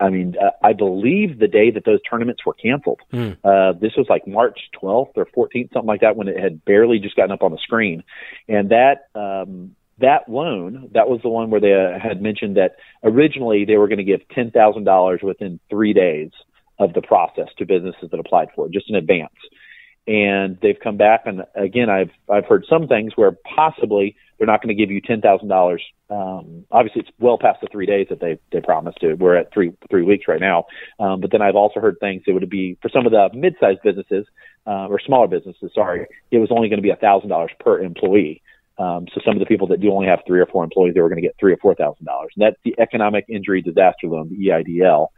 I 0.00 0.08
mean, 0.08 0.34
uh, 0.40 0.50
I 0.62 0.72
believe 0.72 1.38
the 1.38 1.46
day 1.46 1.70
that 1.70 1.84
those 1.84 2.00
tournaments 2.08 2.44
were 2.44 2.54
canceled. 2.54 3.00
Mm. 3.12 3.36
Uh, 3.44 3.78
this 3.78 3.92
was 3.96 4.06
like 4.08 4.26
March 4.26 4.58
12th 4.82 5.12
or 5.14 5.26
14th, 5.26 5.72
something 5.72 5.86
like 5.86 6.00
that, 6.00 6.16
when 6.16 6.26
it 6.26 6.40
had 6.40 6.64
barely 6.64 6.98
just 6.98 7.16
gotten 7.16 7.32
up 7.32 7.42
on 7.42 7.52
the 7.52 7.58
screen. 7.58 8.02
And 8.48 8.70
that 8.70 9.08
um, 9.14 9.76
that 10.00 10.28
loan, 10.28 10.90
that 10.92 11.08
was 11.08 11.20
the 11.22 11.28
one 11.28 11.50
where 11.50 11.60
they 11.60 11.74
uh, 11.74 11.98
had 11.98 12.20
mentioned 12.20 12.56
that 12.56 12.76
originally 13.02 13.64
they 13.64 13.76
were 13.76 13.88
going 13.88 13.98
to 13.98 14.04
give 14.04 14.20
$10,000 14.36 15.22
within 15.22 15.60
three 15.70 15.92
days 15.92 16.30
of 16.78 16.94
the 16.94 17.02
process 17.02 17.48
to 17.58 17.66
businesses 17.66 18.10
that 18.10 18.18
applied 18.18 18.48
for 18.54 18.66
it, 18.66 18.72
just 18.72 18.88
in 18.88 18.96
advance. 18.96 19.34
And 20.06 20.58
they've 20.62 20.78
come 20.82 20.96
back, 20.96 21.22
and 21.26 21.42
again, 21.54 21.90
I've 21.90 22.10
I've 22.28 22.46
heard 22.46 22.64
some 22.68 22.88
things 22.88 23.12
where 23.16 23.32
possibly 23.54 24.16
they're 24.38 24.46
not 24.46 24.62
going 24.62 24.74
to 24.74 24.82
give 24.82 24.90
you 24.90 25.00
ten 25.02 25.20
thousand 25.20 25.48
dollars. 25.48 25.82
Um, 26.08 26.64
obviously, 26.70 27.02
it's 27.02 27.10
well 27.20 27.36
past 27.38 27.60
the 27.60 27.68
three 27.70 27.84
days 27.84 28.06
that 28.08 28.18
they 28.18 28.38
they 28.50 28.62
promised 28.62 28.98
to. 29.02 29.14
We're 29.14 29.36
at 29.36 29.52
three 29.52 29.72
three 29.90 30.02
weeks 30.02 30.26
right 30.26 30.40
now. 30.40 30.64
Um, 30.98 31.20
but 31.20 31.30
then 31.30 31.42
I've 31.42 31.54
also 31.54 31.80
heard 31.80 31.96
things 32.00 32.22
that 32.26 32.32
would 32.32 32.48
be 32.48 32.78
for 32.80 32.88
some 32.88 33.04
of 33.04 33.12
the 33.12 33.28
mid-sized 33.34 33.82
businesses 33.84 34.26
uh, 34.66 34.88
or 34.88 34.98
smaller 34.98 35.28
businesses. 35.28 35.70
Sorry, 35.74 36.06
it 36.30 36.38
was 36.38 36.48
only 36.50 36.70
going 36.70 36.78
to 36.78 36.82
be 36.82 36.90
a 36.90 36.96
thousand 36.96 37.28
dollars 37.28 37.52
per 37.60 37.78
employee. 37.78 38.42
Um, 38.78 39.06
so 39.14 39.20
some 39.24 39.34
of 39.34 39.40
the 39.40 39.46
people 39.46 39.66
that 39.68 39.80
do 39.80 39.92
only 39.92 40.06
have 40.06 40.20
three 40.26 40.40
or 40.40 40.46
four 40.46 40.64
employees, 40.64 40.94
they 40.94 41.00
were 41.00 41.08
going 41.08 41.20
to 41.20 41.26
get 41.26 41.36
three 41.38 41.52
or 41.52 41.58
four 41.58 41.74
thousand 41.74 42.06
dollars. 42.06 42.32
And 42.36 42.42
that's 42.42 42.56
the 42.64 42.74
economic 42.78 43.26
injury 43.28 43.62
disaster 43.62 44.06
loan, 44.06 44.30
the 44.30 44.48
EIDL. 44.48 45.08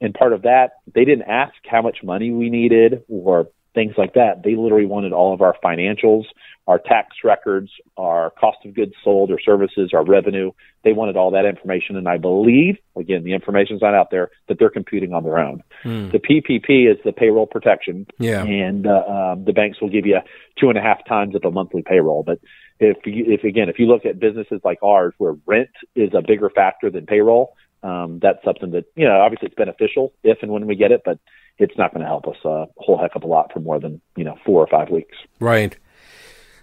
And 0.00 0.12
part 0.12 0.32
of 0.32 0.42
that, 0.42 0.72
they 0.92 1.04
didn't 1.04 1.28
ask 1.28 1.54
how 1.64 1.82
much 1.82 1.98
money 2.02 2.32
we 2.32 2.50
needed 2.50 3.04
or 3.08 3.48
things 3.74 3.94
like 3.96 4.14
that. 4.14 4.42
They 4.44 4.54
literally 4.54 4.86
wanted 4.86 5.12
all 5.12 5.32
of 5.32 5.40
our 5.40 5.54
financials, 5.64 6.24
our 6.66 6.78
tax 6.78 7.16
records, 7.24 7.70
our 7.96 8.30
cost 8.30 8.58
of 8.64 8.74
goods 8.74 8.92
sold 9.02 9.30
or 9.30 9.40
services, 9.40 9.92
our 9.94 10.04
revenue. 10.04 10.50
They 10.84 10.92
wanted 10.92 11.16
all 11.16 11.30
that 11.30 11.44
information. 11.44 11.96
And 11.96 12.08
I 12.08 12.18
believe, 12.18 12.76
again, 12.96 13.24
the 13.24 13.32
information's 13.32 13.80
not 13.80 13.94
out 13.94 14.10
there, 14.10 14.30
that 14.48 14.58
they're 14.58 14.70
computing 14.70 15.12
on 15.14 15.22
their 15.22 15.38
own. 15.38 15.62
Hmm. 15.82 16.10
The 16.10 16.18
PPP 16.18 16.90
is 16.90 16.98
the 17.04 17.12
payroll 17.12 17.46
protection. 17.46 18.06
Yeah. 18.18 18.42
And 18.42 18.86
uh, 18.86 19.04
um, 19.06 19.44
the 19.44 19.52
banks 19.52 19.80
will 19.80 19.90
give 19.90 20.06
you 20.06 20.18
two 20.60 20.68
and 20.68 20.78
a 20.78 20.82
half 20.82 21.06
times 21.06 21.34
of 21.34 21.42
the 21.42 21.50
monthly 21.50 21.82
payroll. 21.82 22.22
But 22.22 22.40
if 22.82 22.98
you, 23.04 23.24
if 23.28 23.44
again, 23.44 23.68
if 23.68 23.78
you 23.78 23.86
look 23.86 24.04
at 24.04 24.20
businesses 24.20 24.60
like 24.64 24.78
ours 24.82 25.14
where 25.18 25.34
rent 25.46 25.70
is 25.94 26.10
a 26.14 26.22
bigger 26.26 26.50
factor 26.50 26.90
than 26.90 27.06
payroll, 27.06 27.54
um, 27.82 28.18
that's 28.20 28.42
something 28.44 28.70
that, 28.72 28.84
you 28.94 29.06
know, 29.06 29.20
obviously 29.20 29.46
it's 29.46 29.56
beneficial 29.56 30.12
if 30.22 30.38
and 30.42 30.52
when 30.52 30.66
we 30.66 30.76
get 30.76 30.92
it, 30.92 31.02
but 31.04 31.18
it's 31.58 31.76
not 31.76 31.92
going 31.92 32.02
to 32.02 32.06
help 32.06 32.26
us 32.26 32.36
a 32.44 32.66
whole 32.78 32.98
heck 32.98 33.14
of 33.16 33.22
a 33.22 33.26
lot 33.26 33.52
for 33.52 33.60
more 33.60 33.80
than, 33.80 34.00
you 34.16 34.24
know, 34.24 34.36
four 34.44 34.62
or 34.62 34.66
five 34.66 34.88
weeks. 34.90 35.16
Right. 35.40 35.76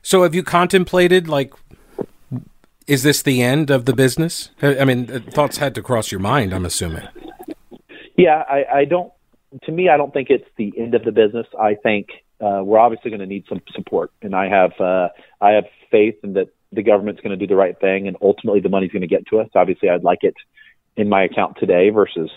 So 0.02 0.24
have 0.24 0.34
you 0.34 0.44
contemplated 0.44 1.28
like 1.28 1.54
is 2.88 3.04
this 3.04 3.22
the 3.22 3.44
end 3.44 3.70
of 3.70 3.86
the 3.86 3.94
business? 3.94 4.50
I 4.64 4.84
mean, 4.84 5.06
thoughts 5.06 5.58
had 5.58 5.76
to 5.76 5.84
cross 5.84 6.12
your 6.12 6.20
mind, 6.20 6.54
I'm 6.54 6.66
assuming. 6.66 7.08
Yeah, 8.18 8.44
I, 8.50 8.64
I 8.74 8.86
don't 8.86 9.14
to 9.64 9.72
me 9.72 9.90
I 9.90 9.98
don't 9.98 10.14
think 10.14 10.30
it's 10.30 10.48
the 10.58 10.74
end 10.78 10.96
of 10.96 11.04
the 11.04 11.12
business. 11.12 11.48
I 11.60 11.76
think 11.76 12.08
uh, 12.42 12.62
we're 12.64 12.80
obviously 12.80 13.12
going 13.12 13.20
to 13.20 13.26
need 13.26 13.46
some 13.50 13.62
support, 13.76 14.12
and 14.22 14.36
I 14.36 14.48
have 14.48 14.72
uh, 14.80 15.10
I 15.42 15.52
have 15.52 15.66
faith 15.92 16.16
in 16.24 16.34
that 16.34 16.48
the 16.72 16.84
government's 16.84 17.22
going 17.22 17.38
to 17.38 17.46
do 17.46 17.48
the 17.48 17.56
right 17.56 17.80
thing, 17.80 18.08
and 18.08 18.16
ultimately 18.22 18.62
the 18.62 18.70
money's 18.70 18.92
going 18.92 19.02
to 19.02 19.08
get 19.08 19.28
to 19.28 19.40
us. 19.40 19.50
Obviously, 19.56 19.90
I'd 19.90 20.04
like 20.04 20.20
it 20.22 20.36
in 20.96 21.10
my 21.10 21.24
account 21.24 21.58
today 21.60 21.90
versus 21.90 22.30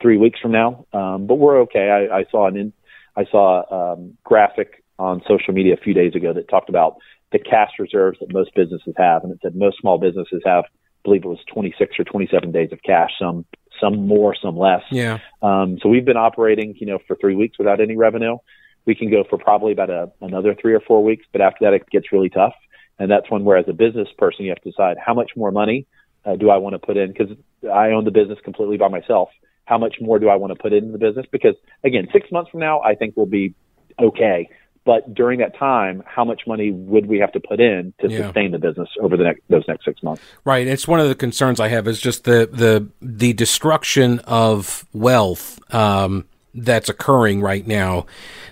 three 0.00 0.16
weeks 0.16 0.40
from 0.40 0.52
now, 0.52 0.86
um, 0.92 1.26
but 1.26 1.36
we're 1.36 1.60
okay. 1.62 1.90
I, 1.90 2.18
I 2.18 2.24
saw 2.30 2.48
an 2.48 2.56
in, 2.56 2.72
I 3.16 3.24
saw 3.30 3.92
um, 3.92 4.16
graphic 4.24 4.82
on 4.98 5.22
social 5.28 5.52
media 5.52 5.74
a 5.74 5.76
few 5.76 5.94
days 5.94 6.14
ago 6.14 6.32
that 6.32 6.48
talked 6.48 6.68
about 6.68 6.96
the 7.32 7.38
cash 7.38 7.70
reserves 7.78 8.18
that 8.20 8.32
most 8.32 8.54
businesses 8.54 8.94
have, 8.96 9.22
and 9.22 9.32
it 9.32 9.38
said 9.42 9.54
most 9.54 9.78
small 9.80 9.98
businesses 9.98 10.42
have, 10.44 10.64
I 10.64 10.68
believe 11.04 11.24
it 11.24 11.28
was 11.28 11.40
26 11.52 11.98
or 11.98 12.04
27 12.04 12.50
days 12.50 12.70
of 12.72 12.80
cash. 12.82 13.10
Some 13.20 13.44
some 13.80 14.06
more, 14.06 14.34
some 14.40 14.56
less. 14.56 14.82
Yeah. 14.90 15.18
Um, 15.42 15.78
so 15.82 15.88
we've 15.88 16.04
been 16.04 16.16
operating, 16.16 16.76
you 16.78 16.86
know, 16.86 17.00
for 17.08 17.16
three 17.16 17.34
weeks 17.34 17.58
without 17.58 17.80
any 17.80 17.96
revenue 17.96 18.38
we 18.86 18.94
can 18.94 19.10
go 19.10 19.24
for 19.28 19.38
probably 19.38 19.72
about 19.72 19.90
a, 19.90 20.10
another 20.20 20.54
three 20.54 20.74
or 20.74 20.80
four 20.80 21.02
weeks, 21.02 21.24
but 21.32 21.40
after 21.40 21.64
that, 21.64 21.74
it 21.74 21.88
gets 21.90 22.12
really 22.12 22.28
tough. 22.28 22.54
And 22.98 23.10
that's 23.10 23.30
when, 23.30 23.44
where 23.44 23.56
as 23.56 23.66
a 23.68 23.72
business 23.72 24.08
person, 24.16 24.44
you 24.44 24.50
have 24.50 24.60
to 24.62 24.70
decide 24.70 24.96
how 25.04 25.14
much 25.14 25.32
more 25.36 25.50
money 25.50 25.86
uh, 26.24 26.36
do 26.36 26.50
I 26.50 26.58
want 26.58 26.74
to 26.74 26.78
put 26.78 26.96
in? 26.96 27.12
Because 27.12 27.36
I 27.72 27.88
own 27.88 28.04
the 28.04 28.10
business 28.10 28.38
completely 28.44 28.76
by 28.76 28.88
myself. 28.88 29.30
How 29.64 29.78
much 29.78 29.96
more 30.00 30.18
do 30.18 30.28
I 30.28 30.36
want 30.36 30.52
to 30.52 30.62
put 30.62 30.72
into 30.72 30.92
the 30.92 30.98
business? 30.98 31.26
Because 31.30 31.54
again, 31.82 32.08
six 32.12 32.30
months 32.30 32.50
from 32.50 32.60
now, 32.60 32.80
I 32.80 32.94
think 32.94 33.14
we'll 33.16 33.26
be 33.26 33.54
okay. 34.00 34.48
But 34.84 35.14
during 35.14 35.38
that 35.38 35.56
time, 35.58 36.02
how 36.06 36.24
much 36.24 36.42
money 36.46 36.70
would 36.70 37.06
we 37.06 37.18
have 37.18 37.32
to 37.32 37.40
put 37.40 37.58
in 37.58 37.94
to 38.00 38.08
yeah. 38.10 38.24
sustain 38.24 38.52
the 38.52 38.58
business 38.58 38.88
over 39.00 39.16
the 39.16 39.24
next 39.24 39.40
those 39.48 39.64
next 39.66 39.86
six 39.86 40.02
months? 40.02 40.22
Right. 40.44 40.66
It's 40.66 40.86
one 40.86 41.00
of 41.00 41.08
the 41.08 41.14
concerns 41.14 41.58
I 41.58 41.68
have 41.68 41.88
is 41.88 41.98
just 42.00 42.24
the 42.24 42.48
the 42.52 42.88
the 43.00 43.32
destruction 43.32 44.18
of 44.20 44.84
wealth. 44.92 45.58
Um, 45.74 46.26
that's 46.54 46.88
occurring 46.88 47.40
right 47.40 47.66
now, 47.66 48.06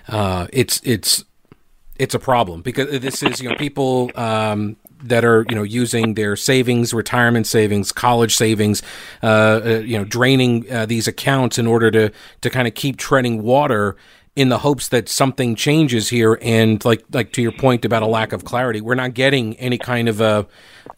uh, 0.09 0.47
it's 0.53 0.81
it's 0.85 1.25
it's 1.97 2.15
a 2.15 2.19
problem 2.19 2.63
because 2.63 3.01
this 3.01 3.23
is 3.23 3.41
you 3.41 3.49
know 3.49 3.57
people 3.57 4.11
um, 4.15 4.77
that 5.03 5.25
are 5.25 5.45
you 5.49 5.55
know 5.55 5.63
using 5.63 6.15
their 6.15 6.37
savings, 6.37 6.95
retirement 6.95 7.47
savings, 7.47 7.93
college 7.93 8.35
savings, 8.35 8.83
uh, 9.23 9.61
uh, 9.65 9.69
you 9.85 9.99
know, 9.99 10.05
draining 10.05 10.71
uh, 10.71 10.87
these 10.87 11.07
accounts 11.07 11.59
in 11.59 11.67
order 11.67 11.91
to 11.91 12.11
to 12.41 12.51
kind 12.51 12.69
of 12.69 12.75
keep 12.75 12.97
treading 12.97 13.43
water 13.43 13.97
in 14.35 14.49
the 14.49 14.59
hopes 14.59 14.89
that 14.89 15.09
something 15.09 15.55
changes 15.55 16.09
here. 16.09 16.39
And 16.41 16.83
like 16.85 17.05
like 17.13 17.33
to 17.33 17.43
your 17.43 17.53
point 17.53 17.85
about 17.85 18.03
a 18.03 18.07
lack 18.07 18.33
of 18.33 18.45
clarity, 18.45 18.81
we're 18.81 18.95
not 18.95 19.15
getting 19.15 19.57
any 19.57 19.79
kind 19.79 20.09
of 20.09 20.21
a 20.21 20.47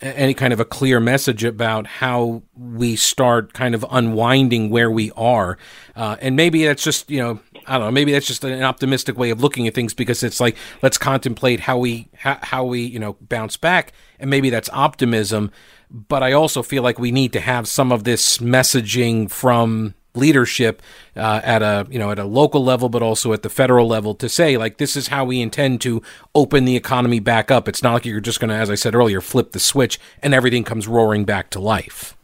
any 0.01 0.35
kind 0.35 0.53
of 0.53 0.61
a 0.61 0.64
clear 0.64 1.01
message 1.01 1.44
about 1.44 1.87
how 1.87 2.42
we 2.57 2.97
start 2.97 3.53
kind 3.53 3.75
of 3.75 3.85
unwinding 3.90 4.70
where 4.70 4.90
we 4.90 5.11
are. 5.16 5.59
Uh, 5.97 6.16
and 6.20 6.37
maybe 6.37 6.64
that's 6.64 6.83
just 6.83 7.11
you 7.11 7.20
know 7.20 7.40
I 7.66 7.79
don't 7.79 7.88
know. 7.88 7.92
Maybe 7.92 8.12
that's 8.12 8.27
just 8.27 8.44
an 8.44 8.62
optimistic 8.62 9.16
way 9.16 9.31
of 9.31 9.41
looking 9.41 9.66
at 9.66 9.74
things 9.74 9.95
because 9.95 10.22
it's 10.22 10.41
like 10.41 10.57
let's 10.82 10.99
contemplate 10.99 11.61
how 11.61 11.78
we 11.78 12.09
how, 12.14 12.39
how 12.43 12.64
we 12.64 12.82
you 12.82 12.99
know 12.99 13.16
bounce 13.20 13.57
back, 13.57 13.93
and 14.20 14.30
maybe 14.30 14.51
that's 14.51 14.70
optimism. 14.72 15.51
But 15.91 16.22
I 16.22 16.32
also 16.32 16.62
feel 16.62 16.82
like 16.82 16.99
we 16.99 17.12
need 17.12 17.32
to 17.32 17.41
have 17.41 17.68
some 17.68 17.93
of 17.93 18.05
this 18.05 18.39
messaging 18.39 19.30
from 19.30 19.95
leadership 20.15 20.81
uh, 21.17 21.41
at 21.43 21.62
a 21.62 21.87
you 21.91 21.99
know 21.99 22.11
at 22.11 22.19
a 22.19 22.25
local 22.25 22.65
level, 22.65 22.89
but 22.89 23.03
also 23.03 23.33
at 23.33 23.43
the 23.43 23.51
federal 23.51 23.87
level 23.87 24.15
to 24.15 24.29
say 24.29 24.57
like 24.57 24.79
this 24.79 24.97
is 24.97 25.09
how 25.09 25.25
we 25.25 25.41
intend 25.41 25.81
to 25.83 26.03
open 26.35 26.65
the 26.65 26.77
economy 26.77 27.21
back 27.21 27.51
up. 27.51 27.69
It's 27.69 27.83
not 27.83 27.95
like 27.95 28.05
you're 28.05 28.21
just 28.21 28.41
going 28.41 28.51
to, 28.51 28.57
as 28.57 28.71
I 28.71 28.75
said 28.75 28.95
earlier, 28.95 29.21
flip 29.21 29.53
the 29.53 29.61
switch 29.61 29.99
and 30.23 30.35
everything 30.35 30.65
comes 30.65 30.87
roaring 30.89 31.25
back 31.25 31.51
to 31.51 31.61
life. 31.61 32.17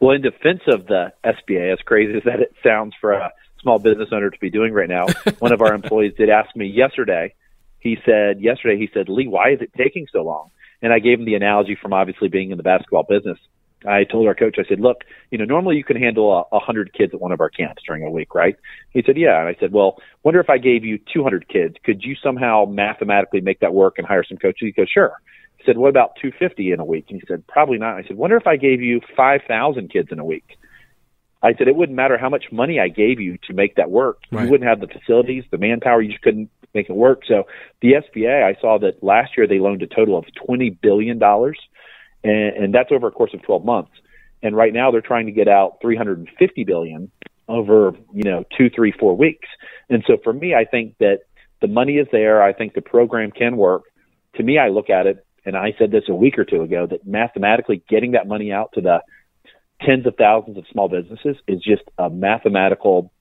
Well, 0.00 0.12
in 0.12 0.22
defense 0.22 0.62
of 0.66 0.86
the 0.86 1.12
SBA, 1.24 1.74
as 1.74 1.78
crazy 1.84 2.16
as 2.16 2.24
that 2.24 2.40
it 2.40 2.54
sounds 2.64 2.94
for 3.00 3.12
a 3.12 3.32
small 3.60 3.78
business 3.78 4.08
owner 4.12 4.30
to 4.30 4.38
be 4.38 4.50
doing 4.50 4.72
right 4.72 4.88
now, 4.88 5.06
one 5.38 5.52
of 5.52 5.60
our 5.60 5.74
employees 5.74 6.14
did 6.16 6.30
ask 6.30 6.56
me 6.56 6.66
yesterday. 6.66 7.34
He 7.80 7.98
said 8.04 8.40
yesterday, 8.40 8.78
he 8.78 8.88
said, 8.92 9.08
Lee, 9.08 9.28
why 9.28 9.50
is 9.50 9.60
it 9.60 9.72
taking 9.76 10.06
so 10.10 10.22
long? 10.22 10.50
And 10.82 10.92
I 10.92 10.98
gave 10.98 11.18
him 11.18 11.26
the 11.26 11.34
analogy 11.34 11.76
from 11.80 11.92
obviously 11.92 12.28
being 12.28 12.50
in 12.50 12.56
the 12.56 12.62
basketball 12.62 13.02
business. 13.02 13.38
I 13.86 14.04
told 14.04 14.26
our 14.26 14.34
coach, 14.34 14.56
I 14.58 14.68
said, 14.68 14.80
look, 14.80 15.04
you 15.30 15.38
know, 15.38 15.44
normally 15.44 15.76
you 15.76 15.84
can 15.84 15.96
handle 15.96 16.46
a, 16.52 16.58
hundred 16.58 16.92
kids 16.92 17.14
at 17.14 17.20
one 17.20 17.32
of 17.32 17.40
our 17.40 17.48
camps 17.48 17.82
during 17.86 18.02
a 18.04 18.10
week, 18.10 18.34
right? 18.34 18.56
He 18.90 19.02
said, 19.04 19.16
yeah. 19.16 19.40
And 19.40 19.48
I 19.48 19.56
said, 19.58 19.72
well, 19.72 19.96
wonder 20.22 20.40
if 20.40 20.50
I 20.50 20.58
gave 20.58 20.84
you 20.84 20.98
200 21.12 21.48
kids, 21.48 21.76
could 21.84 22.02
you 22.02 22.14
somehow 22.22 22.66
mathematically 22.66 23.40
make 23.40 23.60
that 23.60 23.72
work 23.72 23.94
and 23.96 24.06
hire 24.06 24.24
some 24.28 24.36
coaches? 24.36 24.60
He 24.60 24.72
goes, 24.72 24.88
sure. 24.92 25.14
He 25.56 25.64
said, 25.64 25.78
what 25.78 25.88
about 25.88 26.16
250 26.20 26.72
in 26.72 26.80
a 26.80 26.84
week? 26.84 27.06
And 27.08 27.20
he 27.20 27.26
said, 27.26 27.46
probably 27.46 27.78
not. 27.78 27.96
I 27.96 28.02
said, 28.02 28.16
wonder 28.16 28.36
if 28.36 28.46
I 28.46 28.56
gave 28.56 28.82
you 28.82 29.00
5,000 29.16 29.90
kids 29.90 30.08
in 30.10 30.18
a 30.18 30.24
week. 30.24 30.58
I 31.42 31.54
said, 31.54 31.68
it 31.68 31.76
wouldn't 31.76 31.96
matter 31.96 32.18
how 32.18 32.28
much 32.28 32.46
money 32.52 32.78
I 32.78 32.88
gave 32.88 33.18
you 33.18 33.38
to 33.46 33.54
make 33.54 33.76
that 33.76 33.90
work. 33.90 34.18
Right. 34.30 34.44
You 34.44 34.50
wouldn't 34.50 34.68
have 34.68 34.80
the 34.80 34.88
facilities, 34.88 35.44
the 35.50 35.58
manpower. 35.58 36.02
You 36.02 36.10
just 36.10 36.22
couldn't 36.22 36.50
make 36.74 36.90
it 36.90 36.94
work. 36.94 37.22
So 37.26 37.44
the 37.80 37.92
SBA, 37.92 38.44
I 38.44 38.60
saw 38.60 38.78
that 38.78 39.02
last 39.02 39.32
year 39.36 39.46
they 39.46 39.58
loaned 39.58 39.82
a 39.82 39.86
total 39.86 40.18
of 40.18 40.26
$20 40.48 40.78
billion 40.80 41.18
and, 42.24 42.64
and 42.64 42.74
that's 42.74 42.90
over 42.92 43.08
a 43.08 43.10
course 43.10 43.32
of 43.34 43.42
12 43.42 43.64
months. 43.64 43.92
And 44.42 44.56
right 44.56 44.72
now 44.72 44.90
they're 44.90 45.00
trying 45.00 45.26
to 45.26 45.32
get 45.32 45.48
out 45.48 45.78
350 45.82 46.64
billion 46.64 47.10
over 47.48 47.92
you 48.14 48.22
know 48.22 48.44
two, 48.56 48.70
three, 48.70 48.92
four 48.98 49.16
weeks. 49.16 49.48
And 49.88 50.04
so 50.06 50.16
for 50.22 50.32
me, 50.32 50.54
I 50.54 50.64
think 50.64 50.96
that 50.98 51.20
the 51.60 51.68
money 51.68 51.94
is 51.94 52.06
there. 52.12 52.42
I 52.42 52.52
think 52.52 52.74
the 52.74 52.80
program 52.80 53.30
can 53.32 53.56
work. 53.56 53.82
To 54.36 54.42
me, 54.42 54.56
I 54.58 54.68
look 54.68 54.88
at 54.88 55.06
it, 55.06 55.26
and 55.44 55.56
I 55.56 55.74
said 55.78 55.90
this 55.90 56.04
a 56.08 56.14
week 56.14 56.38
or 56.38 56.44
two 56.44 56.62
ago 56.62 56.86
that 56.88 57.06
mathematically 57.06 57.82
getting 57.88 58.12
that 58.12 58.26
money 58.28 58.52
out 58.52 58.70
to 58.74 58.80
the 58.80 59.00
tens 59.82 60.06
of 60.06 60.14
thousands 60.16 60.56
of 60.58 60.64
small 60.70 60.88
businesses 60.88 61.36
is 61.48 61.60
just 61.62 61.82
a 61.98 62.08
mathematical 62.08 63.12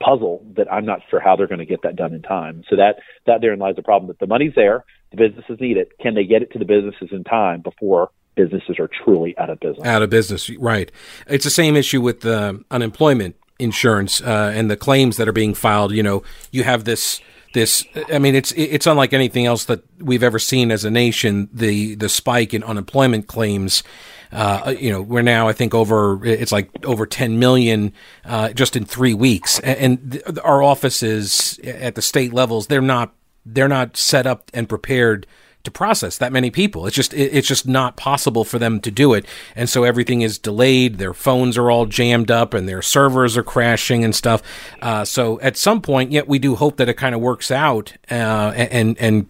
puzzle 0.00 0.46
that 0.56 0.72
I'm 0.72 0.86
not 0.86 1.00
sure 1.10 1.20
how 1.20 1.36
they're 1.36 1.46
going 1.46 1.58
to 1.58 1.66
get 1.66 1.82
that 1.82 1.96
done 1.96 2.14
in 2.14 2.22
time. 2.22 2.62
So 2.70 2.76
that 2.76 2.96
that 3.26 3.40
therein 3.40 3.58
lies 3.58 3.76
the 3.76 3.82
problem. 3.82 4.08
That 4.08 4.18
the 4.18 4.26
money's 4.26 4.54
there, 4.54 4.84
the 5.10 5.16
businesses 5.16 5.58
need 5.60 5.76
it. 5.76 5.92
Can 6.00 6.14
they 6.14 6.24
get 6.24 6.42
it 6.42 6.52
to 6.52 6.58
the 6.58 6.64
businesses 6.64 7.08
in 7.12 7.24
time 7.24 7.60
before 7.60 8.10
businesses 8.38 8.78
are 8.78 8.88
truly 8.88 9.36
out 9.36 9.50
of 9.50 9.58
business. 9.60 9.84
Out 9.84 10.00
of 10.00 10.10
business, 10.10 10.48
right. 10.58 10.90
It's 11.26 11.44
the 11.44 11.50
same 11.50 11.76
issue 11.76 12.00
with 12.00 12.20
the 12.20 12.64
unemployment 12.70 13.36
insurance 13.58 14.22
uh, 14.22 14.52
and 14.54 14.70
the 14.70 14.76
claims 14.76 15.16
that 15.16 15.28
are 15.28 15.32
being 15.32 15.54
filed. 15.54 15.92
You 15.92 16.04
know, 16.04 16.22
you 16.52 16.62
have 16.62 16.84
this 16.84 17.20
this 17.54 17.86
i 18.12 18.18
mean 18.18 18.34
it's 18.34 18.52
it's 18.52 18.86
unlike 18.86 19.14
anything 19.14 19.46
else 19.46 19.64
that 19.64 19.82
we've 19.98 20.22
ever 20.22 20.38
seen 20.38 20.70
as 20.70 20.84
a 20.84 20.90
nation 20.90 21.48
the 21.50 21.94
the 21.94 22.08
spike 22.08 22.52
in 22.52 22.62
unemployment 22.62 23.26
claims 23.26 23.82
uh, 24.32 24.74
you 24.78 24.90
know 24.90 25.00
we're 25.00 25.22
now 25.22 25.48
i 25.48 25.52
think 25.54 25.72
over 25.72 26.22
it's 26.26 26.52
like 26.52 26.68
over 26.84 27.06
10 27.06 27.38
million 27.38 27.90
uh, 28.26 28.50
just 28.50 28.76
in 28.76 28.84
3 28.84 29.14
weeks 29.14 29.58
and, 29.60 30.12
th- 30.12 30.24
our 30.44 30.62
offices 30.62 31.58
at 31.64 31.94
the 31.94 32.02
state 32.02 32.34
levels 32.34 32.66
they're 32.66 32.82
not 32.82 33.14
they're 33.44 33.68
not 33.68 33.96
set 33.96 34.26
up 34.26 34.50
and 34.54 34.68
prepared 34.68 35.26
to 35.64 35.70
process 35.70 36.18
that 36.18 36.32
many 36.32 36.50
people. 36.50 36.86
It's 36.86 36.96
just 36.96 37.12
it's 37.14 37.48
just 37.48 37.66
not 37.66 37.96
possible 37.96 38.44
for 38.44 38.58
them 38.58 38.80
to 38.80 38.90
do 38.90 39.14
it, 39.14 39.26
and 39.54 39.68
so 39.68 39.84
everything 39.84 40.22
is 40.22 40.38
delayed. 40.38 40.98
Their 40.98 41.14
phones 41.14 41.58
are 41.58 41.70
all 41.70 41.86
jammed 41.86 42.30
up, 42.30 42.54
and 42.54 42.68
their 42.68 42.82
servers 42.82 43.36
are 43.36 43.42
crashing 43.42 44.04
and 44.04 44.14
stuff. 44.14 44.42
Uh, 44.80 45.04
so 45.04 45.40
at 45.40 45.56
some 45.56 45.82
point, 45.82 46.12
yet 46.12 46.28
we 46.28 46.38
do 46.38 46.54
hope 46.54 46.76
that 46.76 46.88
it 46.88 46.94
kind 46.94 47.14
of 47.14 47.20
works 47.20 47.50
out, 47.50 47.94
uh, 48.10 48.14
and 48.54 48.96
and 48.98 49.26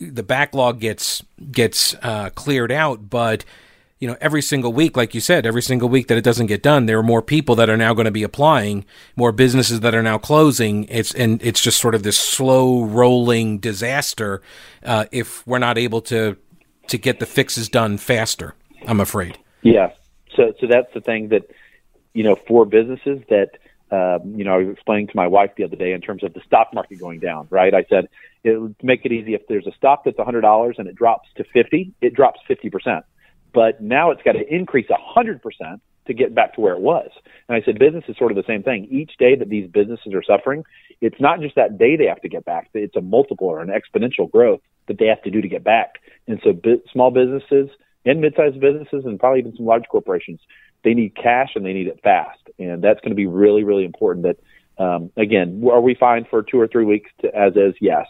the 0.00 0.22
backlog 0.22 0.80
gets 0.80 1.22
gets 1.50 1.94
uh, 2.02 2.30
cleared 2.30 2.72
out, 2.72 3.10
but 3.10 3.44
you 4.00 4.08
know, 4.08 4.16
every 4.18 4.40
single 4.40 4.72
week, 4.72 4.96
like 4.96 5.14
you 5.14 5.20
said, 5.20 5.44
every 5.44 5.60
single 5.60 5.88
week 5.88 6.08
that 6.08 6.16
it 6.16 6.24
doesn't 6.24 6.46
get 6.46 6.62
done, 6.62 6.86
there 6.86 6.98
are 6.98 7.02
more 7.02 7.20
people 7.20 7.54
that 7.56 7.68
are 7.68 7.76
now 7.76 7.92
going 7.92 8.06
to 8.06 8.10
be 8.10 8.22
applying, 8.22 8.86
more 9.14 9.30
businesses 9.30 9.80
that 9.80 9.94
are 9.94 10.02
now 10.02 10.16
closing. 10.16 10.84
It's 10.84 11.14
and 11.14 11.40
it's 11.42 11.60
just 11.60 11.78
sort 11.78 11.94
of 11.94 12.02
this 12.02 12.18
slow 12.18 12.82
rolling 12.82 13.58
disaster 13.58 14.40
uh, 14.84 15.04
if 15.12 15.46
we're 15.46 15.58
not 15.58 15.76
able 15.76 16.00
to 16.02 16.38
to 16.88 16.98
get 16.98 17.20
the 17.20 17.26
fixes 17.26 17.68
done 17.68 17.98
faster. 17.98 18.54
I'm 18.86 19.00
afraid. 19.00 19.38
Yeah. 19.60 19.90
So 20.34 20.54
so 20.58 20.66
that's 20.66 20.92
the 20.94 21.02
thing 21.02 21.28
that 21.28 21.50
you 22.14 22.24
know 22.24 22.36
for 22.48 22.64
businesses 22.64 23.20
that 23.28 23.50
um, 23.90 24.34
you 24.34 24.44
know 24.44 24.54
I 24.54 24.56
was 24.58 24.68
explaining 24.72 25.08
to 25.08 25.16
my 25.16 25.26
wife 25.26 25.50
the 25.58 25.64
other 25.64 25.76
day 25.76 25.92
in 25.92 26.00
terms 26.00 26.24
of 26.24 26.32
the 26.32 26.40
stock 26.40 26.72
market 26.72 26.98
going 26.98 27.20
down. 27.20 27.48
Right. 27.50 27.74
I 27.74 27.84
said 27.90 28.08
it 28.44 28.58
would 28.58 28.76
make 28.82 29.04
it 29.04 29.12
easy 29.12 29.34
if 29.34 29.46
there's 29.46 29.66
a 29.66 29.72
stock 29.72 30.04
that's 30.04 30.16
$100 30.16 30.78
and 30.78 30.88
it 30.88 30.94
drops 30.94 31.28
to 31.36 31.44
50, 31.52 31.92
it 32.00 32.14
drops 32.14 32.40
50 32.48 32.70
percent 32.70 33.04
but 33.52 33.80
now 33.80 34.10
it's 34.10 34.22
got 34.22 34.32
to 34.32 34.54
increase 34.54 34.86
100% 34.88 35.80
to 36.06 36.14
get 36.14 36.34
back 36.34 36.54
to 36.54 36.60
where 36.60 36.74
it 36.74 36.80
was. 36.80 37.10
And 37.48 37.56
I 37.56 37.64
said, 37.64 37.78
business 37.78 38.04
is 38.08 38.16
sort 38.16 38.32
of 38.32 38.36
the 38.36 38.44
same 38.46 38.62
thing. 38.62 38.88
Each 38.90 39.12
day 39.18 39.36
that 39.36 39.48
these 39.48 39.70
businesses 39.70 40.12
are 40.14 40.22
suffering, 40.22 40.64
it's 41.00 41.20
not 41.20 41.40
just 41.40 41.54
that 41.54 41.78
day 41.78 41.96
they 41.96 42.06
have 42.06 42.20
to 42.22 42.28
get 42.28 42.44
back, 42.44 42.68
it's 42.74 42.96
a 42.96 43.00
multiple 43.00 43.46
or 43.46 43.60
an 43.60 43.68
exponential 43.70 44.30
growth 44.30 44.60
that 44.88 44.98
they 44.98 45.06
have 45.06 45.22
to 45.22 45.30
do 45.30 45.40
to 45.40 45.48
get 45.48 45.64
back. 45.64 46.00
And 46.26 46.40
so 46.42 46.52
small 46.92 47.10
businesses 47.10 47.70
and 48.04 48.20
mid-sized 48.20 48.60
businesses 48.60 49.04
and 49.04 49.18
probably 49.18 49.40
even 49.40 49.56
some 49.56 49.66
large 49.66 49.84
corporations, 49.90 50.40
they 50.84 50.94
need 50.94 51.14
cash 51.14 51.50
and 51.54 51.64
they 51.64 51.72
need 51.72 51.86
it 51.86 52.00
fast. 52.02 52.40
And 52.58 52.82
that's 52.82 53.00
going 53.00 53.10
to 53.10 53.16
be 53.16 53.26
really, 53.26 53.64
really 53.64 53.84
important 53.84 54.26
that, 54.26 54.82
um, 54.82 55.10
again, 55.16 55.62
are 55.70 55.80
we 55.80 55.94
fine 55.94 56.26
for 56.28 56.42
two 56.42 56.58
or 56.58 56.66
three 56.66 56.84
weeks 56.84 57.10
to, 57.20 57.34
as 57.34 57.54
is? 57.54 57.74
Yes. 57.80 58.06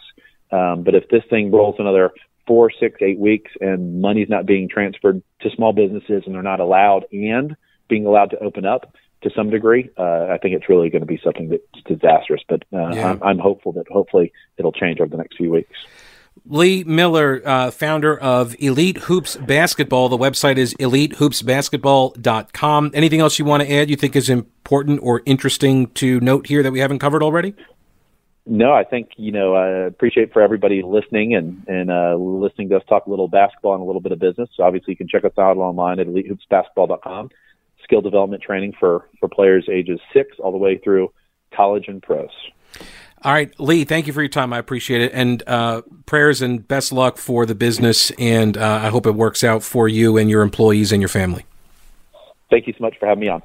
Um, 0.51 0.83
but 0.83 0.95
if 0.95 1.07
this 1.09 1.23
thing 1.29 1.51
rolls 1.51 1.75
another 1.79 2.11
four, 2.47 2.71
six, 2.71 3.01
eight 3.01 3.19
weeks 3.19 3.51
and 3.61 4.01
money's 4.01 4.29
not 4.29 4.45
being 4.45 4.69
transferred 4.69 5.21
to 5.41 5.49
small 5.55 5.73
businesses 5.73 6.23
and 6.25 6.35
they're 6.35 6.41
not 6.41 6.59
allowed 6.59 7.05
and 7.11 7.55
being 7.87 8.05
allowed 8.05 8.31
to 8.31 8.39
open 8.39 8.65
up 8.65 8.95
to 9.23 9.31
some 9.35 9.49
degree, 9.49 9.89
uh, 9.97 10.27
I 10.31 10.37
think 10.41 10.55
it's 10.55 10.67
really 10.67 10.89
going 10.89 11.01
to 11.01 11.07
be 11.07 11.19
something 11.23 11.49
that's 11.49 11.61
disastrous. 11.85 12.41
But 12.47 12.63
uh, 12.73 12.91
yeah. 12.93 13.11
I'm, 13.11 13.21
I'm, 13.21 13.37
hopeful 13.39 13.73
that 13.73 13.87
hopefully 13.87 14.33
it'll 14.57 14.71
change 14.71 14.99
over 14.99 15.09
the 15.09 15.17
next 15.17 15.37
few 15.37 15.51
weeks. 15.51 15.77
Lee 16.45 16.85
Miller, 16.85 17.41
uh, 17.45 17.71
founder 17.71 18.17
of 18.17 18.55
Elite 18.59 18.97
Hoops 18.97 19.35
Basketball. 19.35 20.07
The 20.09 20.17
website 20.17 20.57
is 20.57 20.73
elitehoopsbasketball.com. 20.75 22.91
Anything 22.93 23.19
else 23.19 23.37
you 23.37 23.43
want 23.45 23.63
to 23.63 23.71
add 23.71 23.89
you 23.89 23.95
think 23.95 24.15
is 24.15 24.29
important 24.29 24.99
or 25.03 25.21
interesting 25.25 25.87
to 25.91 26.19
note 26.21 26.47
here 26.47 26.63
that 26.63 26.71
we 26.71 26.79
haven't 26.79 26.99
covered 26.99 27.21
already? 27.21 27.53
No, 28.51 28.73
I 28.73 28.83
think 28.83 29.11
you 29.15 29.31
know 29.31 29.55
I 29.55 29.85
appreciate 29.87 30.33
for 30.33 30.41
everybody 30.41 30.81
listening 30.83 31.35
and 31.35 31.63
and 31.69 31.89
uh, 31.89 32.15
listening 32.15 32.67
to 32.69 32.75
us 32.75 32.83
talk 32.89 33.05
a 33.05 33.09
little 33.09 33.29
basketball 33.29 33.75
and 33.75 33.81
a 33.81 33.85
little 33.85 34.01
bit 34.01 34.11
of 34.11 34.19
business. 34.19 34.49
So 34.57 34.63
obviously, 34.63 34.91
you 34.91 34.97
can 34.97 35.07
check 35.07 35.23
us 35.23 35.31
out 35.39 35.55
online 35.55 36.01
at 36.01 36.07
elitehoopsbasketball.com. 36.07 37.29
Skill 37.85 38.01
development 38.01 38.43
training 38.43 38.73
for 38.77 39.07
for 39.21 39.29
players 39.29 39.69
ages 39.71 40.01
six 40.11 40.37
all 40.37 40.51
the 40.51 40.57
way 40.57 40.77
through 40.77 41.13
college 41.55 41.85
and 41.87 42.03
pros. 42.03 42.27
All 43.23 43.31
right, 43.31 43.57
Lee, 43.57 43.85
thank 43.85 44.05
you 44.05 44.11
for 44.11 44.21
your 44.21 44.27
time. 44.27 44.51
I 44.51 44.57
appreciate 44.57 44.99
it. 44.99 45.13
And 45.13 45.41
uh, 45.47 45.83
prayers 46.05 46.41
and 46.41 46.67
best 46.67 46.91
luck 46.91 47.17
for 47.17 47.45
the 47.45 47.55
business. 47.55 48.11
And 48.19 48.57
uh, 48.57 48.81
I 48.83 48.89
hope 48.89 49.05
it 49.05 49.15
works 49.15 49.45
out 49.45 49.63
for 49.63 49.87
you 49.87 50.17
and 50.17 50.29
your 50.29 50.41
employees 50.41 50.91
and 50.91 51.01
your 51.01 51.07
family. 51.07 51.45
Thank 52.49 52.67
you 52.67 52.73
so 52.77 52.83
much 52.83 52.97
for 52.99 53.05
having 53.05 53.21
me 53.21 53.29
on. 53.29 53.43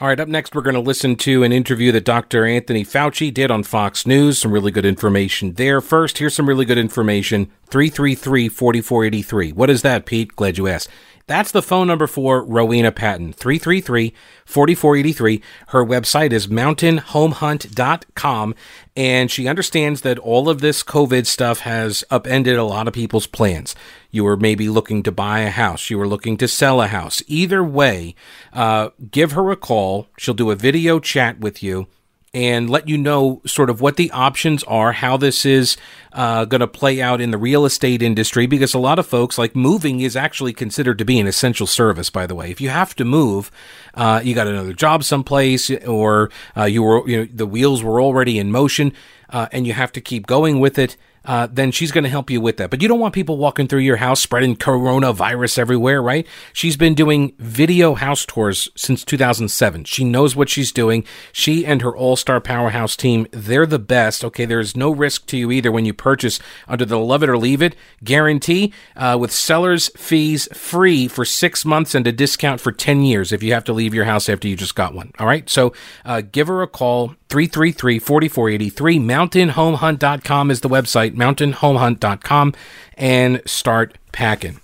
All 0.00 0.08
right, 0.08 0.18
up 0.18 0.28
next, 0.28 0.54
we're 0.54 0.62
going 0.62 0.72
to 0.72 0.80
listen 0.80 1.14
to 1.16 1.42
an 1.42 1.52
interview 1.52 1.92
that 1.92 2.06
Dr. 2.06 2.46
Anthony 2.46 2.86
Fauci 2.86 3.34
did 3.34 3.50
on 3.50 3.62
Fox 3.62 4.06
News. 4.06 4.38
Some 4.38 4.50
really 4.50 4.70
good 4.70 4.86
information 4.86 5.52
there. 5.52 5.82
First, 5.82 6.16
here's 6.16 6.34
some 6.34 6.48
really 6.48 6.64
good 6.64 6.78
information 6.78 7.50
333 7.66 8.48
4483. 8.48 9.52
What 9.52 9.68
is 9.68 9.82
that, 9.82 10.06
Pete? 10.06 10.34
Glad 10.36 10.56
you 10.56 10.68
asked. 10.68 10.88
That's 11.26 11.52
the 11.52 11.60
phone 11.60 11.86
number 11.86 12.06
for 12.06 12.42
Rowena 12.42 12.92
Patton, 12.92 13.34
333 13.34 14.14
4483. 14.46 15.42
Her 15.68 15.84
website 15.84 16.32
is 16.32 16.46
mountainhomehunt.com, 16.46 18.54
and 18.96 19.30
she 19.30 19.48
understands 19.48 20.00
that 20.00 20.18
all 20.18 20.48
of 20.48 20.62
this 20.62 20.82
COVID 20.82 21.26
stuff 21.26 21.60
has 21.60 22.04
upended 22.10 22.56
a 22.56 22.64
lot 22.64 22.88
of 22.88 22.94
people's 22.94 23.26
plans. 23.26 23.74
You 24.10 24.24
were 24.24 24.36
maybe 24.36 24.68
looking 24.68 25.02
to 25.04 25.12
buy 25.12 25.40
a 25.40 25.50
house, 25.50 25.90
you 25.90 25.98
were 25.98 26.08
looking 26.08 26.36
to 26.38 26.48
sell 26.48 26.80
a 26.80 26.86
house. 26.88 27.22
Either 27.26 27.62
way, 27.62 28.14
uh, 28.52 28.90
give 29.10 29.32
her 29.32 29.50
a 29.50 29.56
call. 29.56 30.08
She'll 30.18 30.34
do 30.34 30.50
a 30.50 30.56
video 30.56 30.98
chat 30.98 31.40
with 31.40 31.62
you 31.62 31.86
and 32.32 32.70
let 32.70 32.88
you 32.88 32.96
know 32.96 33.42
sort 33.44 33.68
of 33.68 33.80
what 33.80 33.96
the 33.96 34.10
options 34.12 34.62
are, 34.64 34.92
how 34.92 35.16
this 35.16 35.44
is 35.44 35.76
uh, 36.12 36.44
going 36.44 36.60
to 36.60 36.66
play 36.66 37.02
out 37.02 37.20
in 37.20 37.32
the 37.32 37.38
real 37.38 37.64
estate 37.64 38.02
industry, 38.02 38.46
because 38.46 38.72
a 38.72 38.78
lot 38.78 39.00
of 39.00 39.06
folks 39.06 39.36
like 39.36 39.56
moving 39.56 40.00
is 40.00 40.14
actually 40.14 40.52
considered 40.52 40.96
to 40.98 41.04
be 41.04 41.18
an 41.18 41.26
essential 41.26 41.66
service. 41.66 42.08
By 42.08 42.26
the 42.26 42.36
way, 42.36 42.50
if 42.50 42.60
you 42.60 42.68
have 42.68 42.94
to 42.96 43.04
move, 43.04 43.50
uh, 43.94 44.20
you 44.22 44.34
got 44.34 44.46
another 44.46 44.72
job 44.72 45.02
someplace, 45.02 45.70
or 45.70 46.30
uh, 46.56 46.64
you 46.64 46.82
were 46.82 47.08
you 47.08 47.16
know 47.18 47.28
the 47.32 47.46
wheels 47.46 47.82
were 47.82 48.00
already 48.00 48.38
in 48.38 48.52
motion, 48.52 48.92
uh, 49.30 49.48
and 49.50 49.66
you 49.66 49.72
have 49.72 49.90
to 49.92 50.00
keep 50.00 50.26
going 50.26 50.60
with 50.60 50.78
it. 50.78 50.96
Uh, 51.24 51.48
then 51.50 51.70
she's 51.70 51.92
going 51.92 52.04
to 52.04 52.10
help 52.10 52.30
you 52.30 52.40
with 52.40 52.56
that. 52.56 52.70
But 52.70 52.82
you 52.82 52.88
don't 52.88 53.00
want 53.00 53.14
people 53.14 53.36
walking 53.36 53.68
through 53.68 53.80
your 53.80 53.96
house 53.96 54.20
spreading 54.20 54.56
coronavirus 54.56 55.58
everywhere, 55.58 56.02
right? 56.02 56.26
She's 56.52 56.76
been 56.76 56.94
doing 56.94 57.34
video 57.38 57.94
house 57.94 58.24
tours 58.24 58.68
since 58.76 59.04
2007. 59.04 59.84
She 59.84 60.04
knows 60.04 60.34
what 60.34 60.48
she's 60.48 60.72
doing. 60.72 61.04
She 61.32 61.66
and 61.66 61.82
her 61.82 61.94
all 61.94 62.16
star 62.16 62.40
powerhouse 62.40 62.96
team, 62.96 63.26
they're 63.32 63.66
the 63.66 63.78
best. 63.78 64.24
Okay, 64.24 64.44
there's 64.44 64.76
no 64.76 64.90
risk 64.90 65.26
to 65.26 65.36
you 65.36 65.50
either 65.50 65.70
when 65.70 65.84
you 65.84 65.92
purchase 65.92 66.40
under 66.66 66.84
the 66.84 66.98
love 66.98 67.22
it 67.22 67.28
or 67.28 67.38
leave 67.38 67.62
it 67.62 67.76
guarantee 68.02 68.72
uh, 68.96 69.16
with 69.20 69.32
seller's 69.32 69.88
fees 69.96 70.48
free 70.52 71.08
for 71.08 71.24
six 71.24 71.64
months 71.64 71.94
and 71.94 72.06
a 72.06 72.12
discount 72.12 72.60
for 72.60 72.72
10 72.72 73.02
years 73.02 73.32
if 73.32 73.42
you 73.42 73.52
have 73.52 73.64
to 73.64 73.72
leave 73.72 73.94
your 73.94 74.04
house 74.04 74.28
after 74.28 74.48
you 74.48 74.56
just 74.56 74.74
got 74.74 74.94
one. 74.94 75.12
All 75.18 75.26
right, 75.26 75.48
so 75.48 75.72
uh, 76.04 76.22
give 76.22 76.48
her 76.48 76.62
a 76.62 76.66
call 76.66 77.14
333 77.30 77.98
4483. 78.00 78.98
MountainHomeHunt.com 78.98 80.50
is 80.50 80.60
the 80.60 80.68
website, 80.68 81.14
mountainhomehunt.com, 81.14 82.54
and 82.94 83.40
start 83.46 83.96
packing. 84.12 84.60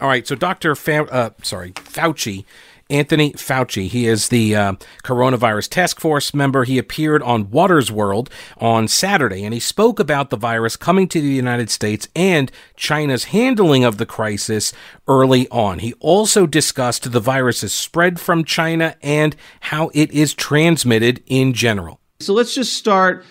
All 0.00 0.08
right, 0.08 0.26
so 0.26 0.36
Dr. 0.36 0.74
Fa- 0.76 1.10
uh, 1.10 1.30
sorry, 1.42 1.72
Fauci 1.72 2.44
Anthony 2.90 3.32
Fauci. 3.32 3.88
He 3.88 4.06
is 4.06 4.28
the 4.28 4.56
uh, 4.56 4.72
coronavirus 5.04 5.68
task 5.68 6.00
force 6.00 6.32
member. 6.32 6.64
He 6.64 6.78
appeared 6.78 7.22
on 7.22 7.50
Watters 7.50 7.92
World 7.92 8.30
on 8.56 8.88
Saturday 8.88 9.44
and 9.44 9.52
he 9.52 9.60
spoke 9.60 10.00
about 10.00 10.30
the 10.30 10.36
virus 10.36 10.76
coming 10.76 11.06
to 11.08 11.20
the 11.20 11.28
United 11.28 11.70
States 11.70 12.08
and 12.16 12.50
China's 12.76 13.24
handling 13.24 13.84
of 13.84 13.98
the 13.98 14.06
crisis 14.06 14.72
early 15.06 15.48
on. 15.50 15.80
He 15.80 15.94
also 16.00 16.46
discussed 16.46 17.12
the 17.12 17.20
virus's 17.20 17.74
spread 17.74 18.18
from 18.18 18.44
China 18.44 18.96
and 19.02 19.36
how 19.60 19.90
it 19.92 20.10
is 20.10 20.32
transmitted 20.32 21.22
in 21.26 21.52
general. 21.52 22.00
So 22.20 22.32
let's 22.32 22.54
just 22.54 22.72
start 22.72 23.24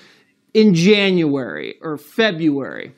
in 0.53 0.73
January 0.73 1.75
or 1.81 1.97
February. 1.97 2.93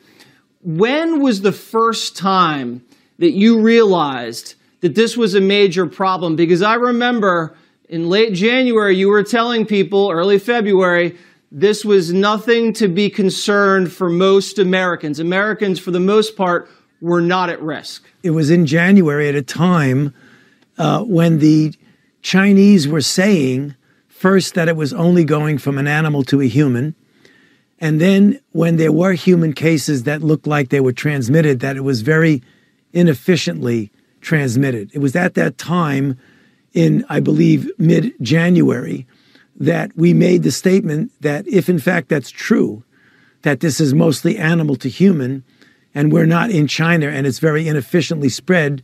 When 0.62 1.22
was 1.22 1.41
the 1.41 1.51
first 1.51 2.18
time 2.18 2.86
that 3.18 3.32
you 3.32 3.62
realized 3.62 4.55
that 4.82 4.96
this 4.96 5.18
was 5.18 5.36
a 5.36 5.42
major 5.42 5.86
problem 5.86 6.36
because 6.36 6.62
I 6.62 6.76
remember 6.76 7.56
in 7.90 8.08
late 8.08 8.34
January, 8.34 8.96
you 8.96 9.10
were 9.10 9.24
telling 9.24 9.66
people, 9.66 10.12
early 10.12 10.38
February, 10.38 11.18
this 11.52 11.84
was 11.84 12.14
nothing 12.14 12.72
to 12.74 12.88
be 12.88 13.10
concerned 13.10 13.92
for 13.92 14.10
most 14.10 14.60
Americans. 14.60 15.20
Americans, 15.20 15.80
for 15.80 15.90
the 15.90 16.00
most 16.00 16.38
part, 16.38 16.70
were 17.02 17.22
not 17.22 17.50
at 17.50 17.62
risk. 17.62 18.08
It 18.22 18.32
was 18.32 18.52
in 18.52 18.68
January 18.68 19.28
at 19.28 19.36
a 19.36 19.42
time 19.42 20.14
uh, 20.78 21.04
when 21.04 21.40
the 21.40 21.74
Chinese 22.22 22.88
were 22.88 23.02
saying 23.02 23.76
first 24.08 24.54
that 24.54 24.68
it 24.68 24.76
was 24.76 24.94
only 24.94 25.24
going 25.24 25.58
from 25.58 25.78
an 25.78 25.88
animal 25.88 26.24
to 26.26 26.42
a 26.42 26.48
human. 26.48 26.94
And 27.80 28.00
then 28.00 28.40
when 28.52 28.78
there 28.78 28.92
were 28.92 29.14
human 29.14 29.54
cases 29.54 30.04
that 30.04 30.22
looked 30.22 30.46
like 30.46 30.70
they 30.70 30.82
were 30.82 30.92
transmitted, 30.92 31.62
that 31.62 31.78
it 31.78 31.84
was 31.84 32.02
very 32.02 32.44
inefficiently 32.94 33.92
transmitted. 34.22 34.92
It 34.94 35.00
was 35.00 35.16
at 35.16 35.34
that 35.36 35.58
time, 35.58 36.18
in 36.74 37.06
I 37.10 37.20
believe 37.20 37.70
mid 37.78 38.14
January, 38.22 39.08
that 39.56 39.96
we 39.96 40.14
made 40.14 40.44
the 40.44 40.52
statement 40.52 41.12
that 41.22 41.48
if 41.48 41.70
in 41.70 41.80
fact 41.80 42.10
that's 42.10 42.30
true, 42.30 42.84
that 43.42 43.60
this 43.60 43.80
is 43.80 43.94
mostly 43.94 44.38
animal 44.38 44.76
to 44.78 44.90
human, 44.90 45.44
and 45.94 46.12
we're 46.12 46.26
not 46.26 46.52
in 46.52 46.68
China 46.68 47.08
and 47.08 47.26
it's 47.26 47.40
very 47.40 47.68
inefficiently 47.68 48.30
spread, 48.30 48.84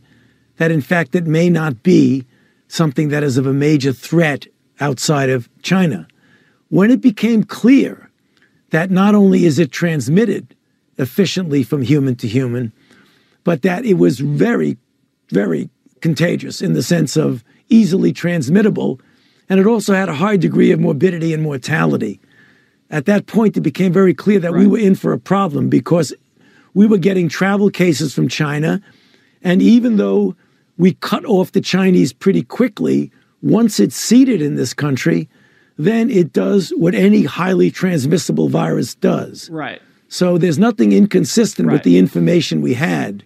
that 0.56 0.70
in 0.70 0.80
fact 0.80 1.14
it 1.14 1.26
may 1.26 1.48
not 1.48 1.82
be 1.82 2.26
something 2.68 3.08
that 3.08 3.22
is 3.22 3.36
of 3.36 3.46
a 3.46 3.52
major 3.52 3.92
threat 3.92 4.46
outside 4.80 5.30
of 5.30 5.48
China. 5.62 6.06
When 6.68 6.90
it 6.90 7.00
became 7.00 7.44
clear 7.44 8.10
that 8.70 8.90
not 8.90 9.14
only 9.14 9.44
is 9.44 9.58
it 9.58 9.70
transmitted 9.70 10.54
efficiently 10.98 11.62
from 11.62 11.82
human 11.82 12.16
to 12.16 12.26
human, 12.26 12.72
but 13.44 13.62
that 13.62 13.84
it 13.84 13.94
was 13.94 14.18
very 14.18 14.76
very 15.30 15.70
contagious 16.00 16.62
in 16.62 16.74
the 16.74 16.82
sense 16.82 17.16
of 17.16 17.42
easily 17.68 18.12
transmittable, 18.12 19.00
and 19.48 19.60
it 19.60 19.66
also 19.66 19.94
had 19.94 20.08
a 20.08 20.14
high 20.14 20.36
degree 20.36 20.72
of 20.72 20.80
morbidity 20.80 21.32
and 21.32 21.42
mortality. 21.42 22.20
At 22.90 23.06
that 23.06 23.26
point, 23.26 23.56
it 23.56 23.62
became 23.62 23.92
very 23.92 24.14
clear 24.14 24.38
that 24.40 24.52
right. 24.52 24.60
we 24.60 24.66
were 24.66 24.78
in 24.78 24.94
for 24.94 25.12
a 25.12 25.18
problem 25.18 25.68
because 25.68 26.14
we 26.74 26.86
were 26.86 26.98
getting 26.98 27.28
travel 27.28 27.70
cases 27.70 28.14
from 28.14 28.28
China, 28.28 28.80
and 29.42 29.62
even 29.62 29.96
though 29.96 30.36
we 30.76 30.94
cut 30.94 31.24
off 31.24 31.52
the 31.52 31.60
Chinese 31.60 32.12
pretty 32.12 32.42
quickly, 32.42 33.10
once 33.42 33.80
it's 33.80 33.96
seeded 33.96 34.42
in 34.42 34.56
this 34.56 34.74
country, 34.74 35.28
then 35.78 36.10
it 36.10 36.32
does 36.32 36.70
what 36.76 36.94
any 36.94 37.24
highly 37.24 37.70
transmissible 37.70 38.48
virus 38.48 38.94
does. 38.94 39.50
Right. 39.50 39.80
So 40.08 40.38
there's 40.38 40.58
nothing 40.58 40.92
inconsistent 40.92 41.68
right. 41.68 41.74
with 41.74 41.82
the 41.82 41.98
information 41.98 42.62
we 42.62 42.74
had. 42.74 43.24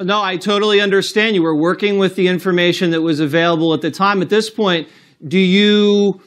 No, 0.00 0.20
I 0.20 0.36
totally 0.36 0.80
understand. 0.80 1.36
You 1.36 1.42
were 1.42 1.54
working 1.54 1.98
with 1.98 2.16
the 2.16 2.26
information 2.26 2.90
that 2.90 3.02
was 3.02 3.20
available 3.20 3.72
at 3.74 3.80
the 3.80 3.90
time. 3.90 4.22
At 4.22 4.28
this 4.28 4.50
point, 4.50 4.88
do 5.26 5.38
you 5.38 6.20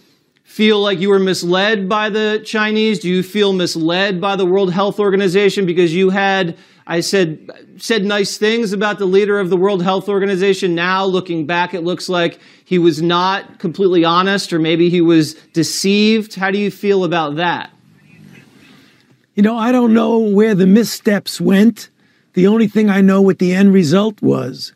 feel 0.43 0.79
like 0.79 0.99
you 0.99 1.09
were 1.09 1.19
misled 1.19 1.89
by 1.89 2.09
the 2.09 2.41
Chinese? 2.45 2.99
Do 2.99 3.09
you 3.09 3.21
feel 3.21 3.51
misled 3.51 4.21
by 4.21 4.37
the 4.37 4.45
World 4.45 4.71
Health 4.71 4.99
Organization 4.99 5.65
because 5.65 5.93
you 5.93 6.09
had 6.09 6.57
I 6.89 7.01
said 7.01 7.51
said 7.75 8.05
nice 8.05 8.37
things 8.37 8.71
about 8.71 8.97
the 8.97 9.05
leader 9.05 9.39
of 9.39 9.49
the 9.49 9.57
World 9.57 9.83
Health 9.83 10.07
Organization. 10.07 10.73
Now 10.73 11.03
looking 11.03 11.45
back 11.45 11.73
it 11.73 11.81
looks 11.81 12.07
like 12.07 12.39
he 12.63 12.79
was 12.79 13.01
not 13.01 13.59
completely 13.59 14.05
honest 14.05 14.53
or 14.53 14.59
maybe 14.59 14.89
he 14.89 15.01
was 15.01 15.33
deceived. 15.51 16.35
How 16.35 16.49
do 16.49 16.57
you 16.57 16.71
feel 16.71 17.03
about 17.03 17.35
that? 17.35 17.71
You 19.35 19.43
know, 19.43 19.57
I 19.57 19.73
don't 19.73 19.93
know 19.93 20.17
where 20.17 20.55
the 20.55 20.65
missteps 20.65 21.41
went. 21.41 21.89
The 22.37 22.45
only 22.45 22.67
thing 22.67 22.87
I 22.87 23.01
know 23.01 23.19
what 23.19 23.39
the 23.39 23.51
end 23.51 23.73
result 23.73 24.21
was 24.21 24.71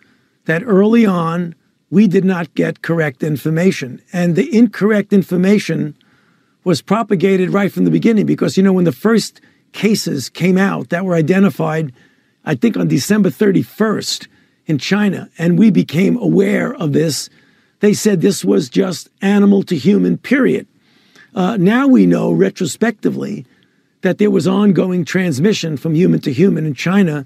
that 0.46 0.64
early 0.66 1.06
on, 1.06 1.54
we 1.92 2.08
did 2.08 2.26
not 2.26 2.52
get 2.56 2.82
correct 2.82 3.22
information. 3.22 4.02
And 4.12 4.36
the 4.36 4.52
incorrect 4.52 5.14
information 5.14 5.96
was 6.64 6.82
propagated 6.82 7.52
right 7.52 7.72
from 7.72 7.86
the 7.86 7.92
beginning 7.92 8.26
because, 8.26 8.58
you 8.58 8.64
know, 8.64 8.74
when 8.74 8.86
the 8.86 8.92
first 8.92 9.42
cases 9.74 10.28
came 10.28 10.58
out 10.58 10.90
that 10.90 11.06
were 11.06 11.14
identified, 11.14 11.94
I 12.46 12.56
think 12.56 12.78
on 12.78 12.88
December 12.88 13.30
31st 13.30 14.28
in 14.66 14.80
China, 14.80 15.30
and 15.38 15.60
we 15.60 15.70
became 15.70 16.18
aware 16.18 16.74
of 16.74 16.94
this, 16.94 17.30
they 17.80 17.94
said 17.94 18.22
this 18.22 18.44
was 18.44 18.70
just 18.70 19.08
animal 19.22 19.62
to 19.66 19.76
human, 19.76 20.18
period. 20.18 20.66
Uh, 21.36 21.58
now 21.58 21.86
we 21.86 22.08
know 22.08 22.32
retrospectively 22.32 23.46
that 24.02 24.18
there 24.18 24.32
was 24.32 24.48
ongoing 24.48 25.06
transmission 25.06 25.78
from 25.78 25.94
human 25.94 26.22
to 26.22 26.34
human 26.34 26.66
in 26.66 26.74
China 26.74 27.24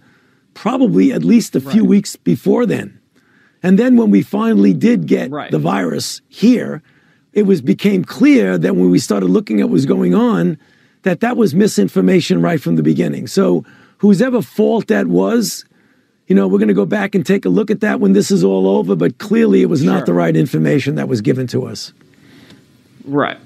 probably 0.56 1.14
at 1.14 1.24
least 1.24 1.56
a 1.56 1.62
few 1.62 1.82
right. 1.82 1.90
weeks 1.90 2.16
before 2.16 2.66
then. 2.66 3.00
And 3.62 3.78
then 3.78 3.96
when 3.98 4.10
we 4.10 4.24
finally 4.24 4.74
did 4.74 5.06
get 5.06 5.30
right. 5.30 5.52
the 5.52 5.60
virus 5.60 6.22
here, 6.28 6.82
it 7.34 7.44
was 7.44 7.62
became 7.62 8.04
clear 8.04 8.58
that 8.58 8.76
when 8.76 8.90
we 8.90 8.98
started 8.98 9.28
looking 9.28 9.60
at 9.60 9.68
what 9.68 9.74
was 9.74 9.86
going 9.86 10.16
on, 10.16 10.58
that 11.04 11.20
that 11.20 11.38
was 11.38 11.54
misinformation 11.54 12.42
right 12.42 12.60
from 12.60 12.76
the 12.78 12.84
beginning. 12.84 13.28
So 13.28 13.64
whose 14.00 14.22
ever 14.22 14.42
fault 14.42 14.88
that 14.88 15.08
was, 15.08 15.66
you 16.28 16.36
know, 16.36 16.48
we're 16.48 16.58
going 16.58 16.70
to 16.70 16.74
go 16.74 16.86
back 16.86 17.14
and 17.14 17.26
take 17.26 17.46
a 17.46 17.50
look 17.50 17.70
at 17.70 17.82
that 17.82 18.00
when 18.00 18.14
this 18.14 18.32
is 18.32 18.44
all 18.44 18.68
over. 18.68 18.96
But 18.96 19.18
clearly, 19.20 19.62
it 19.62 19.70
was 19.70 19.82
sure. 19.82 19.94
not 19.94 20.06
the 20.06 20.14
right 20.14 20.36
information 20.36 20.96
that 20.96 21.08
was 21.08 21.22
given 21.22 21.46
to 21.48 21.66
us. 21.68 21.94
Right. 23.04 23.38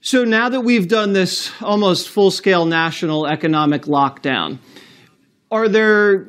So 0.00 0.24
now 0.24 0.50
that 0.50 0.60
we've 0.60 0.86
done 0.86 1.14
this 1.14 1.50
almost 1.62 2.10
full 2.10 2.30
scale 2.30 2.66
national 2.66 3.26
economic 3.26 3.82
lockdown, 3.82 4.58
are 5.54 5.68
there 5.68 6.26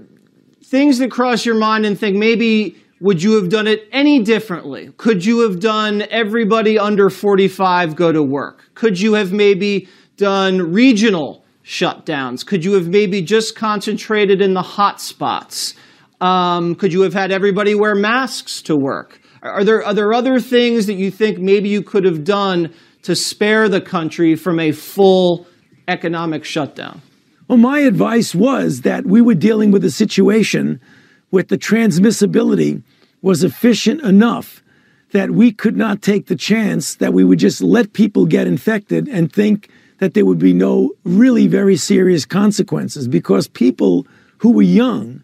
things 0.64 1.00
that 1.00 1.10
cross 1.10 1.48
your 1.48 1.56
mind 1.56 1.84
and 1.84 2.00
think 2.00 2.16
maybe 2.16 2.76
would 3.02 3.24
you 3.24 3.34
have 3.42 3.50
done 3.50 3.66
it 3.66 3.90
any 3.92 4.22
differently? 4.22 4.92
Could 4.98 5.26
you 5.26 5.40
have 5.40 5.60
done 5.60 6.04
everybody 6.12 6.78
under 6.78 7.10
45 7.10 7.96
go 7.96 8.12
to 8.12 8.22
work? 8.22 8.70
Could 8.76 9.00
you 9.02 9.16
have 9.16 9.34
maybe 9.34 9.90
done 10.16 10.72
regional 10.72 11.44
shutdowns? 11.64 12.46
Could 12.46 12.64
you 12.64 12.74
have 12.74 12.88
maybe 12.88 13.24
just 13.24 13.56
concentrated 13.56 14.42
in 14.42 14.54
the 14.54 14.62
hot 14.62 15.02
spots? 15.02 15.74
Um, 16.22 16.76
could 16.76 16.94
you 16.94 17.02
have 17.02 17.16
had 17.16 17.32
everybody 17.32 17.74
wear 17.74 17.96
masks 17.96 18.62
to 18.64 18.76
work? 18.76 19.20
Are 19.42 19.64
there, 19.64 19.84
are 19.84 19.94
there 19.96 20.14
other 20.14 20.40
things 20.40 20.86
that 20.86 20.94
you 20.94 21.10
think 21.10 21.40
maybe 21.40 21.68
you 21.68 21.82
could 21.82 22.06
have 22.06 22.24
done 22.24 22.72
to 23.02 23.16
spare 23.16 23.70
the 23.70 23.82
country 23.82 24.36
from 24.36 24.60
a 24.60 24.72
full 24.72 25.48
economic 25.88 26.46
shutdown? 26.46 27.02
Well, 27.48 27.60
my 27.60 27.80
advice 27.80 28.34
was 28.34 28.82
that 28.82 29.06
we 29.06 29.22
were 29.22 29.36
dealing 29.36 29.70
with 29.70 29.86
a 29.86 29.92
situation 29.92 30.82
where 31.30 31.44
the 31.44 31.60
transmissibility 31.60 32.82
was 33.22 33.44
efficient 33.44 34.02
enough 34.02 34.64
that 35.12 35.30
we 35.30 35.52
could 35.52 35.78
not 35.78 36.02
take 36.02 36.26
the 36.26 36.36
chance 36.36 36.96
that 36.96 37.14
we 37.14 37.24
would 37.24 37.38
just 37.38 37.62
let 37.62 37.94
people 37.94 38.26
get 38.26 38.48
infected 38.48 39.08
and 39.08 39.32
think 39.32 39.70
that 40.00 40.16
there 40.16 40.26
would 40.26 40.40
be 40.40 40.54
no 40.54 40.92
really 41.04 41.46
very 41.46 41.78
serious 41.78 42.26
consequences 42.26 43.08
because 43.08 43.48
people 43.48 44.08
who 44.40 44.52
were 44.52 44.64
young, 44.64 45.24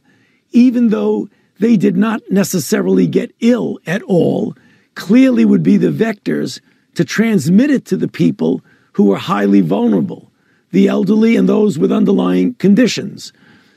even 0.52 0.90
though 0.90 1.28
they 1.60 1.76
did 1.76 1.98
not 1.98 2.22
necessarily 2.30 3.08
get 3.08 3.34
ill 3.40 3.80
at 3.88 4.04
all, 4.04 4.56
clearly 4.94 5.44
would 5.44 5.64
be 5.64 5.78
the 5.78 5.92
vectors 5.92 6.62
to 6.94 7.04
transmit 7.04 7.72
it 7.72 7.84
to 7.86 7.98
the 7.98 8.08
people 8.08 8.62
who 8.94 9.06
were 9.06 9.18
highly 9.18 9.62
vulnerable. 9.62 10.31
The 10.72 10.88
elderly 10.88 11.36
and 11.36 11.48
those 11.48 11.78
with 11.78 11.92
underlying 11.92 12.56
conditions. 12.56 13.34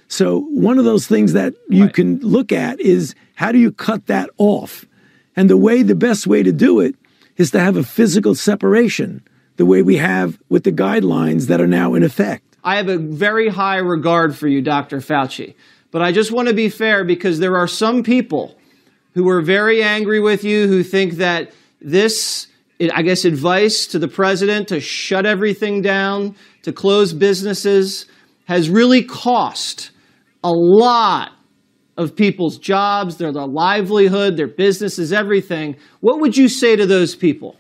So, 0.08 0.40
one 0.50 0.78
of 0.78 0.84
those 0.84 1.06
things 1.06 1.32
that 1.32 1.54
you 1.68 1.84
right. 1.84 1.94
can 1.94 2.18
look 2.20 2.52
at 2.52 2.80
is 2.80 3.14
how 3.34 3.52
do 3.52 3.58
you 3.58 3.72
cut 3.72 4.06
that 4.06 4.30
off? 4.38 4.84
And 5.36 5.50
the 5.50 5.56
way, 5.56 5.82
the 5.82 5.94
best 5.94 6.26
way 6.26 6.42
to 6.42 6.52
do 6.52 6.80
it 6.80 6.94
is 7.36 7.50
to 7.50 7.60
have 7.60 7.76
a 7.76 7.82
physical 7.82 8.34
separation, 8.34 9.22
the 9.56 9.66
way 9.66 9.82
we 9.82 9.96
have 9.96 10.38
with 10.48 10.64
the 10.64 10.72
guidelines 10.72 11.48
that 11.48 11.60
are 11.60 11.66
now 11.66 11.94
in 11.94 12.02
effect. 12.02 12.56
I 12.62 12.76
have 12.76 12.88
a 12.88 12.96
very 12.96 13.48
high 13.48 13.78
regard 13.78 14.36
for 14.36 14.46
you, 14.46 14.62
Dr. 14.62 14.98
Fauci. 14.98 15.54
But 15.90 16.02
I 16.02 16.12
just 16.12 16.32
want 16.32 16.48
to 16.48 16.54
be 16.54 16.68
fair 16.68 17.04
because 17.04 17.38
there 17.38 17.56
are 17.56 17.68
some 17.68 18.02
people 18.02 18.56
who 19.14 19.28
are 19.28 19.40
very 19.40 19.82
angry 19.82 20.18
with 20.18 20.42
you 20.42 20.66
who 20.66 20.82
think 20.82 21.14
that 21.14 21.52
this, 21.80 22.48
I 22.80 23.02
guess, 23.02 23.24
advice 23.24 23.86
to 23.88 23.98
the 23.98 24.08
president 24.08 24.68
to 24.68 24.80
shut 24.80 25.26
everything 25.26 25.82
down, 25.82 26.34
to 26.64 26.72
close 26.72 27.12
businesses, 27.12 28.06
has 28.46 28.68
really 28.68 29.02
cost 29.02 29.90
a 30.42 30.50
lot 30.50 31.32
of 31.96 32.16
people's 32.16 32.58
jobs, 32.58 33.16
their, 33.16 33.32
their 33.32 33.46
livelihood, 33.46 34.36
their 34.36 34.48
businesses, 34.48 35.12
everything. 35.12 35.76
What 36.00 36.20
would 36.20 36.36
you 36.36 36.48
say 36.48 36.76
to 36.76 36.86
those 36.86 37.14
people? 37.14 37.56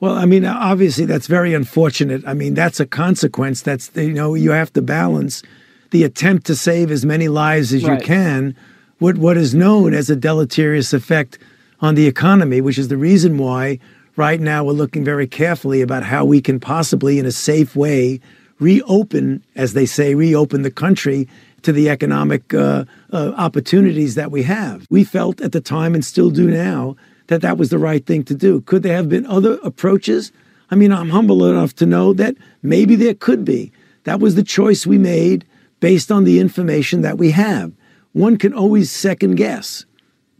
Well, 0.00 0.16
I 0.16 0.24
mean, 0.24 0.44
obviously 0.44 1.04
that's 1.04 1.28
very 1.28 1.54
unfortunate. 1.54 2.26
I 2.26 2.34
mean, 2.34 2.54
that's 2.54 2.80
a 2.80 2.86
consequence. 2.86 3.62
That's 3.62 3.90
you 3.94 4.12
know 4.12 4.34
you 4.34 4.50
have 4.50 4.72
to 4.72 4.82
balance 4.82 5.42
the 5.90 6.02
attempt 6.02 6.46
to 6.46 6.56
save 6.56 6.90
as 6.90 7.04
many 7.04 7.28
lives 7.28 7.72
as 7.72 7.84
right. 7.84 8.00
you 8.00 8.04
can 8.04 8.56
with 8.98 9.18
what 9.18 9.36
is 9.36 9.54
known 9.54 9.94
as 9.94 10.10
a 10.10 10.16
deleterious 10.16 10.92
effect 10.92 11.38
on 11.80 11.94
the 11.94 12.06
economy, 12.06 12.60
which 12.60 12.78
is 12.78 12.88
the 12.88 12.96
reason 12.96 13.38
why 13.38 13.78
right 14.16 14.40
now 14.40 14.64
we're 14.64 14.72
looking 14.72 15.04
very 15.04 15.26
carefully 15.26 15.80
about 15.80 16.02
how 16.02 16.24
we 16.24 16.40
can 16.40 16.60
possibly, 16.60 17.18
in 17.18 17.26
a 17.26 17.32
safe 17.32 17.74
way, 17.74 18.20
reopen, 18.58 19.42
as 19.56 19.72
they 19.72 19.86
say, 19.86 20.14
reopen 20.14 20.62
the 20.62 20.70
country 20.70 21.28
to 21.62 21.72
the 21.72 21.88
economic 21.88 22.52
uh, 22.54 22.84
uh, 23.12 23.32
opportunities 23.36 24.14
that 24.14 24.30
we 24.30 24.42
have. 24.42 24.86
We 24.90 25.04
felt 25.04 25.40
at 25.40 25.52
the 25.52 25.60
time 25.60 25.94
and 25.94 26.04
still 26.04 26.30
do 26.30 26.48
now 26.48 26.96
that 27.28 27.42
that 27.42 27.56
was 27.56 27.70
the 27.70 27.78
right 27.78 28.04
thing 28.04 28.24
to 28.24 28.34
do. 28.34 28.60
Could 28.62 28.82
there 28.82 28.96
have 28.96 29.08
been 29.08 29.26
other 29.26 29.58
approaches? 29.62 30.32
I 30.70 30.74
mean, 30.74 30.92
I'm 30.92 31.10
humble 31.10 31.44
enough 31.46 31.74
to 31.76 31.86
know 31.86 32.12
that 32.14 32.36
maybe 32.62 32.96
there 32.96 33.14
could 33.14 33.44
be. 33.44 33.72
That 34.04 34.20
was 34.20 34.34
the 34.34 34.42
choice 34.42 34.86
we 34.86 34.98
made 34.98 35.44
based 35.80 36.10
on 36.10 36.24
the 36.24 36.40
information 36.40 37.02
that 37.02 37.18
we 37.18 37.30
have. 37.30 37.72
One 38.12 38.36
can 38.36 38.52
always 38.52 38.90
second 38.90 39.36
guess, 39.36 39.84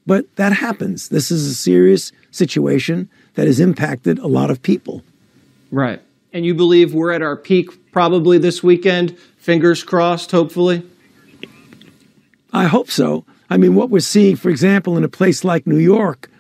but 0.07 0.34
that 0.36 0.53
happens. 0.53 1.09
This 1.09 1.30
is 1.30 1.46
a 1.46 1.55
serious 1.55 2.12
situation 2.30 3.09
that 3.34 3.46
has 3.46 3.61
impacted 3.61 4.18
a 4.18 4.26
lot 4.26 4.50
of 4.50 4.62
people. 4.62 5.03
Right. 5.70 6.00
And 6.32 6.44
you 6.44 6.55
believe 6.55 6.94
we're 6.94 7.12
at 7.12 7.22
our 7.22 7.36
peak 7.36 7.92
probably 7.92 8.38
this 8.38 8.62
weekend? 8.62 9.16
Fingers 9.38 9.82
crossed, 9.82 10.30
hopefully? 10.30 10.82
I 12.53 12.64
hope 12.64 12.90
so. 12.90 13.24
I 13.50 13.57
mean, 13.57 13.74
what 13.74 13.90
we're 13.90 14.00
seeing, 14.00 14.36
for 14.36 14.48
example, 14.48 14.96
in 14.96 15.05
a 15.05 15.09
place 15.09 15.44
like 15.44 15.66
New 15.66 15.78
York, 15.78 16.30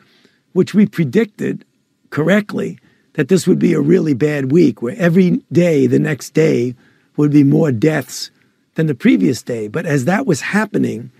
which 0.52 0.74
we 0.74 0.86
predicted 0.86 1.64
correctly 2.10 2.78
that 3.14 3.28
this 3.28 3.46
would 3.46 3.58
be 3.58 3.74
a 3.74 3.80
really 3.80 4.14
bad 4.14 4.50
week, 4.50 4.80
where 4.80 4.96
every 4.98 5.42
day, 5.52 5.86
the 5.86 5.98
next 5.98 6.30
day, 6.30 6.74
would 7.16 7.30
be 7.30 7.44
more 7.44 7.70
deaths 7.70 8.30
than 8.74 8.86
the 8.86 8.94
previous 8.94 9.42
day. 9.42 9.68
But 9.68 9.84
as 9.84 10.06
that 10.06 10.26
was 10.26 10.40
happening, 10.40 11.10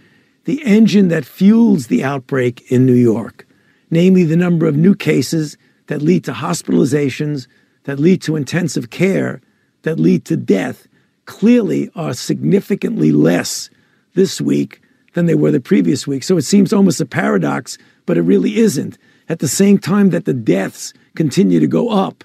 the 0.44 0.62
engine 0.64 1.08
that 1.08 1.24
fuels 1.24 1.86
the 1.86 2.02
outbreak 2.02 2.70
in 2.70 2.84
New 2.86 2.94
York, 2.94 3.46
namely 3.90 4.24
the 4.24 4.36
number 4.36 4.66
of 4.66 4.76
new 4.76 4.94
cases 4.94 5.56
that 5.86 6.02
lead 6.02 6.24
to 6.24 6.32
hospitalizations, 6.32 7.46
that 7.84 7.98
lead 7.98 8.22
to 8.22 8.36
intensive 8.36 8.90
care, 8.90 9.40
that 9.82 9.98
lead 9.98 10.24
to 10.24 10.36
death, 10.36 10.86
clearly 11.26 11.90
are 11.94 12.14
significantly 12.14 13.12
less 13.12 13.70
this 14.14 14.40
week 14.40 14.80
than 15.14 15.26
they 15.26 15.34
were 15.34 15.50
the 15.50 15.60
previous 15.60 16.06
week. 16.06 16.22
So 16.22 16.36
it 16.36 16.42
seems 16.42 16.72
almost 16.72 17.00
a 17.00 17.06
paradox, 17.06 17.78
but 18.06 18.16
it 18.16 18.22
really 18.22 18.56
isn't. 18.56 18.98
At 19.28 19.38
the 19.38 19.48
same 19.48 19.78
time 19.78 20.10
that 20.10 20.24
the 20.24 20.34
deaths 20.34 20.92
continue 21.14 21.60
to 21.60 21.66
go 21.66 21.90
up, 21.90 22.24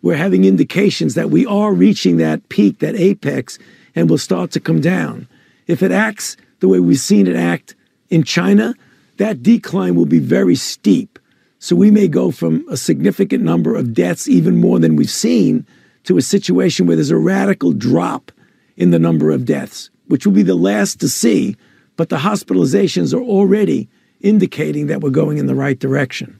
we're 0.00 0.16
having 0.16 0.44
indications 0.44 1.14
that 1.14 1.30
we 1.30 1.44
are 1.46 1.72
reaching 1.72 2.16
that 2.18 2.48
peak, 2.48 2.78
that 2.78 2.94
apex, 2.94 3.58
and 3.94 4.08
will 4.08 4.18
start 4.18 4.52
to 4.52 4.60
come 4.60 4.80
down. 4.80 5.26
If 5.66 5.82
it 5.82 5.90
acts 5.90 6.36
the 6.60 6.68
way 6.68 6.80
we've 6.80 6.98
seen 6.98 7.26
it 7.26 7.36
act 7.36 7.74
in 8.08 8.22
China, 8.22 8.74
that 9.18 9.42
decline 9.42 9.94
will 9.94 10.06
be 10.06 10.18
very 10.18 10.54
steep. 10.54 11.18
So 11.58 11.74
we 11.74 11.90
may 11.90 12.08
go 12.08 12.30
from 12.30 12.64
a 12.70 12.76
significant 12.76 13.42
number 13.42 13.74
of 13.74 13.92
deaths, 13.92 14.28
even 14.28 14.60
more 14.60 14.78
than 14.78 14.96
we've 14.96 15.10
seen, 15.10 15.66
to 16.04 16.16
a 16.16 16.22
situation 16.22 16.86
where 16.86 16.96
there's 16.96 17.10
a 17.10 17.18
radical 17.18 17.72
drop 17.72 18.30
in 18.76 18.90
the 18.90 18.98
number 18.98 19.30
of 19.30 19.44
deaths, 19.44 19.90
which 20.06 20.24
will 20.24 20.32
be 20.32 20.42
the 20.42 20.54
last 20.54 21.00
to 21.00 21.08
see. 21.08 21.56
But 21.96 22.08
the 22.08 22.18
hospitalizations 22.18 23.12
are 23.12 23.22
already 23.22 23.88
indicating 24.20 24.86
that 24.86 25.00
we're 25.00 25.10
going 25.10 25.38
in 25.38 25.46
the 25.46 25.54
right 25.54 25.78
direction. 25.78 26.38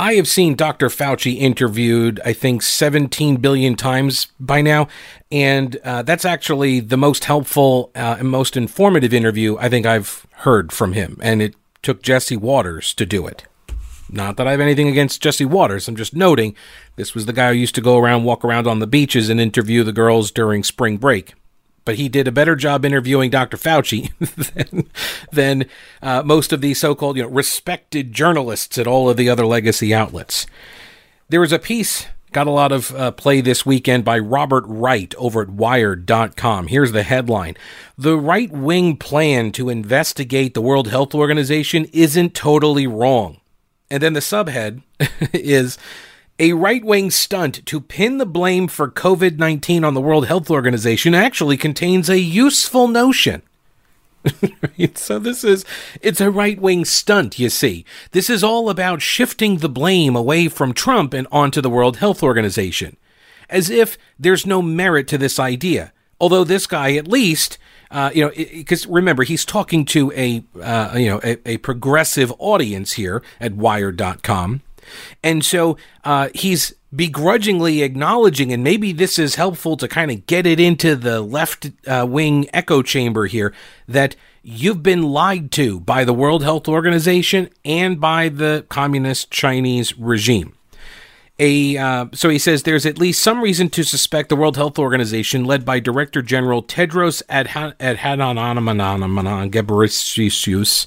I 0.00 0.14
have 0.14 0.26
seen 0.26 0.54
Dr. 0.54 0.88
Fauci 0.88 1.36
interviewed, 1.36 2.22
I 2.24 2.32
think, 2.32 2.62
17 2.62 3.36
billion 3.36 3.76
times 3.76 4.28
by 4.40 4.62
now. 4.62 4.88
And 5.30 5.76
uh, 5.84 6.04
that's 6.04 6.24
actually 6.24 6.80
the 6.80 6.96
most 6.96 7.26
helpful 7.26 7.90
uh, 7.94 8.16
and 8.18 8.30
most 8.30 8.56
informative 8.56 9.12
interview 9.12 9.58
I 9.58 9.68
think 9.68 9.84
I've 9.84 10.26
heard 10.36 10.72
from 10.72 10.94
him. 10.94 11.18
And 11.20 11.42
it 11.42 11.54
took 11.82 12.02
Jesse 12.02 12.38
Watters 12.38 12.94
to 12.94 13.04
do 13.04 13.26
it. 13.26 13.44
Not 14.08 14.38
that 14.38 14.48
I 14.48 14.52
have 14.52 14.60
anything 14.60 14.88
against 14.88 15.20
Jesse 15.20 15.44
Watters. 15.44 15.86
I'm 15.86 15.96
just 15.96 16.16
noting 16.16 16.56
this 16.96 17.14
was 17.14 17.26
the 17.26 17.34
guy 17.34 17.52
who 17.52 17.58
used 17.58 17.74
to 17.74 17.82
go 17.82 17.98
around, 17.98 18.24
walk 18.24 18.42
around 18.42 18.66
on 18.66 18.78
the 18.78 18.86
beaches 18.86 19.28
and 19.28 19.38
interview 19.38 19.84
the 19.84 19.92
girls 19.92 20.30
during 20.30 20.64
spring 20.64 20.96
break 20.96 21.34
but 21.90 21.96
he 21.96 22.08
did 22.08 22.28
a 22.28 22.32
better 22.32 22.54
job 22.54 22.84
interviewing 22.84 23.30
Dr. 23.30 23.56
Fauci 23.56 24.12
than, 24.54 24.88
than 25.32 25.68
uh, 26.00 26.22
most 26.22 26.52
of 26.52 26.60
the 26.60 26.72
so-called 26.72 27.16
you 27.16 27.24
know 27.24 27.28
respected 27.28 28.12
journalists 28.12 28.78
at 28.78 28.86
all 28.86 29.10
of 29.10 29.16
the 29.16 29.28
other 29.28 29.44
legacy 29.44 29.92
outlets. 29.92 30.46
There 31.30 31.40
was 31.40 31.50
a 31.50 31.58
piece 31.58 32.06
got 32.30 32.46
a 32.46 32.52
lot 32.52 32.70
of 32.70 32.94
uh, 32.94 33.10
play 33.10 33.40
this 33.40 33.66
weekend 33.66 34.04
by 34.04 34.16
Robert 34.20 34.62
Wright 34.68 35.12
over 35.16 35.42
at 35.42 35.48
Wired.com. 35.48 36.68
Here's 36.68 36.92
the 36.92 37.02
headline: 37.02 37.56
The 37.98 38.16
right-wing 38.16 38.96
plan 38.98 39.50
to 39.50 39.68
investigate 39.68 40.54
the 40.54 40.62
World 40.62 40.86
Health 40.86 41.12
Organization 41.12 41.86
isn't 41.92 42.34
totally 42.36 42.86
wrong. 42.86 43.40
And 43.90 44.00
then 44.00 44.12
the 44.12 44.20
subhead 44.20 44.84
is 45.32 45.76
a 46.40 46.54
right 46.54 46.82
wing 46.82 47.10
stunt 47.10 47.64
to 47.66 47.80
pin 47.80 48.16
the 48.16 48.26
blame 48.26 48.66
for 48.66 48.88
COVID 48.88 49.38
19 49.38 49.84
on 49.84 49.92
the 49.94 50.00
World 50.00 50.26
Health 50.26 50.50
Organization 50.50 51.14
actually 51.14 51.58
contains 51.58 52.08
a 52.08 52.18
useful 52.18 52.88
notion. 52.88 53.42
so 54.94 55.18
this 55.18 55.44
is 55.44 55.64
it's 56.00 56.20
a 56.20 56.30
right 56.30 56.58
wing 56.58 56.86
stunt 56.86 57.38
you 57.38 57.50
see. 57.50 57.84
This 58.12 58.30
is 58.30 58.42
all 58.42 58.70
about 58.70 59.02
shifting 59.02 59.58
the 59.58 59.68
blame 59.68 60.16
away 60.16 60.48
from 60.48 60.72
trump 60.72 61.12
and 61.14 61.28
onto 61.30 61.60
the 61.60 61.70
world 61.70 61.98
health 61.98 62.22
organization 62.22 62.96
as 63.50 63.68
if 63.68 63.98
there's 64.18 64.46
no 64.46 64.62
merit 64.62 65.08
to 65.08 65.18
this 65.18 65.38
idea. 65.38 65.92
Although 66.20 66.44
this 66.44 66.66
guy 66.66 66.94
at 66.94 67.06
least 67.06 67.58
uh, 67.90 68.10
you 68.14 68.24
know 68.24 68.30
because 68.30 68.86
remember 68.86 69.24
he's 69.24 69.44
talking 69.44 69.84
to 69.84 70.10
a 70.12 70.42
uh, 70.62 70.96
you 70.96 71.08
know 71.08 71.20
a, 71.22 71.36
a 71.46 71.56
progressive 71.58 72.32
audience 72.38 72.92
here 72.92 73.22
at 73.40 73.52
wired.com 73.52 74.62
and 75.22 75.44
so 75.44 75.76
uh, 76.04 76.28
he's 76.34 76.74
begrudgingly 76.94 77.82
acknowledging, 77.82 78.52
and 78.52 78.64
maybe 78.64 78.92
this 78.92 79.18
is 79.18 79.36
helpful 79.36 79.76
to 79.76 79.86
kind 79.86 80.10
of 80.10 80.26
get 80.26 80.46
it 80.46 80.58
into 80.58 80.96
the 80.96 81.20
left 81.20 81.70
uh, 81.86 82.04
wing 82.08 82.48
echo 82.52 82.82
chamber 82.82 83.26
here, 83.26 83.54
that 83.86 84.16
you've 84.42 84.82
been 84.82 85.02
lied 85.02 85.52
to 85.52 85.80
by 85.80 86.04
the 86.04 86.14
World 86.14 86.42
Health 86.42 86.68
Organization 86.68 87.48
and 87.64 88.00
by 88.00 88.28
the 88.28 88.64
communist 88.68 89.30
Chinese 89.30 89.96
regime. 89.98 90.54
A, 91.38 91.78
uh, 91.78 92.06
so 92.12 92.28
he 92.28 92.38
says 92.38 92.64
there's 92.64 92.84
at 92.84 92.98
least 92.98 93.22
some 93.22 93.40
reason 93.40 93.70
to 93.70 93.82
suspect 93.82 94.28
the 94.28 94.36
World 94.36 94.56
Health 94.56 94.78
Organization, 94.78 95.46
led 95.46 95.64
by 95.64 95.80
Director 95.80 96.20
General 96.20 96.62
Tedros 96.62 97.22
Adhanom 97.30 97.76
Ghebreyesus, 99.50 100.86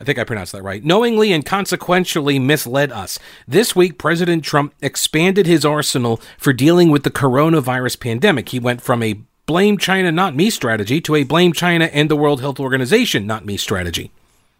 I 0.00 0.04
think 0.04 0.18
I 0.18 0.24
pronounced 0.24 0.52
that 0.52 0.62
right, 0.62 0.84
knowingly 0.84 1.32
and 1.32 1.44
consequentially 1.44 2.38
misled 2.38 2.92
us. 2.92 3.18
This 3.46 3.76
week, 3.76 3.98
President 3.98 4.44
Trump 4.44 4.74
expanded 4.82 5.46
his 5.46 5.64
arsenal 5.64 6.20
for 6.38 6.52
dealing 6.52 6.90
with 6.90 7.04
the 7.04 7.10
coronavirus 7.10 8.00
pandemic. 8.00 8.48
He 8.50 8.58
went 8.58 8.80
from 8.80 9.02
a 9.02 9.20
blame 9.46 9.78
China, 9.78 10.10
not 10.10 10.34
me 10.34 10.50
strategy 10.50 11.00
to 11.02 11.14
a 11.14 11.24
blame 11.24 11.52
China 11.52 11.86
and 11.86 12.10
the 12.10 12.16
World 12.16 12.40
Health 12.40 12.58
Organization, 12.58 13.26
not 13.26 13.44
me 13.44 13.56
strategy. 13.56 14.10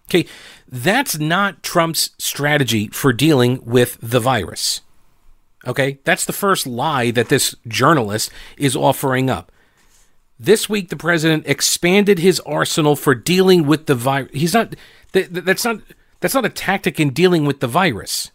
Okay, 0.09 0.27
that's 0.69 1.19
not 1.19 1.63
Trump's 1.63 2.11
strategy 2.19 2.89
for 2.89 3.13
dealing 3.13 3.65
with 3.65 3.99
the 4.03 4.21
virus. 4.21 4.83
Okay, 5.67 5.99
that's 6.05 6.27
the 6.27 6.33
first 6.33 6.67
lie 6.67 7.11
that 7.11 7.31
this 7.31 7.55
journalist 7.67 8.31
is 8.59 8.77
offering 8.77 9.31
up. 9.31 9.51
This 10.39 10.69
week, 10.69 10.91
the 10.91 10.97
president 10.97 11.47
expanded 11.47 12.19
his 12.19 12.41
arsenal 12.41 12.97
for 12.97 13.15
dealing 13.15 13.67
with 13.67 13.87
the 13.87 13.95
virus. 13.95 14.31
He's 14.35 14.53
not 14.53 14.75
that's 15.23 15.65
not 15.65 15.81
that's 16.21 16.35
not 16.35 16.45
a 16.45 16.51
tactic 16.51 17.01
in 17.01 17.11
dealing 17.11 17.45
with 17.47 17.61
the 17.61 17.67
virus. 17.69 18.31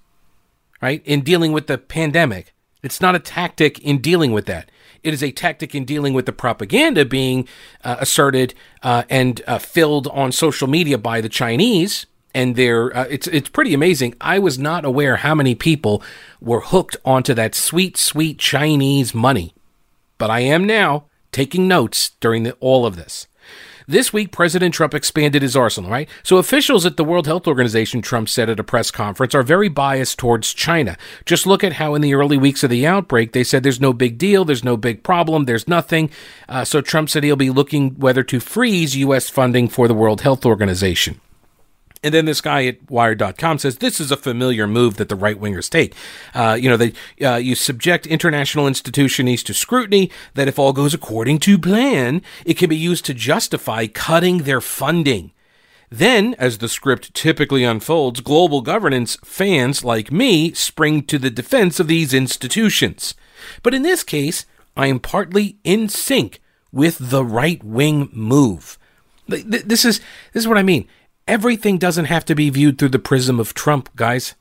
right, 0.82 1.02
in 1.06 1.22
dealing 1.22 1.52
with 1.52 1.68
the 1.68 1.78
pandemic. 1.78 2.54
It's 2.82 3.02
not 3.02 3.16
a 3.16 3.20
tactic 3.20 3.80
in 3.80 4.00
dealing 4.00 4.32
with 4.32 4.46
that. 4.46 4.72
It 5.04 5.14
is 5.14 5.24
a 5.24 5.32
tactic 5.32 5.76
in 5.76 5.86
dealing 5.86 6.14
with 6.14 6.26
the 6.26 6.32
propaganda 6.32 7.06
being 7.06 7.48
uh, 7.84 7.98
asserted 8.00 8.54
uh, 8.84 9.04
and 9.10 9.42
uh, 9.48 9.60
filled 9.60 10.08
on 10.08 10.32
social 10.32 10.68
media 10.68 10.98
by 10.98 11.22
the 11.22 11.30
Chinese. 11.30 12.06
And 12.34 12.56
they're, 12.56 12.96
uh, 12.96 13.06
it's 13.10 13.28
it's 13.28 13.50
pretty 13.50 13.74
amazing. 13.74 14.14
I 14.22 14.40
was 14.40 14.60
not 14.60 14.86
aware 14.86 15.18
how 15.18 15.34
many 15.34 15.56
people 15.56 16.04
were 16.40 16.62
hooked 16.62 16.96
onto 17.04 17.34
that 17.34 17.56
sweet, 17.56 17.98
sweet 17.98 18.38
Chinese 18.38 19.16
money, 19.16 19.54
but 20.18 20.30
I 20.30 20.42
am 20.42 20.66
now 20.66 21.06
taking 21.32 21.68
notes 21.68 22.12
during 22.20 22.44
the, 22.44 22.54
all 22.60 22.86
of 22.86 22.96
this. 22.98 23.28
This 23.90 24.14
week, 24.14 24.32
President 24.32 24.76
Trump 24.76 24.94
expanded 24.94 25.42
his 25.42 25.56
arsenal, 25.56 25.90
right? 25.90 26.08
So 26.22 26.38
officials 26.38 26.86
at 26.86 26.96
the 26.96 27.04
World 27.04 27.26
Health 27.26 27.48
Organization, 27.48 28.04
Trump 28.04 28.30
said 28.30 28.48
at 28.48 28.60
a 28.60 28.64
press 28.64 28.92
conference, 28.92 29.34
are 29.34 29.42
very 29.42 29.68
biased 29.68 30.20
towards 30.20 30.54
China. 30.54 30.96
Just 31.26 31.48
look 31.48 31.64
at 31.64 31.74
how 31.74 31.96
in 31.96 32.04
the 32.04 32.14
early 32.14 32.38
weeks 32.38 32.64
of 32.64 32.70
the 32.70 32.86
outbreak, 32.86 33.32
they 33.32 33.44
said 33.44 33.64
there's 33.64 33.82
no 33.82 33.92
big 33.92 34.20
deal, 34.20 34.46
there's 34.46 34.64
no 34.64 34.78
big 34.78 35.02
problem, 35.02 35.46
there's 35.46 35.68
nothing. 35.68 36.12
Uh, 36.48 36.64
so 36.64 36.82
Trump 36.82 37.10
said 37.10 37.24
he'll 37.24 37.36
be 37.36 37.50
looking 37.50 37.96
whether 37.96 38.22
to 38.22 38.40
freeze 38.40 38.96
U.S. 38.96 39.28
funding 39.28 39.68
for 39.68 39.88
the 39.88 39.96
World 39.96 40.22
Health 40.22 40.46
Organization. 40.46 41.20
And 42.02 42.14
then 42.14 42.26
this 42.26 42.40
guy 42.40 42.66
at 42.66 42.90
Wired.com 42.90 43.60
says 43.60 43.78
this 43.78 44.00
is 44.00 44.12
a 44.12 44.18
familiar 44.18 44.68
move 44.68 44.96
that 44.98 45.10
the 45.10 45.16
right 45.16 45.40
wingers 45.40 45.70
take. 45.70 45.94
Uh, 46.34 46.58
you 46.60 46.70
know, 46.70 46.78
they, 46.78 46.94
uh, 47.22 47.36
you 47.36 47.56
subject 47.56 48.08
international 48.08 48.68
institutions 48.68 49.44
to 49.44 49.54
scrutiny 49.54 50.10
that 50.34 50.48
if 50.48 50.58
all 50.58 50.72
goes 50.72 50.94
according 50.94 51.40
to 51.40 51.60
plan, 51.60 52.22
it 52.46 52.56
can 52.56 52.70
be 52.70 52.78
used 52.78 53.06
to 53.06 53.14
justify 53.14 53.86
cutting 53.88 54.40
their 54.40 54.62
funding. 54.62 55.32
Then, 55.92 56.36
as 56.38 56.60
the 56.60 56.70
script 56.70 57.14
typically 57.14 57.64
unfolds, 57.64 58.22
global 58.22 58.62
governance 58.62 59.18
fans 59.24 59.84
like 59.84 60.12
me 60.12 60.54
spring 60.54 61.02
to 61.04 61.18
the 61.18 61.32
defense 61.32 61.80
of 61.80 61.88
these 61.88 62.14
institutions. 62.14 63.16
But 63.64 63.74
in 63.74 63.82
this 63.82 64.04
case, 64.04 64.46
I 64.78 64.88
am 64.88 65.00
partly 65.00 65.58
in 65.64 65.90
sync 65.90 66.40
with 66.72 67.10
the 67.10 67.26
right 67.26 67.62
wing 67.64 68.10
move. 68.14 68.78
This 69.28 69.86
is 69.86 70.00
this 70.34 70.44
is 70.44 70.48
what 70.48 70.58
I 70.58 70.64
mean 70.64 70.88
everything 71.30 71.78
doesn't 71.78 72.06
have 72.06 72.26
to 72.26 72.36
be 72.36 72.50
viewed 72.50 72.78
through 72.78 72.90
the 72.90 73.00
prism 73.00 73.40
of 73.40 73.54
Trump, 73.54 73.96
guys. 73.96 74.34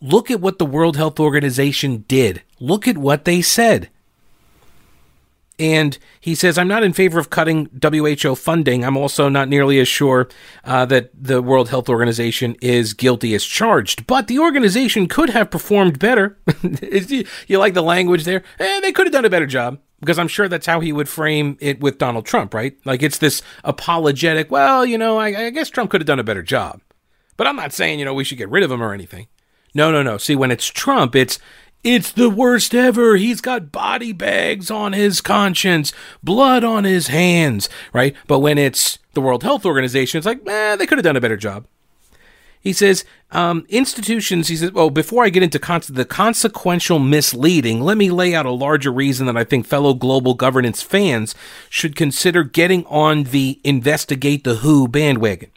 Look 0.00 0.30
at 0.30 0.40
what 0.40 0.58
the 0.58 0.66
World 0.66 0.96
Health 0.96 1.18
Organization 1.20 2.04
did. 2.08 2.42
Look 2.60 2.86
at 2.86 2.98
what 2.98 3.24
they 3.24 3.40
said. 3.40 3.88
And 5.60 5.98
he 6.20 6.36
says, 6.36 6.56
I'm 6.56 6.68
not 6.68 6.84
in 6.84 6.92
favor 6.92 7.18
of 7.18 7.30
cutting 7.30 7.68
WHO 7.82 8.36
funding. 8.36 8.84
I'm 8.84 8.96
also 8.96 9.28
not 9.28 9.48
nearly 9.48 9.80
as 9.80 9.88
sure 9.88 10.28
uh, 10.64 10.84
that 10.86 11.10
the 11.14 11.42
World 11.42 11.68
Health 11.68 11.88
Organization 11.88 12.56
is 12.60 12.94
guilty 12.94 13.34
as 13.34 13.44
charged. 13.44 14.06
But 14.06 14.28
the 14.28 14.38
organization 14.38 15.08
could 15.08 15.30
have 15.30 15.50
performed 15.50 15.98
better. 15.98 16.38
you 17.48 17.58
like 17.58 17.74
the 17.74 17.82
language 17.82 18.24
there? 18.24 18.44
Eh, 18.60 18.80
they 18.80 18.92
could 18.92 19.06
have 19.06 19.12
done 19.12 19.24
a 19.24 19.30
better 19.30 19.46
job 19.46 19.80
because 20.00 20.18
I'm 20.18 20.28
sure 20.28 20.48
that's 20.48 20.66
how 20.66 20.80
he 20.80 20.92
would 20.92 21.08
frame 21.08 21.56
it 21.60 21.80
with 21.80 21.98
Donald 21.98 22.26
Trump, 22.26 22.54
right? 22.54 22.76
Like 22.84 23.02
it's 23.02 23.18
this 23.18 23.42
apologetic, 23.64 24.50
well, 24.50 24.86
you 24.86 24.98
know, 24.98 25.18
I, 25.18 25.46
I, 25.46 25.50
guess 25.50 25.70
Trump 25.70 25.90
could 25.90 26.00
have 26.00 26.06
done 26.06 26.20
a 26.20 26.24
better 26.24 26.42
job. 26.42 26.80
But 27.36 27.46
I'm 27.46 27.56
not 27.56 27.72
saying, 27.72 27.98
you 27.98 28.04
know, 28.04 28.14
we 28.14 28.24
should 28.24 28.38
get 28.38 28.50
rid 28.50 28.62
of 28.62 28.70
him 28.70 28.82
or 28.82 28.92
anything. 28.92 29.28
No, 29.74 29.90
no, 29.90 30.02
no. 30.02 30.18
See, 30.18 30.36
when 30.36 30.50
it's 30.50 30.66
Trump, 30.66 31.14
it's 31.14 31.38
it's 31.84 32.10
the 32.10 32.30
worst 32.30 32.74
ever. 32.74 33.16
He's 33.16 33.40
got 33.40 33.70
body 33.70 34.12
bags 34.12 34.70
on 34.70 34.92
his 34.92 35.20
conscience, 35.20 35.92
blood 36.22 36.64
on 36.64 36.84
his 36.84 37.06
hands, 37.06 37.68
right? 37.92 38.16
But 38.26 38.40
when 38.40 38.58
it's 38.58 38.98
the 39.14 39.20
World 39.20 39.44
Health 39.44 39.64
Organization, 39.64 40.18
it's 40.18 40.26
like, 40.26 40.40
eh, 40.48 40.74
they 40.74 40.86
could 40.86 40.98
have 40.98 41.04
done 41.04 41.16
a 41.16 41.20
better 41.20 41.36
job. 41.36 41.66
He 42.60 42.72
says, 42.72 43.04
um, 43.30 43.66
institutions, 43.68 44.48
he 44.48 44.56
says, 44.56 44.72
well, 44.72 44.90
before 44.90 45.24
I 45.24 45.28
get 45.28 45.42
into 45.42 45.58
con- 45.58 45.82
the 45.88 46.04
consequential 46.04 46.98
misleading, 46.98 47.80
let 47.80 47.96
me 47.96 48.10
lay 48.10 48.34
out 48.34 48.46
a 48.46 48.50
larger 48.50 48.90
reason 48.90 49.26
that 49.26 49.36
I 49.36 49.44
think 49.44 49.66
fellow 49.66 49.94
global 49.94 50.34
governance 50.34 50.82
fans 50.82 51.34
should 51.68 51.94
consider 51.94 52.42
getting 52.42 52.84
on 52.86 53.24
the 53.24 53.60
investigate 53.64 54.44
the 54.44 54.56
WHO 54.56 54.88
bandwagon. 54.88 55.50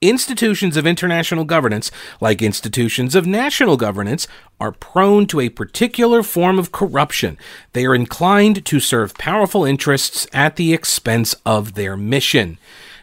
Institutions 0.00 0.76
of 0.76 0.84
international 0.84 1.44
governance, 1.44 1.92
like 2.20 2.42
institutions 2.42 3.14
of 3.14 3.24
national 3.24 3.76
governance, 3.76 4.26
are 4.58 4.72
prone 4.72 5.26
to 5.28 5.38
a 5.38 5.48
particular 5.48 6.24
form 6.24 6.58
of 6.58 6.72
corruption. 6.72 7.38
They 7.72 7.86
are 7.86 7.94
inclined 7.94 8.64
to 8.66 8.80
serve 8.80 9.14
powerful 9.14 9.64
interests 9.64 10.26
at 10.32 10.56
the 10.56 10.74
expense 10.74 11.36
of 11.46 11.74
their 11.74 11.96
mission. 11.96 12.58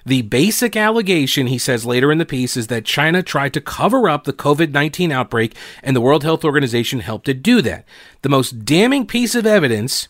The 0.09 0.23
basic 0.23 0.75
allegation, 0.75 1.45
he 1.45 1.59
says 1.59 1.85
later 1.85 2.11
in 2.11 2.17
the 2.17 2.25
piece, 2.25 2.57
is 2.57 2.65
that 2.65 2.83
China 2.83 3.21
tried 3.21 3.53
to 3.53 3.61
cover 3.61 4.09
up 4.09 4.23
the 4.23 4.33
COVID 4.33 4.71
19 4.71 5.11
outbreak 5.11 5.55
and 5.83 5.95
the 5.95 6.01
World 6.01 6.23
Health 6.23 6.43
Organization 6.43 7.01
helped 7.01 7.25
to 7.25 7.35
do 7.35 7.61
that. 7.61 7.85
The 8.23 8.29
most 8.29 8.65
damning 8.65 9.05
piece 9.05 9.35
of 9.35 9.45
evidence 9.45 10.07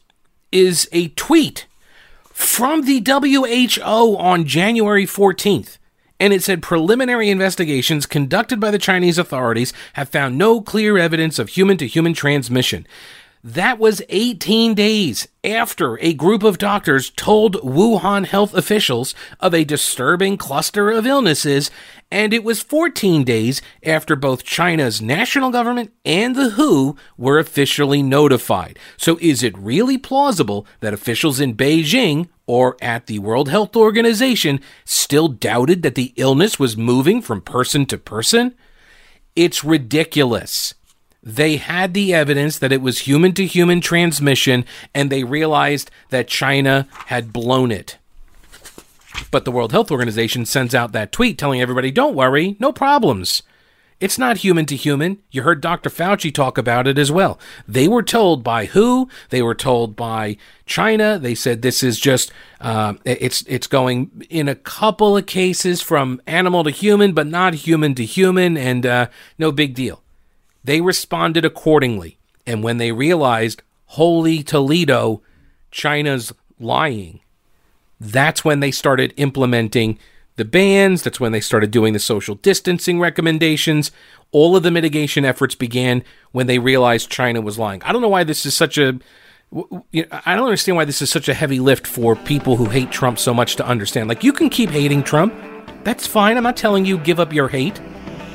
is 0.53 0.87
a 0.93 1.09
tweet 1.09 1.67
from 2.31 2.83
the 2.83 3.03
WHO 3.05 4.15
on 4.15 4.45
January 4.45 5.05
14th. 5.05 5.77
And 6.17 6.31
it 6.31 6.43
said 6.43 6.61
preliminary 6.61 7.29
investigations 7.29 8.05
conducted 8.05 8.57
by 8.57 8.71
the 8.71 8.77
Chinese 8.77 9.17
authorities 9.17 9.73
have 9.93 10.07
found 10.07 10.37
no 10.37 10.61
clear 10.61 10.97
evidence 10.97 11.39
of 11.39 11.49
human 11.49 11.75
to 11.75 11.87
human 11.87 12.13
transmission. 12.13 12.87
That 13.43 13.79
was 13.79 14.01
18 14.09 14.73
days 14.73 15.29
after 15.45 15.97
a 15.99 16.13
group 16.13 16.43
of 16.43 16.57
doctors 16.57 17.09
told 17.09 17.55
Wuhan 17.61 18.25
health 18.25 18.53
officials 18.53 19.15
of 19.39 19.53
a 19.53 19.63
disturbing 19.63 20.35
cluster 20.35 20.89
of 20.89 21.05
illnesses, 21.05 21.71
and 22.11 22.33
it 22.33 22.43
was 22.43 22.61
14 22.61 23.23
days 23.23 23.61
after 23.81 24.17
both 24.17 24.43
China's 24.43 25.01
national 25.01 25.51
government 25.51 25.93
and 26.03 26.35
the 26.35 26.49
WHO 26.51 26.97
were 27.17 27.39
officially 27.39 28.03
notified. 28.03 28.77
So, 28.97 29.17
is 29.21 29.41
it 29.41 29.57
really 29.57 29.97
plausible 29.97 30.67
that 30.81 30.93
officials 30.93 31.39
in 31.39 31.55
Beijing 31.55 32.27
or 32.45 32.75
at 32.81 33.07
the 33.07 33.19
World 33.19 33.47
Health 33.47 33.73
Organization 33.73 34.59
still 34.83 35.29
doubted 35.29 35.81
that 35.83 35.95
the 35.95 36.11
illness 36.17 36.59
was 36.59 36.75
moving 36.75 37.21
from 37.21 37.39
person 37.39 37.85
to 37.85 37.97
person? 37.97 38.53
It's 39.33 39.63
ridiculous. 39.63 40.73
They 41.22 41.57
had 41.57 41.93
the 41.93 42.13
evidence 42.13 42.57
that 42.59 42.72
it 42.72 42.82
was 42.82 42.99
human 42.99 43.34
to 43.34 43.45
human 43.45 43.82
transmission, 43.82 44.65
and 44.93 45.09
they 45.09 45.24
realized 45.24 45.91
that 46.09 46.28
China 46.28 46.88
had 47.07 47.34
blown 47.34 47.72
it. 47.72 47.97
But 49.32 49.43
the 49.43 49.51
World 49.51 49.72
Health 49.72 49.91
Organization 49.91 50.45
sends 50.45 50.74
out 50.74 50.91
that 50.93 51.11
tweet 51.11 51.38
telling 51.38 51.61
everybody, 51.61 51.91
don't 51.91 52.15
worry, 52.15 52.55
no 52.59 52.72
problems. 52.72 53.43
It's 53.99 54.17
not 54.17 54.38
human 54.38 54.65
to 54.67 54.78
human. 54.78 55.17
You 55.30 55.41
heard 55.41 55.59
Dr. 55.59 55.89
Fauci 55.89 56.34
talk 56.34 56.57
about 56.57 56.88
it 56.88 56.97
as 56.97 57.11
well. 57.11 57.38
They 57.67 57.86
were 57.86 58.01
told 58.01 58.45
by 58.45 58.65
who? 58.65 59.09
They 59.30 59.41
were 59.41 59.55
told 59.55 59.97
by 59.97 60.38
China. 60.65 61.20
They 61.20 61.36
said 61.36 61.61
this 61.61 61.84
is 61.84 61.99
just 61.99 62.32
uh, 62.61 62.93
it's 63.03 63.41
it's 63.41 63.67
going 63.67 64.26
in 64.30 64.47
a 64.47 64.55
couple 64.55 65.17
of 65.17 65.26
cases 65.26 65.82
from 65.82 66.22
animal 66.26 66.63
to 66.63 66.70
human, 66.70 67.11
but 67.11 67.28
not 67.28 67.55
human 67.55 67.93
to 67.95 68.05
human, 68.05 68.55
and 68.55 68.86
uh, 68.86 69.07
no 69.38 69.51
big 69.51 69.76
deal. 69.76 70.01
They 70.64 70.82
responded 70.82 71.45
accordingly. 71.45 72.18
And 72.45 72.64
when 72.64 72.78
they 72.78 72.91
realized, 72.91 73.62
holy 73.86 74.43
Toledo, 74.43 75.22
China's 75.72 76.34
lying, 76.60 77.20
that's 77.99 78.43
when 78.43 78.60
they 78.60 78.72
started 78.72 79.14
implementing 79.18 79.99
the 80.36 80.45
bans. 80.45 81.03
That's 81.03 81.20
when 81.20 81.32
they 81.32 81.41
started 81.41 81.70
doing 81.70 81.93
the 81.93 81.99
social 81.99 82.36
distancing 82.36 82.99
recommendations. 82.99 83.91
All 84.32 84.55
of 84.55 84.64
the 84.64 84.72
mitigation 84.72 85.26
efforts 85.26 85.53
began 85.55 86.03
when 86.32 86.47
they 86.47 86.60
realized 86.60 87.10
China 87.10 87.41
was 87.41 87.60
lying. 87.60 87.84
I 87.84 87.91
don't 87.91 88.01
know 88.01 88.10
why 88.10 88.24
this 88.24 88.45
is 88.45 88.55
such 88.55 88.78
a. 88.78 88.99
I 89.51 90.36
don't 90.36 90.45
understand 90.45 90.78
why 90.78 90.86
this 90.86 91.01
is 91.01 91.10
such 91.10 91.28
a 91.28 91.34
heavy 91.34 91.60
lift 91.60 91.88
for 91.88 92.16
people 92.16 92.55
who 92.55 92.66
hate 92.66 92.91
Trump 92.91 93.18
so 93.18 93.34
much 93.34 93.55
to 93.55 93.66
understand. 93.66 94.07
Like, 94.07 94.24
you 94.24 94.32
can 94.32 94.49
keep 94.49 94.70
hating 94.70 95.01
Trump. 95.03 95.34
That's 95.84 96.05
fine. 96.05 96.38
I'm 96.38 96.43
not 96.43 96.55
telling 96.55 96.86
you 96.86 96.99
give 96.99 97.20
up 97.20 97.34
your 97.34 97.47
hate. 97.47 97.82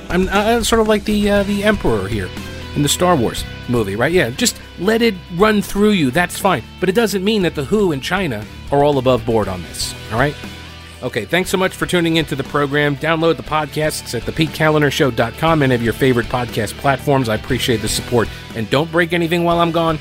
I'm, 0.08 0.28
I'm 0.28 0.60
uh, 0.60 0.64
sort 0.64 0.80
of 0.80 0.88
like 0.88 1.04
the 1.04 1.30
uh, 1.30 1.42
the 1.44 1.64
Emperor 1.64 2.08
here 2.08 2.28
in 2.76 2.82
the 2.82 2.88
Star 2.88 3.16
Wars 3.16 3.44
movie, 3.68 3.96
right? 3.96 4.12
Yeah, 4.12 4.30
just 4.30 4.60
let 4.78 5.02
it 5.02 5.14
run 5.36 5.62
through 5.62 5.90
you. 5.90 6.10
That's 6.10 6.38
fine. 6.38 6.62
But 6.80 6.88
it 6.88 6.94
doesn't 6.94 7.24
mean 7.24 7.42
that 7.42 7.54
the 7.54 7.64
WHO 7.64 7.92
and 7.92 8.02
China 8.02 8.44
are 8.72 8.84
all 8.84 8.98
above 8.98 9.24
board 9.24 9.48
on 9.48 9.62
this. 9.62 9.94
All 10.12 10.18
right. 10.18 10.34
Okay, 11.02 11.26
thanks 11.26 11.50
so 11.50 11.58
much 11.58 11.76
for 11.76 11.84
tuning 11.84 12.16
into 12.16 12.34
the 12.34 12.44
program. 12.44 12.96
Download 12.96 13.36
the 13.36 13.42
podcasts 13.42 14.14
at 14.14 14.22
thepetekalinershow.com 14.22 15.62
and 15.62 15.72
of 15.72 15.82
your 15.82 15.92
favorite 15.92 16.26
podcast 16.26 16.72
platforms. 16.78 17.28
I 17.28 17.34
appreciate 17.34 17.82
the 17.82 17.88
support. 17.88 18.26
And 18.56 18.70
don't 18.70 18.90
break 18.90 19.12
anything 19.12 19.44
while 19.44 19.60
I'm 19.60 19.70
gone. 19.70 19.98